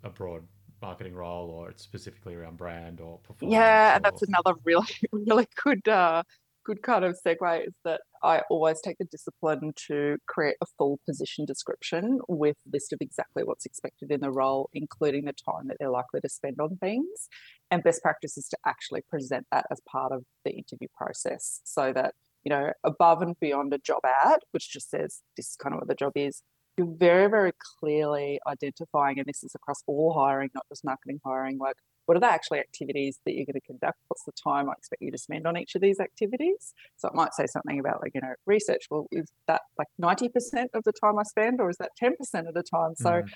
a 0.03 0.09
broad 0.09 0.43
marketing 0.81 1.13
role 1.13 1.49
or 1.49 1.69
it's 1.69 1.83
specifically 1.83 2.33
around 2.33 2.57
brand 2.57 3.01
or 3.01 3.19
performance. 3.19 3.53
Yeah, 3.53 3.91
or... 3.91 3.95
and 3.95 4.05
that's 4.05 4.21
another 4.23 4.53
really, 4.63 4.87
really 5.11 5.47
good 5.63 5.87
uh, 5.87 6.23
good 6.65 6.81
kind 6.83 7.03
of 7.03 7.17
segue 7.25 7.67
is 7.67 7.73
that 7.83 8.01
I 8.23 8.41
always 8.49 8.81
take 8.81 8.97
the 8.97 9.05
discipline 9.05 9.73
to 9.87 10.17
create 10.27 10.55
a 10.61 10.65
full 10.77 10.99
position 11.07 11.45
description 11.45 12.19
with 12.27 12.57
list 12.71 12.93
of 12.93 12.99
exactly 13.01 13.43
what's 13.43 13.65
expected 13.65 14.11
in 14.11 14.21
the 14.21 14.31
role, 14.31 14.69
including 14.73 15.25
the 15.25 15.33
time 15.33 15.67
that 15.67 15.77
they're 15.79 15.89
likely 15.89 16.21
to 16.21 16.29
spend 16.29 16.57
on 16.59 16.77
things. 16.77 17.27
And 17.69 17.83
best 17.83 18.01
practice 18.01 18.37
is 18.37 18.47
to 18.49 18.57
actually 18.65 19.01
present 19.09 19.47
that 19.51 19.65
as 19.71 19.79
part 19.89 20.11
of 20.11 20.23
the 20.45 20.51
interview 20.51 20.87
process 20.95 21.61
so 21.63 21.91
that, 21.93 22.13
you 22.43 22.49
know, 22.49 22.71
above 22.83 23.21
and 23.21 23.39
beyond 23.39 23.73
a 23.73 23.79
job 23.79 24.01
ad, 24.05 24.39
which 24.51 24.71
just 24.71 24.89
says 24.89 25.21
this 25.37 25.49
is 25.49 25.55
kind 25.55 25.73
of 25.73 25.79
what 25.79 25.87
the 25.87 25.95
job 25.95 26.13
is, 26.15 26.43
you're 26.77 26.95
very, 26.97 27.29
very 27.29 27.51
clearly 27.79 28.39
identifying, 28.47 29.19
and 29.19 29.27
this 29.27 29.43
is 29.43 29.53
across 29.55 29.83
all 29.87 30.13
hiring, 30.13 30.49
not 30.53 30.65
just 30.69 30.85
marketing 30.85 31.19
hiring, 31.25 31.57
like 31.57 31.75
what 32.05 32.17
are 32.17 32.19
the 32.19 32.31
actually 32.31 32.59
activities 32.59 33.19
that 33.25 33.33
you're 33.33 33.45
going 33.45 33.53
to 33.53 33.61
conduct? 33.61 33.97
What's 34.07 34.23
the 34.23 34.31
time 34.31 34.69
I 34.69 34.73
expect 34.73 35.01
you 35.01 35.11
to 35.11 35.17
spend 35.17 35.47
on 35.47 35.57
each 35.57 35.75
of 35.75 35.81
these 35.81 35.99
activities? 35.99 36.73
So 36.97 37.07
it 37.07 37.15
might 37.15 37.33
say 37.33 37.45
something 37.47 37.79
about 37.79 38.01
like, 38.01 38.13
you 38.15 38.21
know, 38.21 38.33
research. 38.45 38.85
Well, 38.89 39.07
is 39.11 39.31
that 39.47 39.61
like 39.77 39.87
90% 40.01 40.29
of 40.73 40.83
the 40.83 40.93
time 40.93 41.17
I 41.19 41.23
spend 41.23 41.61
or 41.61 41.69
is 41.69 41.77
that 41.77 41.91
10% 42.01 42.11
of 42.47 42.53
the 42.53 42.63
time? 42.63 42.95
So, 42.95 43.09
mm. 43.09 43.29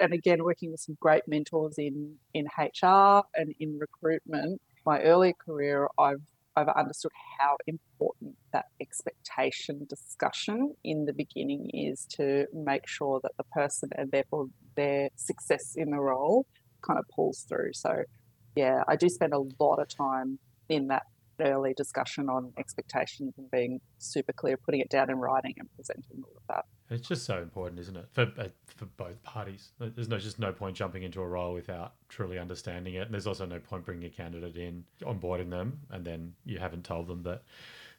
and 0.00 0.12
again, 0.12 0.44
working 0.44 0.70
with 0.70 0.80
some 0.80 0.96
great 1.00 1.22
mentors 1.26 1.76
in, 1.78 2.14
in 2.34 2.46
HR 2.58 3.22
and 3.34 3.54
in 3.58 3.78
recruitment, 3.78 4.60
my 4.86 5.00
early 5.02 5.34
career, 5.44 5.88
I've 5.98 6.22
I've 6.56 6.68
understood 6.68 7.12
how 7.38 7.56
important 7.66 8.34
that 8.52 8.66
expectation 8.80 9.86
discussion 9.88 10.74
in 10.82 11.04
the 11.04 11.12
beginning 11.12 11.70
is 11.72 12.04
to 12.16 12.46
make 12.52 12.88
sure 12.88 13.20
that 13.22 13.32
the 13.36 13.44
person 13.44 13.90
and 13.96 14.10
therefore 14.10 14.48
their 14.76 15.10
success 15.16 15.74
in 15.76 15.90
the 15.90 16.00
role 16.00 16.46
kind 16.82 16.98
of 16.98 17.06
pulls 17.08 17.42
through. 17.48 17.72
So, 17.72 18.02
yeah, 18.56 18.82
I 18.88 18.96
do 18.96 19.08
spend 19.08 19.32
a 19.32 19.42
lot 19.62 19.78
of 19.78 19.88
time 19.88 20.38
in 20.68 20.88
that 20.88 21.04
early 21.40 21.72
discussion 21.74 22.28
on 22.28 22.52
expectations 22.58 23.34
and 23.38 23.50
being 23.50 23.80
super 23.98 24.32
clear, 24.32 24.56
putting 24.56 24.80
it 24.80 24.90
down 24.90 25.10
in 25.10 25.16
writing 25.16 25.54
and 25.58 25.68
presenting 25.74 26.22
all 26.22 26.32
of 26.36 26.42
that. 26.48 26.64
It's 26.90 27.06
just 27.06 27.24
so 27.24 27.40
important, 27.40 27.80
isn't 27.80 27.96
it, 27.96 28.06
for 28.12 28.22
uh, 28.36 28.48
for 28.76 28.86
both 28.96 29.22
parties? 29.22 29.70
There's 29.78 30.08
no 30.08 30.18
just 30.18 30.38
no 30.38 30.52
point 30.52 30.76
jumping 30.76 31.04
into 31.04 31.20
a 31.20 31.26
role 31.26 31.54
without 31.54 31.94
truly 32.08 32.38
understanding 32.38 32.94
it, 32.94 33.02
and 33.02 33.14
there's 33.14 33.28
also 33.28 33.46
no 33.46 33.60
point 33.60 33.84
bringing 33.84 34.06
a 34.06 34.10
candidate 34.10 34.56
in, 34.56 34.84
onboarding 35.02 35.50
them, 35.50 35.78
and 35.90 36.04
then 36.04 36.34
you 36.44 36.58
haven't 36.58 36.84
told 36.84 37.06
them 37.06 37.22
that 37.22 37.42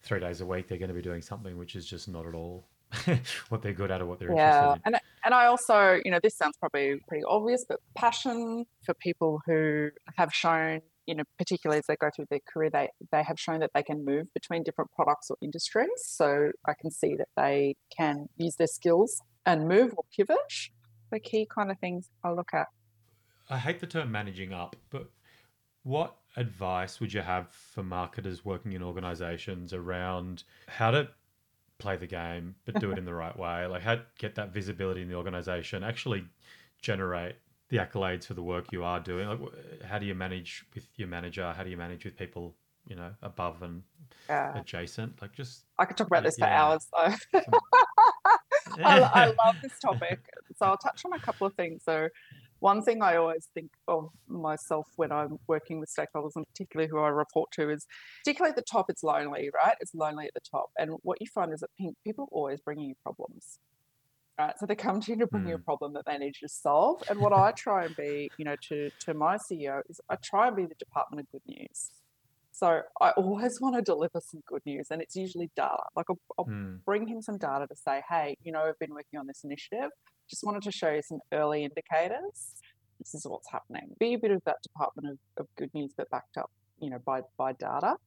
three 0.04 0.20
days 0.20 0.42
a 0.42 0.46
week 0.46 0.68
they're 0.68 0.78
going 0.78 0.90
to 0.90 0.96
be 0.96 1.02
doing 1.02 1.22
something 1.22 1.58
which 1.58 1.76
is 1.76 1.86
just 1.86 2.10
not 2.10 2.26
at 2.26 2.34
all 2.34 2.66
what 3.50 3.62
they're 3.62 3.72
good 3.72 3.92
at 3.92 4.02
or 4.02 4.06
what 4.06 4.20
they're 4.20 4.34
yeah. 4.34 4.74
interested 4.74 4.82
in. 4.88 4.94
And 4.94 5.02
and 5.24 5.34
I 5.34 5.46
also, 5.46 6.00
you 6.04 6.12
know, 6.12 6.20
this 6.22 6.36
sounds 6.36 6.58
probably 6.58 6.96
pretty 7.08 7.24
obvious, 7.28 7.66
but 7.68 7.80
passion 7.96 8.66
for 8.84 8.94
people 8.96 9.42
who 9.46 9.90
have 10.18 10.34
shown, 10.34 10.82
you 11.06 11.16
know, 11.16 11.24
particularly 11.38 11.80
as 11.80 11.86
they 11.88 11.96
go 11.96 12.10
through 12.16 12.26
their 12.30 12.40
career, 12.52 12.70
they 12.72 12.90
they 13.12 13.24
have 13.24 13.40
shown 13.40 13.60
that 13.60 13.72
they 13.74 13.84
can 13.84 14.04
move 14.04 14.28
between 14.34 14.64
different 14.64 14.92
products 14.92 15.30
or 15.30 15.38
industries. 15.42 15.90
So 15.98 16.52
I 16.68 16.74
can 16.80 16.92
see 16.92 17.16
that 17.16 17.30
they 17.36 17.76
can 17.96 18.28
use 18.38 18.56
their 18.56 18.68
skills 18.68 19.22
and 19.46 19.68
move 19.68 19.94
or 19.96 20.04
pivot. 20.16 20.38
The 21.12 21.20
key 21.20 21.48
kind 21.54 21.72
of 21.72 21.80
things 21.80 22.10
I 22.24 22.32
look 22.32 22.54
at. 22.54 22.68
I 23.50 23.58
hate 23.58 23.80
the 23.80 23.88
term 23.88 24.12
managing 24.12 24.54
up, 24.54 24.76
but 24.90 25.10
what 25.84 26.16
advice 26.38 27.00
would 27.00 27.12
you 27.12 27.22
have 27.22 27.50
for 27.50 27.84
marketers 27.84 28.46
working 28.46 28.74
in 28.74 28.84
organizations 28.84 29.74
around 29.74 30.44
how 30.68 30.92
to 30.92 31.10
play 31.82 31.98
the 31.98 32.08
game, 32.08 32.56
but 32.66 32.80
do 32.80 32.92
it 32.92 32.98
in 32.98 33.06
the 33.06 33.14
right 33.14 33.38
way. 33.38 33.66
Like 33.66 33.82
how 33.82 33.98
get 34.18 34.36
that 34.36 34.54
visibility 34.54 35.02
in 35.02 35.10
the 35.10 35.16
organization, 35.16 35.84
actually 35.84 36.26
generate 36.82 37.36
the 37.70 37.78
accolades 37.78 38.26
for 38.26 38.34
the 38.34 38.44
work 38.44 38.66
you 38.72 38.84
are 38.84 39.00
doing. 39.00 39.28
Like 39.28 39.40
how 39.84 39.98
do 40.00 40.06
you 40.06 40.16
manage 40.16 40.66
with 40.76 40.88
your 40.96 41.08
manager? 41.08 41.52
How 41.56 41.64
do 41.64 41.70
you 41.70 41.78
manage 41.78 42.06
with 42.06 42.18
people, 42.18 42.56
you 42.86 42.96
know, 42.96 43.12
above 43.22 43.64
and 43.64 43.84
yeah. 44.30 44.60
adjacent? 44.60 45.22
Like 45.22 45.34
just 45.34 45.66
I 45.80 45.86
could 45.86 45.98
talk 45.98 46.08
about 46.08 46.24
this 46.24 46.36
yeah. 46.38 46.46
for 46.46 46.52
hours. 46.52 46.88
So. 47.34 47.40
I, 48.84 49.00
I 49.00 49.26
love 49.46 49.56
this 49.62 49.78
topic. 49.80 50.20
So 50.58 50.66
I'll 50.66 50.78
touch 50.78 51.04
on 51.06 51.14
a 51.14 51.20
couple 51.20 51.48
of 51.48 51.54
things. 51.56 51.82
So 51.84 52.10
one 52.62 52.84
thing 52.84 53.02
I 53.02 53.16
always 53.18 53.50
think 53.56 53.72
of 53.88 54.10
myself 54.28 54.88
when 54.96 55.12
I'm 55.12 55.40
working 55.48 55.80
with 55.80 55.90
stakeholders, 55.90 56.36
and 56.36 56.48
particularly 56.48 56.90
who 56.90 57.00
I 57.00 57.10
report 57.10 57.52
to, 57.54 57.72
is 57.72 57.88
particularly 58.24 58.52
at 58.52 58.56
the 58.56 58.62
top, 58.62 58.86
it's 58.88 59.04
lonely, 59.04 59.50
right? 59.54 59.76
It's 59.82 59.96
lonely 59.96 60.28
at 60.28 60.34
the 60.36 60.42
top. 60.50 60.70
And 60.78 60.92
what 61.02 61.20
you 61.20 61.28
find 61.34 61.52
is 61.52 61.62
that 61.62 61.72
people 62.06 62.26
are 62.26 62.36
always 62.36 62.62
bring 62.62 62.80
you 62.80 62.94
problems. 63.02 63.58
Right. 64.38 64.54
So 64.60 64.66
they 64.68 64.76
come 64.76 65.02
to 65.02 65.12
you 65.12 65.18
to 65.18 65.28
bring 65.28 65.44
mm. 65.44 65.50
you 65.50 65.56
a 65.56 65.58
hmm. 65.58 65.64
problem 65.64 65.94
that 65.94 66.06
they 66.06 66.18
need 66.18 66.36
you 66.42 66.48
to 66.48 66.54
solve. 66.54 67.04
And 67.10 67.20
what 67.20 67.34
I 67.34 67.52
try 67.52 67.86
and 67.86 67.96
be, 67.96 68.32
you 68.38 68.46
know, 68.46 68.56
to 68.70 68.90
to 69.02 69.14
my 69.14 69.38
CEO 69.38 69.82
is 69.90 70.00
I 70.10 70.16
try 70.24 70.48
and 70.48 70.56
be 70.56 70.66
the 70.66 70.76
department 70.76 71.20
of 71.20 71.32
good 71.32 71.42
news. 71.46 71.92
So 72.52 72.82
I 73.00 73.10
always 73.12 73.60
want 73.62 73.76
to 73.76 73.82
deliver 73.82 74.20
some 74.20 74.42
good 74.48 74.62
news, 74.66 74.88
and 74.90 75.02
it's 75.02 75.16
usually 75.16 75.52
data. 75.56 75.84
Like 75.96 76.08
I'll, 76.10 76.20
I'll 76.40 76.46
mm. 76.46 76.80
bring 76.86 77.08
him 77.08 77.22
some 77.22 77.38
data 77.38 77.68
to 77.68 77.76
say, 77.76 78.02
hey, 78.10 78.38
you 78.44 78.52
know, 78.52 78.62
I've 78.62 78.80
been 78.80 78.94
working 78.94 79.20
on 79.20 79.28
this 79.28 79.44
initiative. 79.44 79.90
Just 80.32 80.46
wanted 80.46 80.64
to 80.64 80.72
show 80.72 80.90
you 80.90 81.02
some 81.02 81.20
early 81.34 81.66
indicators. 81.66 82.56
This 83.00 83.14
is 83.14 83.26
what's 83.28 83.52
happening. 83.52 83.94
Be 84.00 84.14
a 84.14 84.18
bit 84.18 84.32
of 84.32 84.42
that 84.46 84.62
department 84.64 85.10
of, 85.10 85.18
of 85.44 85.48
good 85.58 85.74
news, 85.74 85.92
but 85.98 86.10
backed 86.10 86.38
up, 86.38 86.50
you 86.80 86.90
know, 86.90 87.00
by 87.06 87.22
by 87.38 87.52
data. 87.52 87.98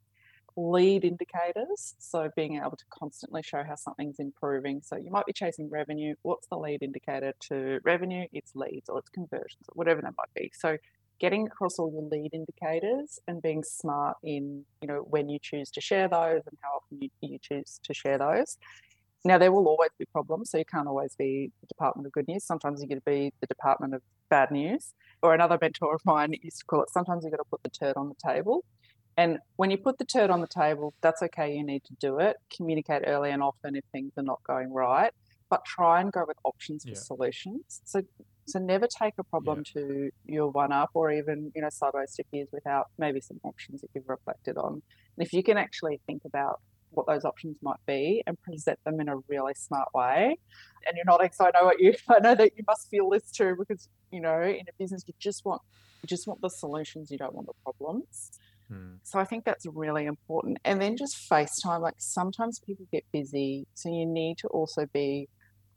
Lead 0.57 1.05
indicators. 1.05 1.95
So 1.99 2.31
being 2.35 2.57
able 2.57 2.77
to 2.79 2.85
constantly 2.89 3.43
show 3.43 3.63
how 3.63 3.75
something's 3.75 4.21
improving. 4.21 4.81
So 4.83 4.97
you 4.97 5.11
might 5.11 5.27
be 5.27 5.35
chasing 5.35 5.69
revenue. 5.69 6.15
What's 6.23 6.47
the 6.47 6.57
lead 6.57 6.83
indicator 6.83 7.35
to 7.51 7.81
revenue? 7.85 8.27
It's 8.33 8.53
leads 8.55 8.89
or 8.89 9.01
it's 9.01 9.11
conversions 9.11 9.67
or 9.69 9.75
whatever 9.75 10.01
that 10.01 10.15
might 10.17 10.33
be. 10.35 10.51
So 10.55 10.79
getting 11.19 11.47
across 11.47 11.79
all 11.79 11.93
your 11.93 12.03
lead 12.03 12.33
indicators 12.33 13.19
and 13.29 13.43
being 13.43 13.63
smart 13.63 14.17
in 14.23 14.65
you 14.81 14.89
know 14.89 15.05
when 15.11 15.29
you 15.29 15.39
choose 15.41 15.71
to 15.71 15.81
share 15.81 16.09
those 16.09 16.43
and 16.47 16.57
how 16.63 16.77
often 16.77 16.99
you, 17.01 17.11
you 17.21 17.39
choose 17.41 17.81
to 17.83 17.95
share 17.95 18.19
those 18.19 18.57
now, 19.25 19.39
there 19.39 19.51
will 19.51 19.67
always 19.67 19.91
be 19.99 20.05
problems, 20.05 20.51
so 20.51 20.59
you 20.59 20.67
can't 20.67 20.87
always 20.87 21.17
be 21.17 21.51
the 21.63 21.67
Department 21.67 22.07
of 22.07 22.13
Good 22.13 22.29
News. 22.29 22.45
Sometimes 22.45 22.83
you 22.83 22.89
get 22.89 22.97
to 22.97 23.01
be 23.01 23.33
the 23.41 23.47
Department 23.47 23.95
of 23.95 24.03
Bad 24.29 24.51
News. 24.51 24.93
Or 25.23 25.33
another 25.33 25.59
mentor 25.61 25.95
of 25.95 26.03
mine 26.05 26.35
used 26.43 26.59
to 26.59 26.65
call 26.67 26.83
it 26.83 26.91
sometimes 26.91 27.25
you've 27.25 27.33
got 27.33 27.39
to 27.39 27.49
put 27.51 27.63
the 27.63 27.71
turd 27.71 27.97
on 27.97 28.11
the 28.11 28.15
table. 28.23 28.65
And 29.17 29.39
when 29.57 29.71
you 29.71 29.79
put 29.79 29.99
the 29.99 30.05
turd 30.05 30.29
on 30.29 30.43
the 30.43 30.47
table, 30.47 30.93
that's 31.01 31.23
okay, 31.23 31.55
you 31.55 31.65
need 31.65 31.85
to 31.85 31.95
do 32.01 32.19
it. 32.19 32.37
Communicate 32.55 33.05
early 33.07 33.31
and 33.31 33.43
often 33.43 33.77
if 33.77 33.85
things 33.93 34.13
are 34.19 34.25
not 34.25 34.43
going 34.47 34.73
right, 34.73 35.13
but 35.49 35.65
try 35.65 36.01
and 36.01 36.13
go 36.13 36.25
with 36.27 36.37
options 36.45 36.83
for 36.83 36.91
yeah. 36.91 36.97
solutions. 36.97 37.81
So 37.85 38.03
so 38.47 38.59
never 38.59 38.87
take 38.87 39.15
a 39.19 39.25
problem 39.25 39.63
yeah. 39.75 39.83
to 39.83 40.11
your 40.27 40.51
one 40.51 40.71
up 40.71 40.91
or 40.93 41.11
even, 41.11 41.51
you 41.55 41.63
know, 41.63 41.71
sideways 41.71 42.15
to 42.17 42.25
peers 42.25 42.49
without 42.53 42.89
maybe 42.99 43.21
some 43.21 43.41
options 43.43 43.81
that 43.81 43.89
you've 43.95 44.09
reflected 44.09 44.59
on. 44.59 44.83
And 45.17 45.27
if 45.27 45.33
you 45.33 45.43
can 45.43 45.57
actually 45.57 46.01
think 46.07 46.23
about 46.27 46.61
what 46.95 47.07
those 47.07 47.25
options 47.25 47.57
might 47.63 47.81
be 47.87 48.23
and 48.27 48.41
present 48.43 48.79
them 48.85 49.01
in 49.01 49.09
a 49.09 49.17
really 49.29 49.55
smart 49.55 49.89
way. 49.95 50.39
And 50.87 50.97
you're 50.97 51.05
not 51.07 51.35
so 51.35 51.47
I 51.47 51.51
know 51.59 51.67
what 51.67 51.81
you 51.81 51.95
I 52.09 52.19
know 52.21 52.35
that 52.35 52.53
you 52.57 52.65
must 52.67 52.89
feel 52.91 53.11
this 53.11 53.31
too 53.31 53.57
because 53.59 53.89
you 54.11 54.21
know 54.21 54.41
in 54.43 54.63
a 54.69 54.73
business 54.79 55.05
you 55.07 55.15
just 55.19 55.45
want 55.45 55.63
you 56.03 56.07
just 56.07 56.27
want 56.27 56.41
the 56.43 56.51
solutions, 56.51 57.11
you 57.11 57.19
don't 57.19 57.35
want 57.35 57.47
the 57.47 57.55
problems. 57.63 58.31
Hmm. 58.69 58.97
So 59.03 59.19
I 59.19 59.25
think 59.25 59.45
that's 59.45 59.67
really 59.67 60.07
important. 60.07 60.59
And 60.65 60.81
then 60.81 60.97
just 60.97 61.29
FaceTime. 61.31 61.81
Like 61.81 61.95
sometimes 61.99 62.61
people 62.61 62.87
get 62.93 63.05
busy, 63.13 63.67
so 63.75 63.89
you 63.89 64.07
need 64.07 64.39
to 64.39 64.49
also 64.49 64.87
be 64.93 65.29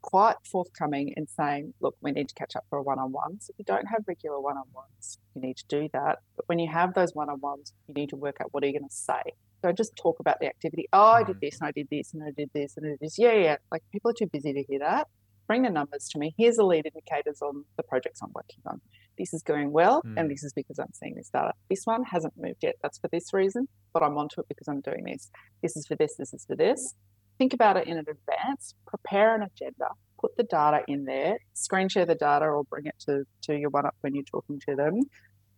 quite 0.02 0.36
forthcoming 0.50 1.12
in 1.16 1.26
saying, 1.26 1.74
look, 1.80 1.96
we 2.00 2.12
need 2.12 2.28
to 2.28 2.34
catch 2.34 2.56
up 2.56 2.64
for 2.70 2.78
a 2.78 2.82
one 2.82 2.98
on 2.98 3.12
one. 3.12 3.40
So 3.40 3.50
if 3.50 3.58
you 3.58 3.64
don't 3.64 3.86
have 3.86 4.04
regular 4.06 4.40
one 4.40 4.56
on 4.56 4.64
ones, 4.74 5.18
you 5.34 5.42
need 5.42 5.56
to 5.56 5.64
do 5.68 5.88
that. 5.92 6.18
But 6.36 6.48
when 6.48 6.58
you 6.58 6.70
have 6.70 6.94
those 6.94 7.14
one 7.14 7.28
on 7.28 7.40
ones, 7.40 7.72
you 7.86 7.94
need 7.94 8.10
to 8.10 8.16
work 8.16 8.36
out 8.40 8.48
what 8.52 8.62
are 8.62 8.66
you 8.66 8.72
going 8.72 8.88
to 8.88 8.94
say. 8.94 9.22
Don't 9.62 9.76
just 9.76 9.96
talk 9.96 10.20
about 10.20 10.38
the 10.40 10.46
activity. 10.46 10.88
Oh, 10.92 11.12
I 11.12 11.24
did 11.24 11.36
mm. 11.36 11.40
this 11.40 11.58
and 11.60 11.68
I 11.68 11.72
did 11.72 11.88
this 11.90 12.14
and 12.14 12.22
I 12.22 12.30
did 12.36 12.50
this 12.54 12.76
and 12.76 12.86
I 12.86 12.90
did 12.90 12.98
this. 13.00 13.18
Yeah, 13.18 13.32
yeah. 13.32 13.56
Like 13.70 13.82
people 13.92 14.10
are 14.10 14.14
too 14.14 14.28
busy 14.32 14.52
to 14.52 14.62
hear 14.62 14.78
that. 14.80 15.08
Bring 15.46 15.62
the 15.62 15.70
numbers 15.70 16.08
to 16.10 16.18
me. 16.18 16.34
Here's 16.36 16.56
the 16.56 16.64
lead 16.64 16.86
indicators 16.86 17.40
on 17.42 17.64
the 17.76 17.82
projects 17.82 18.20
I'm 18.22 18.30
working 18.34 18.60
on. 18.66 18.80
This 19.16 19.34
is 19.34 19.42
going 19.42 19.72
well, 19.72 20.02
mm. 20.02 20.14
and 20.16 20.30
this 20.30 20.44
is 20.44 20.52
because 20.52 20.78
I'm 20.78 20.92
seeing 20.92 21.14
this 21.16 21.30
data. 21.30 21.52
This 21.68 21.82
one 21.84 22.04
hasn't 22.04 22.34
moved 22.36 22.58
yet. 22.62 22.76
That's 22.82 22.98
for 22.98 23.08
this 23.08 23.32
reason, 23.32 23.66
but 23.92 24.02
I'm 24.02 24.16
onto 24.16 24.40
it 24.40 24.48
because 24.48 24.68
I'm 24.68 24.80
doing 24.80 25.04
this. 25.04 25.30
This 25.62 25.76
is 25.76 25.86
for 25.86 25.96
this. 25.96 26.14
This 26.16 26.32
is 26.32 26.44
for 26.44 26.54
this. 26.54 26.94
Think 27.38 27.52
about 27.52 27.76
it 27.76 27.88
in 27.88 27.98
advance. 27.98 28.74
Prepare 28.86 29.34
an 29.34 29.42
agenda. 29.42 29.88
Put 30.20 30.36
the 30.36 30.42
data 30.42 30.82
in 30.86 31.04
there. 31.04 31.38
Screen 31.54 31.88
share 31.88 32.04
the 32.06 32.14
data 32.14 32.44
or 32.44 32.64
bring 32.64 32.86
it 32.86 32.96
to, 33.06 33.24
to 33.42 33.56
your 33.56 33.70
one 33.70 33.86
up 33.86 33.94
when 34.00 34.14
you're 34.14 34.24
talking 34.24 34.60
to 34.68 34.76
them 34.76 35.00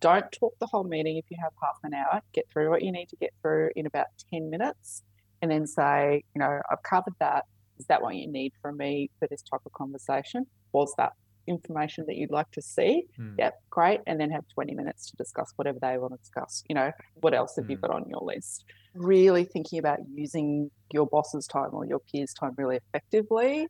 don't 0.01 0.29
talk 0.31 0.53
the 0.59 0.67
whole 0.67 0.83
meeting 0.83 1.17
if 1.17 1.25
you 1.29 1.37
have 1.41 1.53
half 1.61 1.77
an 1.83 1.93
hour. 1.93 2.21
Get 2.33 2.47
through 2.51 2.69
what 2.69 2.81
you 2.81 2.91
need 2.91 3.07
to 3.09 3.15
get 3.15 3.31
through 3.41 3.69
in 3.75 3.85
about 3.85 4.07
10 4.33 4.49
minutes 4.49 5.03
and 5.41 5.49
then 5.49 5.65
say, 5.65 6.23
you 6.35 6.39
know, 6.39 6.59
I've 6.69 6.83
covered 6.83 7.15
that. 7.19 7.45
Is 7.79 7.85
that 7.87 8.01
what 8.01 8.15
you 8.15 8.27
need 8.27 8.53
from 8.61 8.77
me 8.77 9.09
for 9.19 9.27
this 9.27 9.41
type 9.41 9.61
of 9.65 9.71
conversation? 9.73 10.45
Was 10.73 10.93
that 10.97 11.13
information 11.47 12.05
that 12.07 12.15
you'd 12.15 12.31
like 12.31 12.51
to 12.51 12.61
see? 12.61 13.05
Mm. 13.19 13.35
Yep, 13.39 13.61
great. 13.69 14.01
And 14.05 14.19
then 14.19 14.29
have 14.31 14.43
20 14.53 14.75
minutes 14.75 15.09
to 15.11 15.17
discuss 15.17 15.53
whatever 15.55 15.79
they 15.81 15.97
want 15.97 16.13
to 16.13 16.17
discuss. 16.17 16.63
You 16.67 16.75
know, 16.75 16.91
what 17.15 17.33
else 17.33 17.55
have 17.55 17.65
mm. 17.65 17.71
you 17.71 17.75
hmm. 17.77 17.81
got 17.81 17.91
on 17.91 18.09
your 18.09 18.21
list? 18.21 18.65
Really 18.93 19.45
thinking 19.45 19.79
about 19.79 19.99
using 20.13 20.69
your 20.91 21.07
boss's 21.07 21.47
time 21.47 21.69
or 21.73 21.85
your 21.85 21.99
peers' 21.99 22.33
time 22.33 22.53
really 22.57 22.77
effectively 22.77 23.67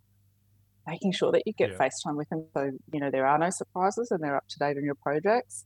making 0.87 1.11
sure 1.11 1.31
that 1.31 1.43
you 1.45 1.53
get 1.53 1.69
yeah. 1.69 1.77
FaceTime 1.77 2.15
with 2.15 2.27
them 2.29 2.43
so 2.55 2.71
you 2.91 2.99
know 2.99 3.11
there 3.11 3.27
are 3.27 3.37
no 3.37 3.51
surprises 3.51 4.09
and 4.09 4.19
they're 4.23 4.35
up 4.35 4.47
to 4.49 4.57
date 4.57 4.77
on 4.77 4.83
your 4.83 4.95
projects 4.95 5.65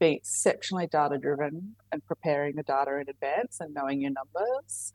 being 0.00 0.16
exceptionally 0.16 0.88
data 0.88 1.18
driven 1.18 1.76
and 1.92 2.04
preparing 2.06 2.56
the 2.56 2.62
data 2.64 2.96
in 2.96 3.08
advance 3.08 3.58
and 3.60 3.72
knowing 3.74 4.00
your 4.00 4.10
numbers. 4.10 4.92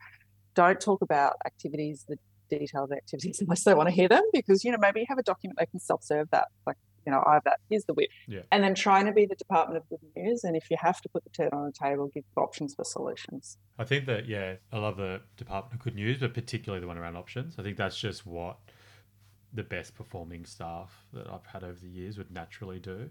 Don't 0.54 0.80
talk 0.80 1.00
about 1.00 1.34
activities, 1.46 2.04
the 2.08 2.18
detailed 2.50 2.92
activities, 2.92 3.40
unless 3.40 3.64
they 3.64 3.72
want 3.72 3.88
to 3.88 3.94
hear 3.94 4.08
them, 4.08 4.22
because 4.32 4.64
you 4.64 4.72
know 4.72 4.78
maybe 4.78 5.00
you 5.00 5.06
have 5.08 5.18
a 5.18 5.22
document 5.22 5.58
they 5.58 5.66
can 5.66 5.80
self-serve 5.80 6.28
that, 6.32 6.48
like 6.66 6.76
you 7.06 7.12
know 7.12 7.22
I 7.26 7.34
have 7.34 7.44
that. 7.44 7.60
Here's 7.70 7.84
the 7.84 7.94
whip, 7.94 8.08
yeah. 8.26 8.40
and 8.50 8.62
then 8.62 8.74
trying 8.74 9.06
to 9.06 9.12
be 9.12 9.26
the 9.26 9.36
department 9.36 9.78
of 9.78 9.88
good 9.88 10.00
news. 10.16 10.44
And 10.44 10.56
if 10.56 10.70
you 10.70 10.76
have 10.80 11.00
to 11.02 11.08
put 11.08 11.24
the 11.24 11.30
turn 11.30 11.50
on 11.52 11.66
the 11.66 11.72
table, 11.72 12.10
give 12.12 12.24
options 12.36 12.74
for 12.74 12.84
solutions. 12.84 13.58
I 13.78 13.84
think 13.84 14.06
that 14.06 14.26
yeah, 14.26 14.54
I 14.72 14.78
love 14.78 14.96
the 14.96 15.20
department 15.36 15.74
of 15.74 15.84
good 15.84 15.94
news, 15.94 16.18
but 16.18 16.34
particularly 16.34 16.80
the 16.80 16.88
one 16.88 16.98
around 16.98 17.16
options. 17.16 17.54
I 17.58 17.62
think 17.62 17.76
that's 17.76 17.98
just 17.98 18.26
what 18.26 18.58
the 19.52 19.62
best 19.62 19.94
performing 19.94 20.44
staff 20.44 21.06
that 21.12 21.28
I've 21.28 21.46
had 21.46 21.62
over 21.62 21.78
the 21.80 21.88
years 21.88 22.18
would 22.18 22.30
naturally 22.30 22.80
do 22.80 23.08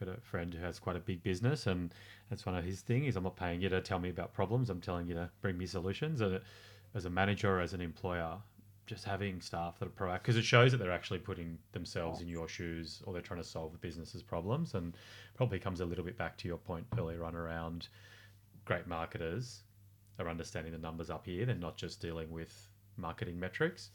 got 0.00 0.08
a 0.08 0.20
friend 0.20 0.52
who 0.52 0.64
has 0.64 0.78
quite 0.78 0.96
a 0.96 1.00
big 1.00 1.22
business, 1.22 1.66
and 1.66 1.92
that's 2.30 2.46
one 2.46 2.56
of 2.56 2.64
his 2.64 2.80
things. 2.80 3.16
I'm 3.16 3.24
not 3.24 3.36
paying 3.36 3.60
you 3.60 3.68
to 3.68 3.80
tell 3.80 3.98
me 3.98 4.10
about 4.10 4.32
problems. 4.32 4.70
I'm 4.70 4.80
telling 4.80 5.06
you 5.06 5.14
to 5.14 5.30
bring 5.40 5.58
me 5.58 5.66
solutions. 5.66 6.20
And 6.20 6.40
as 6.94 7.04
a 7.04 7.10
manager 7.10 7.60
as 7.60 7.74
an 7.74 7.80
employer, 7.80 8.38
just 8.86 9.04
having 9.04 9.40
staff 9.40 9.78
that 9.78 9.86
are 9.86 9.90
proactive 9.90 10.22
because 10.22 10.36
it 10.36 10.44
shows 10.44 10.70
that 10.72 10.78
they're 10.78 10.92
actually 10.92 11.18
putting 11.18 11.58
themselves 11.72 12.20
in 12.20 12.28
your 12.28 12.48
shoes 12.48 13.02
or 13.06 13.12
they're 13.12 13.22
trying 13.22 13.40
to 13.40 13.48
solve 13.48 13.72
the 13.72 13.78
business's 13.78 14.22
problems 14.22 14.74
and 14.74 14.94
probably 15.34 15.58
comes 15.58 15.80
a 15.80 15.84
little 15.84 16.04
bit 16.04 16.18
back 16.18 16.36
to 16.36 16.48
your 16.48 16.58
point 16.58 16.86
earlier 16.98 17.24
on 17.24 17.34
around 17.34 17.88
great 18.64 18.86
marketers 18.86 19.62
are 20.18 20.28
understanding 20.28 20.72
the 20.72 20.78
numbers 20.78 21.08
up 21.08 21.24
here 21.24 21.46
they're 21.46 21.54
not 21.54 21.76
just 21.76 22.00
dealing 22.00 22.30
with 22.30 22.68
marketing 22.96 23.40
metrics 23.40 23.90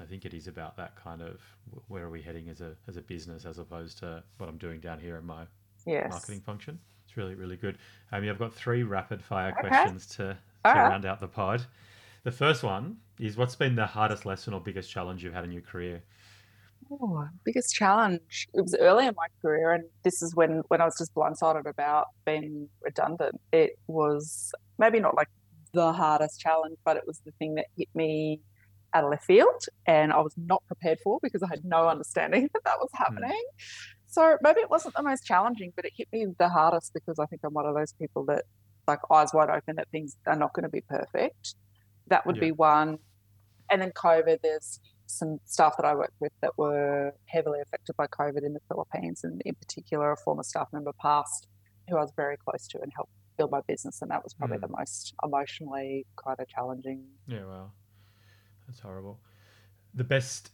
I 0.00 0.04
think 0.04 0.24
it 0.24 0.34
is 0.34 0.46
about 0.46 0.76
that 0.76 0.96
kind 0.96 1.22
of 1.22 1.40
where 1.88 2.04
are 2.04 2.10
we 2.10 2.22
heading 2.22 2.48
as 2.48 2.60
a 2.60 2.74
as 2.88 2.96
a 2.96 3.02
business 3.02 3.44
as 3.44 3.58
opposed 3.58 3.98
to 3.98 4.22
what 4.38 4.48
I'm 4.48 4.58
doing 4.58 4.80
down 4.80 4.98
here 4.98 5.16
in 5.16 5.26
my 5.26 5.44
yes. 5.86 6.10
marketing 6.10 6.40
function. 6.40 6.78
It's 7.04 7.16
really 7.16 7.34
really 7.34 7.56
good. 7.56 7.78
Aimee, 8.12 8.30
I've 8.30 8.38
got 8.38 8.54
three 8.54 8.82
rapid 8.82 9.22
fire 9.22 9.54
okay. 9.58 9.68
questions 9.68 10.06
to, 10.08 10.16
to 10.16 10.38
right. 10.64 10.88
round 10.88 11.04
out 11.04 11.20
the 11.20 11.28
pod. 11.28 11.64
The 12.22 12.32
first 12.32 12.62
one 12.62 12.98
is 13.18 13.36
what's 13.36 13.56
been 13.56 13.74
the 13.74 13.86
hardest 13.86 14.26
lesson 14.26 14.52
or 14.52 14.60
biggest 14.60 14.90
challenge 14.90 15.24
you've 15.24 15.34
had 15.34 15.44
in 15.44 15.52
your 15.52 15.62
career? 15.62 16.02
Oh, 16.90 17.26
biggest 17.44 17.74
challenge. 17.74 18.48
It 18.52 18.60
was 18.60 18.74
early 18.78 19.06
in 19.06 19.14
my 19.16 19.26
career, 19.40 19.72
and 19.72 19.84
this 20.02 20.22
is 20.22 20.34
when 20.34 20.62
when 20.68 20.80
I 20.80 20.84
was 20.84 20.96
just 20.98 21.14
blindsided 21.14 21.66
about 21.66 22.08
being 22.24 22.68
redundant. 22.82 23.40
It 23.52 23.78
was 23.86 24.52
maybe 24.78 24.98
not 24.98 25.14
like 25.14 25.28
the 25.72 25.92
hardest 25.92 26.40
challenge, 26.40 26.76
but 26.84 26.96
it 26.96 27.06
was 27.06 27.20
the 27.24 27.32
thing 27.38 27.54
that 27.54 27.66
hit 27.76 27.88
me 27.94 28.40
out 28.94 29.04
of 29.04 29.10
left 29.10 29.24
field, 29.24 29.64
and 29.86 30.12
I 30.12 30.20
was 30.20 30.34
not 30.36 30.62
prepared 30.66 30.98
for 31.02 31.18
because 31.22 31.42
I 31.42 31.48
had 31.48 31.64
no 31.64 31.88
understanding 31.88 32.48
that 32.54 32.64
that 32.64 32.78
was 32.78 32.90
hmm. 32.94 33.02
happening. 33.02 33.30
Mm. 33.30 33.64
So 34.06 34.36
maybe 34.42 34.60
it 34.60 34.70
wasn't 34.70 34.96
the 34.96 35.02
most 35.02 35.24
challenging, 35.24 35.72
but 35.76 35.84
it 35.84 35.92
hit 35.96 36.08
me 36.12 36.26
the 36.38 36.48
hardest 36.48 36.92
because 36.94 37.18
I 37.20 37.26
think 37.26 37.42
I'm 37.44 37.54
one 37.54 37.66
of 37.66 37.76
those 37.76 37.92
people 37.92 38.24
that 38.26 38.44
like 38.88 38.98
eyes 39.10 39.32
wide 39.32 39.50
open 39.50 39.76
that 39.76 39.88
things 39.92 40.16
are 40.26 40.36
not 40.36 40.52
going 40.52 40.64
to 40.64 40.68
be 40.68 40.80
perfect. 40.80 41.54
That 42.08 42.26
would 42.26 42.36
yeah. 42.36 42.40
be 42.40 42.52
one. 42.52 42.98
And 43.70 43.80
then 43.80 43.92
COVID, 43.92 44.38
there's 44.42 44.80
some 45.06 45.38
staff 45.44 45.76
that 45.76 45.86
I 45.86 45.94
worked 45.94 46.20
with 46.20 46.32
that 46.42 46.58
were 46.58 47.12
heavily 47.26 47.60
affected 47.60 47.96
by 47.96 48.08
COVID 48.08 48.44
in 48.44 48.52
the 48.52 48.60
Philippines, 48.68 49.22
and 49.22 49.40
in 49.44 49.54
particular, 49.54 50.10
a 50.12 50.16
former 50.16 50.42
staff 50.42 50.68
member 50.72 50.92
passed 51.00 51.46
who 51.88 51.96
I 51.96 52.00
was 52.00 52.12
very 52.16 52.36
close 52.36 52.66
to 52.68 52.80
and 52.80 52.92
helped 52.94 53.12
build 53.36 53.50
my 53.50 53.60
business. 53.66 54.02
And 54.02 54.10
that 54.10 54.22
was 54.22 54.34
probably 54.34 54.58
mm. 54.58 54.62
the 54.62 54.76
most 54.76 55.14
emotionally 55.24 56.06
kind 56.22 56.38
of 56.38 56.48
challenging. 56.48 57.04
Yeah, 57.26 57.44
wow. 57.44 57.72
That's 58.70 58.80
horrible. 58.80 59.18
The 59.94 60.04
best 60.04 60.52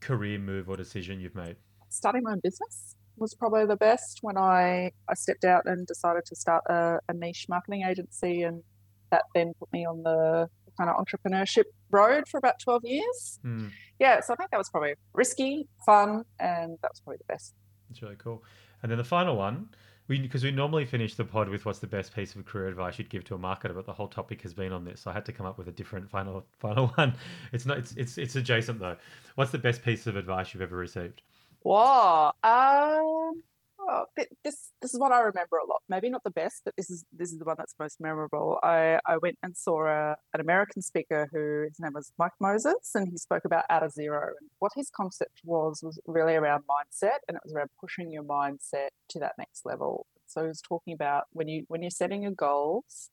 career 0.00 0.38
move 0.38 0.68
or 0.68 0.76
decision 0.76 1.20
you've 1.20 1.34
made? 1.34 1.56
Starting 1.88 2.22
my 2.22 2.32
own 2.32 2.40
business 2.40 2.94
was 3.16 3.34
probably 3.34 3.64
the 3.64 3.76
best 3.76 4.18
when 4.20 4.36
I, 4.36 4.92
I 5.08 5.14
stepped 5.14 5.44
out 5.44 5.62
and 5.64 5.86
decided 5.86 6.26
to 6.26 6.36
start 6.36 6.64
a, 6.68 6.98
a 7.08 7.14
niche 7.14 7.46
marketing 7.48 7.84
agency 7.88 8.42
and 8.42 8.62
that 9.10 9.22
then 9.34 9.54
put 9.58 9.72
me 9.72 9.86
on 9.86 10.02
the 10.02 10.48
kind 10.76 10.90
of 10.90 10.96
entrepreneurship 10.96 11.64
road 11.90 12.24
for 12.28 12.36
about 12.36 12.58
12 12.62 12.82
years. 12.84 13.38
Mm. 13.42 13.70
Yeah, 13.98 14.20
so 14.20 14.34
I 14.34 14.36
think 14.36 14.50
that 14.50 14.58
was 14.58 14.68
probably 14.68 14.94
risky, 15.14 15.66
fun, 15.86 16.24
and 16.38 16.76
that 16.82 16.90
was 16.92 17.00
probably 17.00 17.16
the 17.16 17.32
best. 17.32 17.54
That's 17.88 18.02
really 18.02 18.16
cool. 18.18 18.44
And 18.82 18.90
then 18.90 18.98
the 18.98 19.04
final 19.04 19.36
one, 19.36 19.70
because 20.08 20.44
we 20.44 20.50
normally 20.50 20.84
finish 20.84 21.14
the 21.14 21.24
pod 21.24 21.48
with 21.48 21.64
what's 21.64 21.80
the 21.80 21.86
best 21.86 22.14
piece 22.14 22.34
of 22.34 22.44
career 22.44 22.68
advice 22.68 22.98
you'd 22.98 23.10
give 23.10 23.24
to 23.24 23.34
a 23.34 23.38
marketer, 23.38 23.74
but 23.74 23.86
the 23.86 23.92
whole 23.92 24.08
topic 24.08 24.42
has 24.42 24.54
been 24.54 24.72
on 24.72 24.84
this, 24.84 25.00
so 25.00 25.10
I 25.10 25.14
had 25.14 25.24
to 25.26 25.32
come 25.32 25.46
up 25.46 25.58
with 25.58 25.68
a 25.68 25.72
different 25.72 26.08
final 26.10 26.46
final 26.58 26.88
one. 26.88 27.14
It's 27.52 27.66
not 27.66 27.78
it's 27.78 27.92
it's 27.96 28.18
it's 28.18 28.36
adjacent 28.36 28.78
though. 28.78 28.96
What's 29.34 29.50
the 29.50 29.58
best 29.58 29.82
piece 29.82 30.06
of 30.06 30.16
advice 30.16 30.54
you've 30.54 30.62
ever 30.62 30.76
received? 30.76 31.22
Wow. 31.64 32.32
Um 32.42 33.42
Oh, 33.88 34.04
this 34.42 34.72
this 34.82 34.94
is 34.94 34.98
what 34.98 35.12
I 35.12 35.20
remember 35.20 35.58
a 35.58 35.66
lot. 35.66 35.80
Maybe 35.88 36.10
not 36.10 36.24
the 36.24 36.30
best, 36.30 36.62
but 36.64 36.74
this 36.76 36.90
is 36.90 37.04
this 37.12 37.30
is 37.30 37.38
the 37.38 37.44
one 37.44 37.54
that's 37.56 37.74
most 37.78 38.00
memorable. 38.00 38.58
I, 38.62 38.98
I 39.06 39.16
went 39.18 39.38
and 39.44 39.56
saw 39.56 39.86
a, 39.86 40.16
an 40.34 40.40
American 40.40 40.82
speaker 40.82 41.28
who 41.32 41.66
his 41.68 41.78
name 41.78 41.92
was 41.94 42.12
Mike 42.18 42.32
Moses, 42.40 42.90
and 42.94 43.06
he 43.08 43.16
spoke 43.16 43.44
about 43.44 43.64
out 43.70 43.84
of 43.84 43.92
zero. 43.92 44.32
And 44.40 44.50
what 44.58 44.72
his 44.74 44.90
concept 44.90 45.40
was 45.44 45.80
was 45.84 46.00
really 46.06 46.34
around 46.34 46.64
mindset, 46.64 47.18
and 47.28 47.36
it 47.36 47.42
was 47.44 47.54
around 47.54 47.70
pushing 47.80 48.10
your 48.10 48.24
mindset 48.24 48.88
to 49.10 49.20
that 49.20 49.34
next 49.38 49.64
level. 49.64 50.06
So 50.26 50.42
he 50.42 50.48
was 50.48 50.60
talking 50.60 50.92
about 50.92 51.24
when 51.30 51.46
you 51.46 51.64
when 51.68 51.82
you're 51.82 51.90
setting 51.90 52.22
your 52.22 52.32
goals 52.32 53.10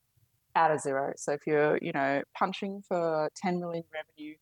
out 0.56 0.72
of 0.72 0.80
zero. 0.80 1.14
So 1.18 1.34
if 1.34 1.42
you're 1.46 1.78
you 1.84 1.92
know 1.92 2.24
punching 2.36 2.84
for 2.88 3.30
10 3.38 3.60
million 3.60 3.84
revenue, 3.94 4.36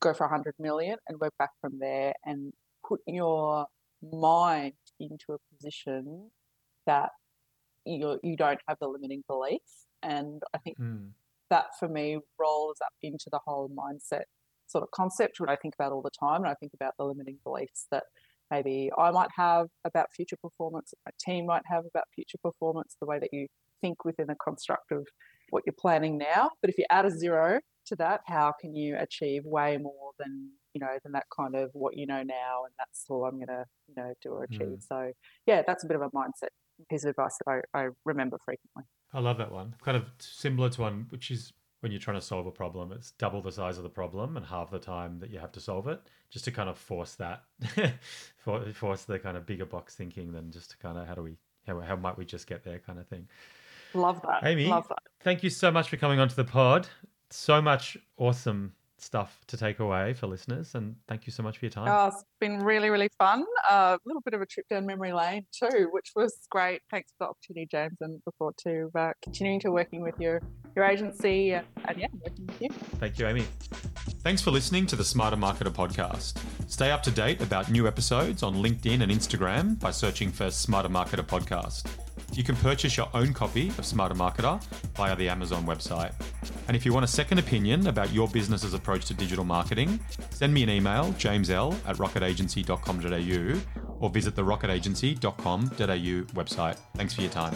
go 0.00 0.14
for 0.14 0.26
100 0.26 0.54
million 0.60 0.98
and 1.08 1.18
work 1.20 1.34
back 1.38 1.50
from 1.60 1.80
there, 1.80 2.14
and 2.24 2.52
put 2.86 3.00
your 3.06 3.66
mind 4.02 4.72
into 5.00 5.32
a 5.32 5.54
position 5.54 6.30
that 6.86 7.10
you 7.84 8.18
you 8.22 8.36
don't 8.36 8.60
have 8.68 8.78
the 8.80 8.88
limiting 8.88 9.22
beliefs. 9.28 9.86
and 10.02 10.42
I 10.54 10.58
think 10.58 10.78
mm. 10.78 11.08
that 11.50 11.66
for 11.78 11.88
me 11.88 12.18
rolls 12.38 12.78
up 12.84 12.92
into 13.02 13.28
the 13.30 13.40
whole 13.44 13.70
mindset 13.70 14.24
sort 14.66 14.84
of 14.84 14.90
concept, 14.92 15.40
which 15.40 15.50
I 15.50 15.56
think 15.56 15.74
about 15.74 15.92
all 15.92 16.02
the 16.02 16.10
time, 16.10 16.42
and 16.42 16.50
I 16.50 16.54
think 16.54 16.72
about 16.74 16.94
the 16.98 17.04
limiting 17.04 17.38
beliefs 17.44 17.86
that 17.90 18.04
maybe 18.50 18.90
I 18.96 19.10
might 19.10 19.30
have 19.36 19.68
about 19.84 20.08
future 20.14 20.36
performance, 20.36 20.92
my 21.04 21.12
team 21.20 21.46
might 21.46 21.62
have 21.66 21.84
about 21.86 22.04
future 22.14 22.38
performance, 22.42 22.96
the 23.00 23.06
way 23.06 23.18
that 23.18 23.30
you 23.32 23.46
think 23.80 24.04
within 24.04 24.26
the 24.28 24.36
construct 24.36 24.92
of 24.92 25.06
what 25.50 25.62
you're 25.66 25.74
planning 25.78 26.18
now. 26.18 26.50
But 26.60 26.70
if 26.70 26.78
you 26.78 26.84
add 26.90 27.06
a 27.06 27.10
zero 27.10 27.60
to 27.86 27.96
that, 27.96 28.20
how 28.26 28.52
can 28.60 28.74
you 28.74 28.96
achieve 28.98 29.42
way 29.44 29.76
more 29.78 30.12
than 30.18 30.50
you 30.74 30.80
know 30.80 30.98
than 31.02 31.12
that 31.12 31.26
kind 31.34 31.54
of 31.54 31.70
what 31.72 31.96
you 31.96 32.06
know 32.06 32.22
now, 32.22 32.64
and 32.64 32.74
that's 32.78 33.04
all 33.08 33.24
I'm 33.24 33.36
going 33.36 33.48
to 33.48 33.64
you 33.88 33.94
know 33.96 34.14
do 34.22 34.30
or 34.30 34.44
achieve. 34.44 34.60
Mm. 34.60 34.86
So 34.86 35.12
yeah, 35.46 35.62
that's 35.66 35.84
a 35.84 35.86
bit 35.86 35.96
of 35.96 36.02
a 36.02 36.10
mindset 36.10 36.48
piece 36.88 37.04
of 37.04 37.10
advice 37.10 37.36
that 37.44 37.62
I, 37.74 37.78
I 37.78 37.88
remember 38.04 38.38
frequently. 38.44 38.84
I 39.12 39.20
love 39.20 39.38
that 39.38 39.52
one. 39.52 39.74
Kind 39.82 39.96
of 39.96 40.04
similar 40.18 40.70
to 40.70 40.80
one 40.80 41.06
which 41.10 41.30
is 41.30 41.52
when 41.80 41.90
you're 41.90 42.00
trying 42.00 42.18
to 42.18 42.24
solve 42.24 42.46
a 42.46 42.50
problem, 42.50 42.92
it's 42.92 43.12
double 43.12 43.40
the 43.40 43.50
size 43.50 43.78
of 43.78 43.82
the 43.82 43.88
problem 43.88 44.36
and 44.36 44.44
half 44.44 44.70
the 44.70 44.78
time 44.78 45.18
that 45.18 45.30
you 45.30 45.38
have 45.38 45.52
to 45.52 45.60
solve 45.60 45.88
it, 45.88 46.00
just 46.28 46.44
to 46.44 46.50
kind 46.50 46.68
of 46.68 46.76
force 46.76 47.14
that, 47.14 47.42
force 48.74 49.04
the 49.04 49.18
kind 49.18 49.36
of 49.36 49.46
bigger 49.46 49.64
box 49.64 49.94
thinking 49.94 50.30
than 50.30 50.50
just 50.50 50.70
to 50.72 50.76
kind 50.76 50.98
of 50.98 51.06
how 51.06 51.14
do 51.14 51.22
we, 51.22 51.36
how, 51.66 51.80
how 51.80 51.96
might 51.96 52.18
we 52.18 52.24
just 52.24 52.46
get 52.46 52.62
there 52.64 52.78
kind 52.78 52.98
of 52.98 53.06
thing. 53.08 53.26
Love 53.94 54.20
that. 54.22 54.44
Aimee, 54.44 54.66
Love 54.68 54.88
that. 54.88 54.98
thank 55.20 55.42
you 55.42 55.50
so 55.50 55.70
much 55.70 55.88
for 55.88 55.96
coming 55.96 56.20
onto 56.20 56.34
the 56.34 56.44
pod. 56.44 56.86
So 57.30 57.62
much 57.62 57.96
awesome 58.18 58.74
stuff 59.02 59.40
to 59.48 59.56
take 59.56 59.80
away 59.80 60.14
for 60.14 60.26
listeners. 60.26 60.74
And 60.74 60.96
thank 61.08 61.26
you 61.26 61.32
so 61.32 61.42
much 61.42 61.58
for 61.58 61.64
your 61.64 61.70
time. 61.70 61.88
Oh, 61.88 62.08
it's 62.08 62.24
been 62.40 62.60
really, 62.60 62.90
really 62.90 63.10
fun. 63.18 63.44
A 63.68 63.72
uh, 63.72 63.98
little 64.04 64.22
bit 64.22 64.34
of 64.34 64.40
a 64.40 64.46
trip 64.46 64.66
down 64.68 64.86
memory 64.86 65.12
lane 65.12 65.46
too, 65.52 65.88
which 65.92 66.12
was 66.14 66.36
great. 66.50 66.82
Thanks 66.90 67.12
for 67.12 67.26
the 67.26 67.30
opportunity, 67.30 67.68
James, 67.70 67.96
and 68.00 68.20
look 68.26 68.36
forward 68.36 68.56
to 68.64 68.90
uh, 68.94 69.12
continuing 69.22 69.60
to 69.60 69.70
working 69.70 70.02
with 70.02 70.18
your 70.18 70.40
your 70.76 70.84
agency 70.84 71.52
and, 71.52 71.66
and 71.86 71.98
yeah, 71.98 72.06
working 72.24 72.46
with 72.46 72.62
you. 72.62 72.68
Thank 72.98 73.18
you, 73.18 73.26
Aimee. 73.26 73.46
Thanks 74.22 74.42
for 74.42 74.50
listening 74.50 74.86
to 74.86 74.96
the 74.96 75.04
Smarter 75.04 75.36
Marketer 75.36 75.72
podcast. 75.72 76.38
Stay 76.70 76.90
up 76.90 77.02
to 77.02 77.10
date 77.10 77.40
about 77.40 77.70
new 77.70 77.88
episodes 77.88 78.42
on 78.42 78.54
LinkedIn 78.54 79.02
and 79.02 79.10
Instagram 79.10 79.78
by 79.80 79.90
searching 79.90 80.30
for 80.30 80.50
Smarter 80.50 80.88
Marketer 80.88 81.26
podcast. 81.26 81.88
You 82.32 82.44
can 82.44 82.56
purchase 82.56 82.96
your 82.96 83.08
own 83.14 83.32
copy 83.32 83.68
of 83.70 83.84
Smarter 83.84 84.14
Marketer 84.14 84.62
via 84.94 85.16
the 85.16 85.28
Amazon 85.28 85.64
website. 85.66 86.12
And 86.68 86.76
if 86.76 86.86
you 86.86 86.92
want 86.92 87.04
a 87.04 87.08
second 87.08 87.38
opinion 87.38 87.88
about 87.88 88.12
your 88.12 88.28
business's 88.28 88.74
approach 88.74 89.06
to 89.06 89.14
digital 89.14 89.44
marketing, 89.44 89.98
send 90.30 90.54
me 90.54 90.62
an 90.62 90.70
email, 90.70 91.12
jamesl 91.14 91.74
at 91.86 91.96
rocketagency.com.au, 91.96 93.60
or 93.98 94.10
visit 94.10 94.36
the 94.36 94.42
rocketagency.com.au 94.42 95.64
website. 96.34 96.76
Thanks 96.94 97.14
for 97.14 97.22
your 97.22 97.30
time. 97.30 97.54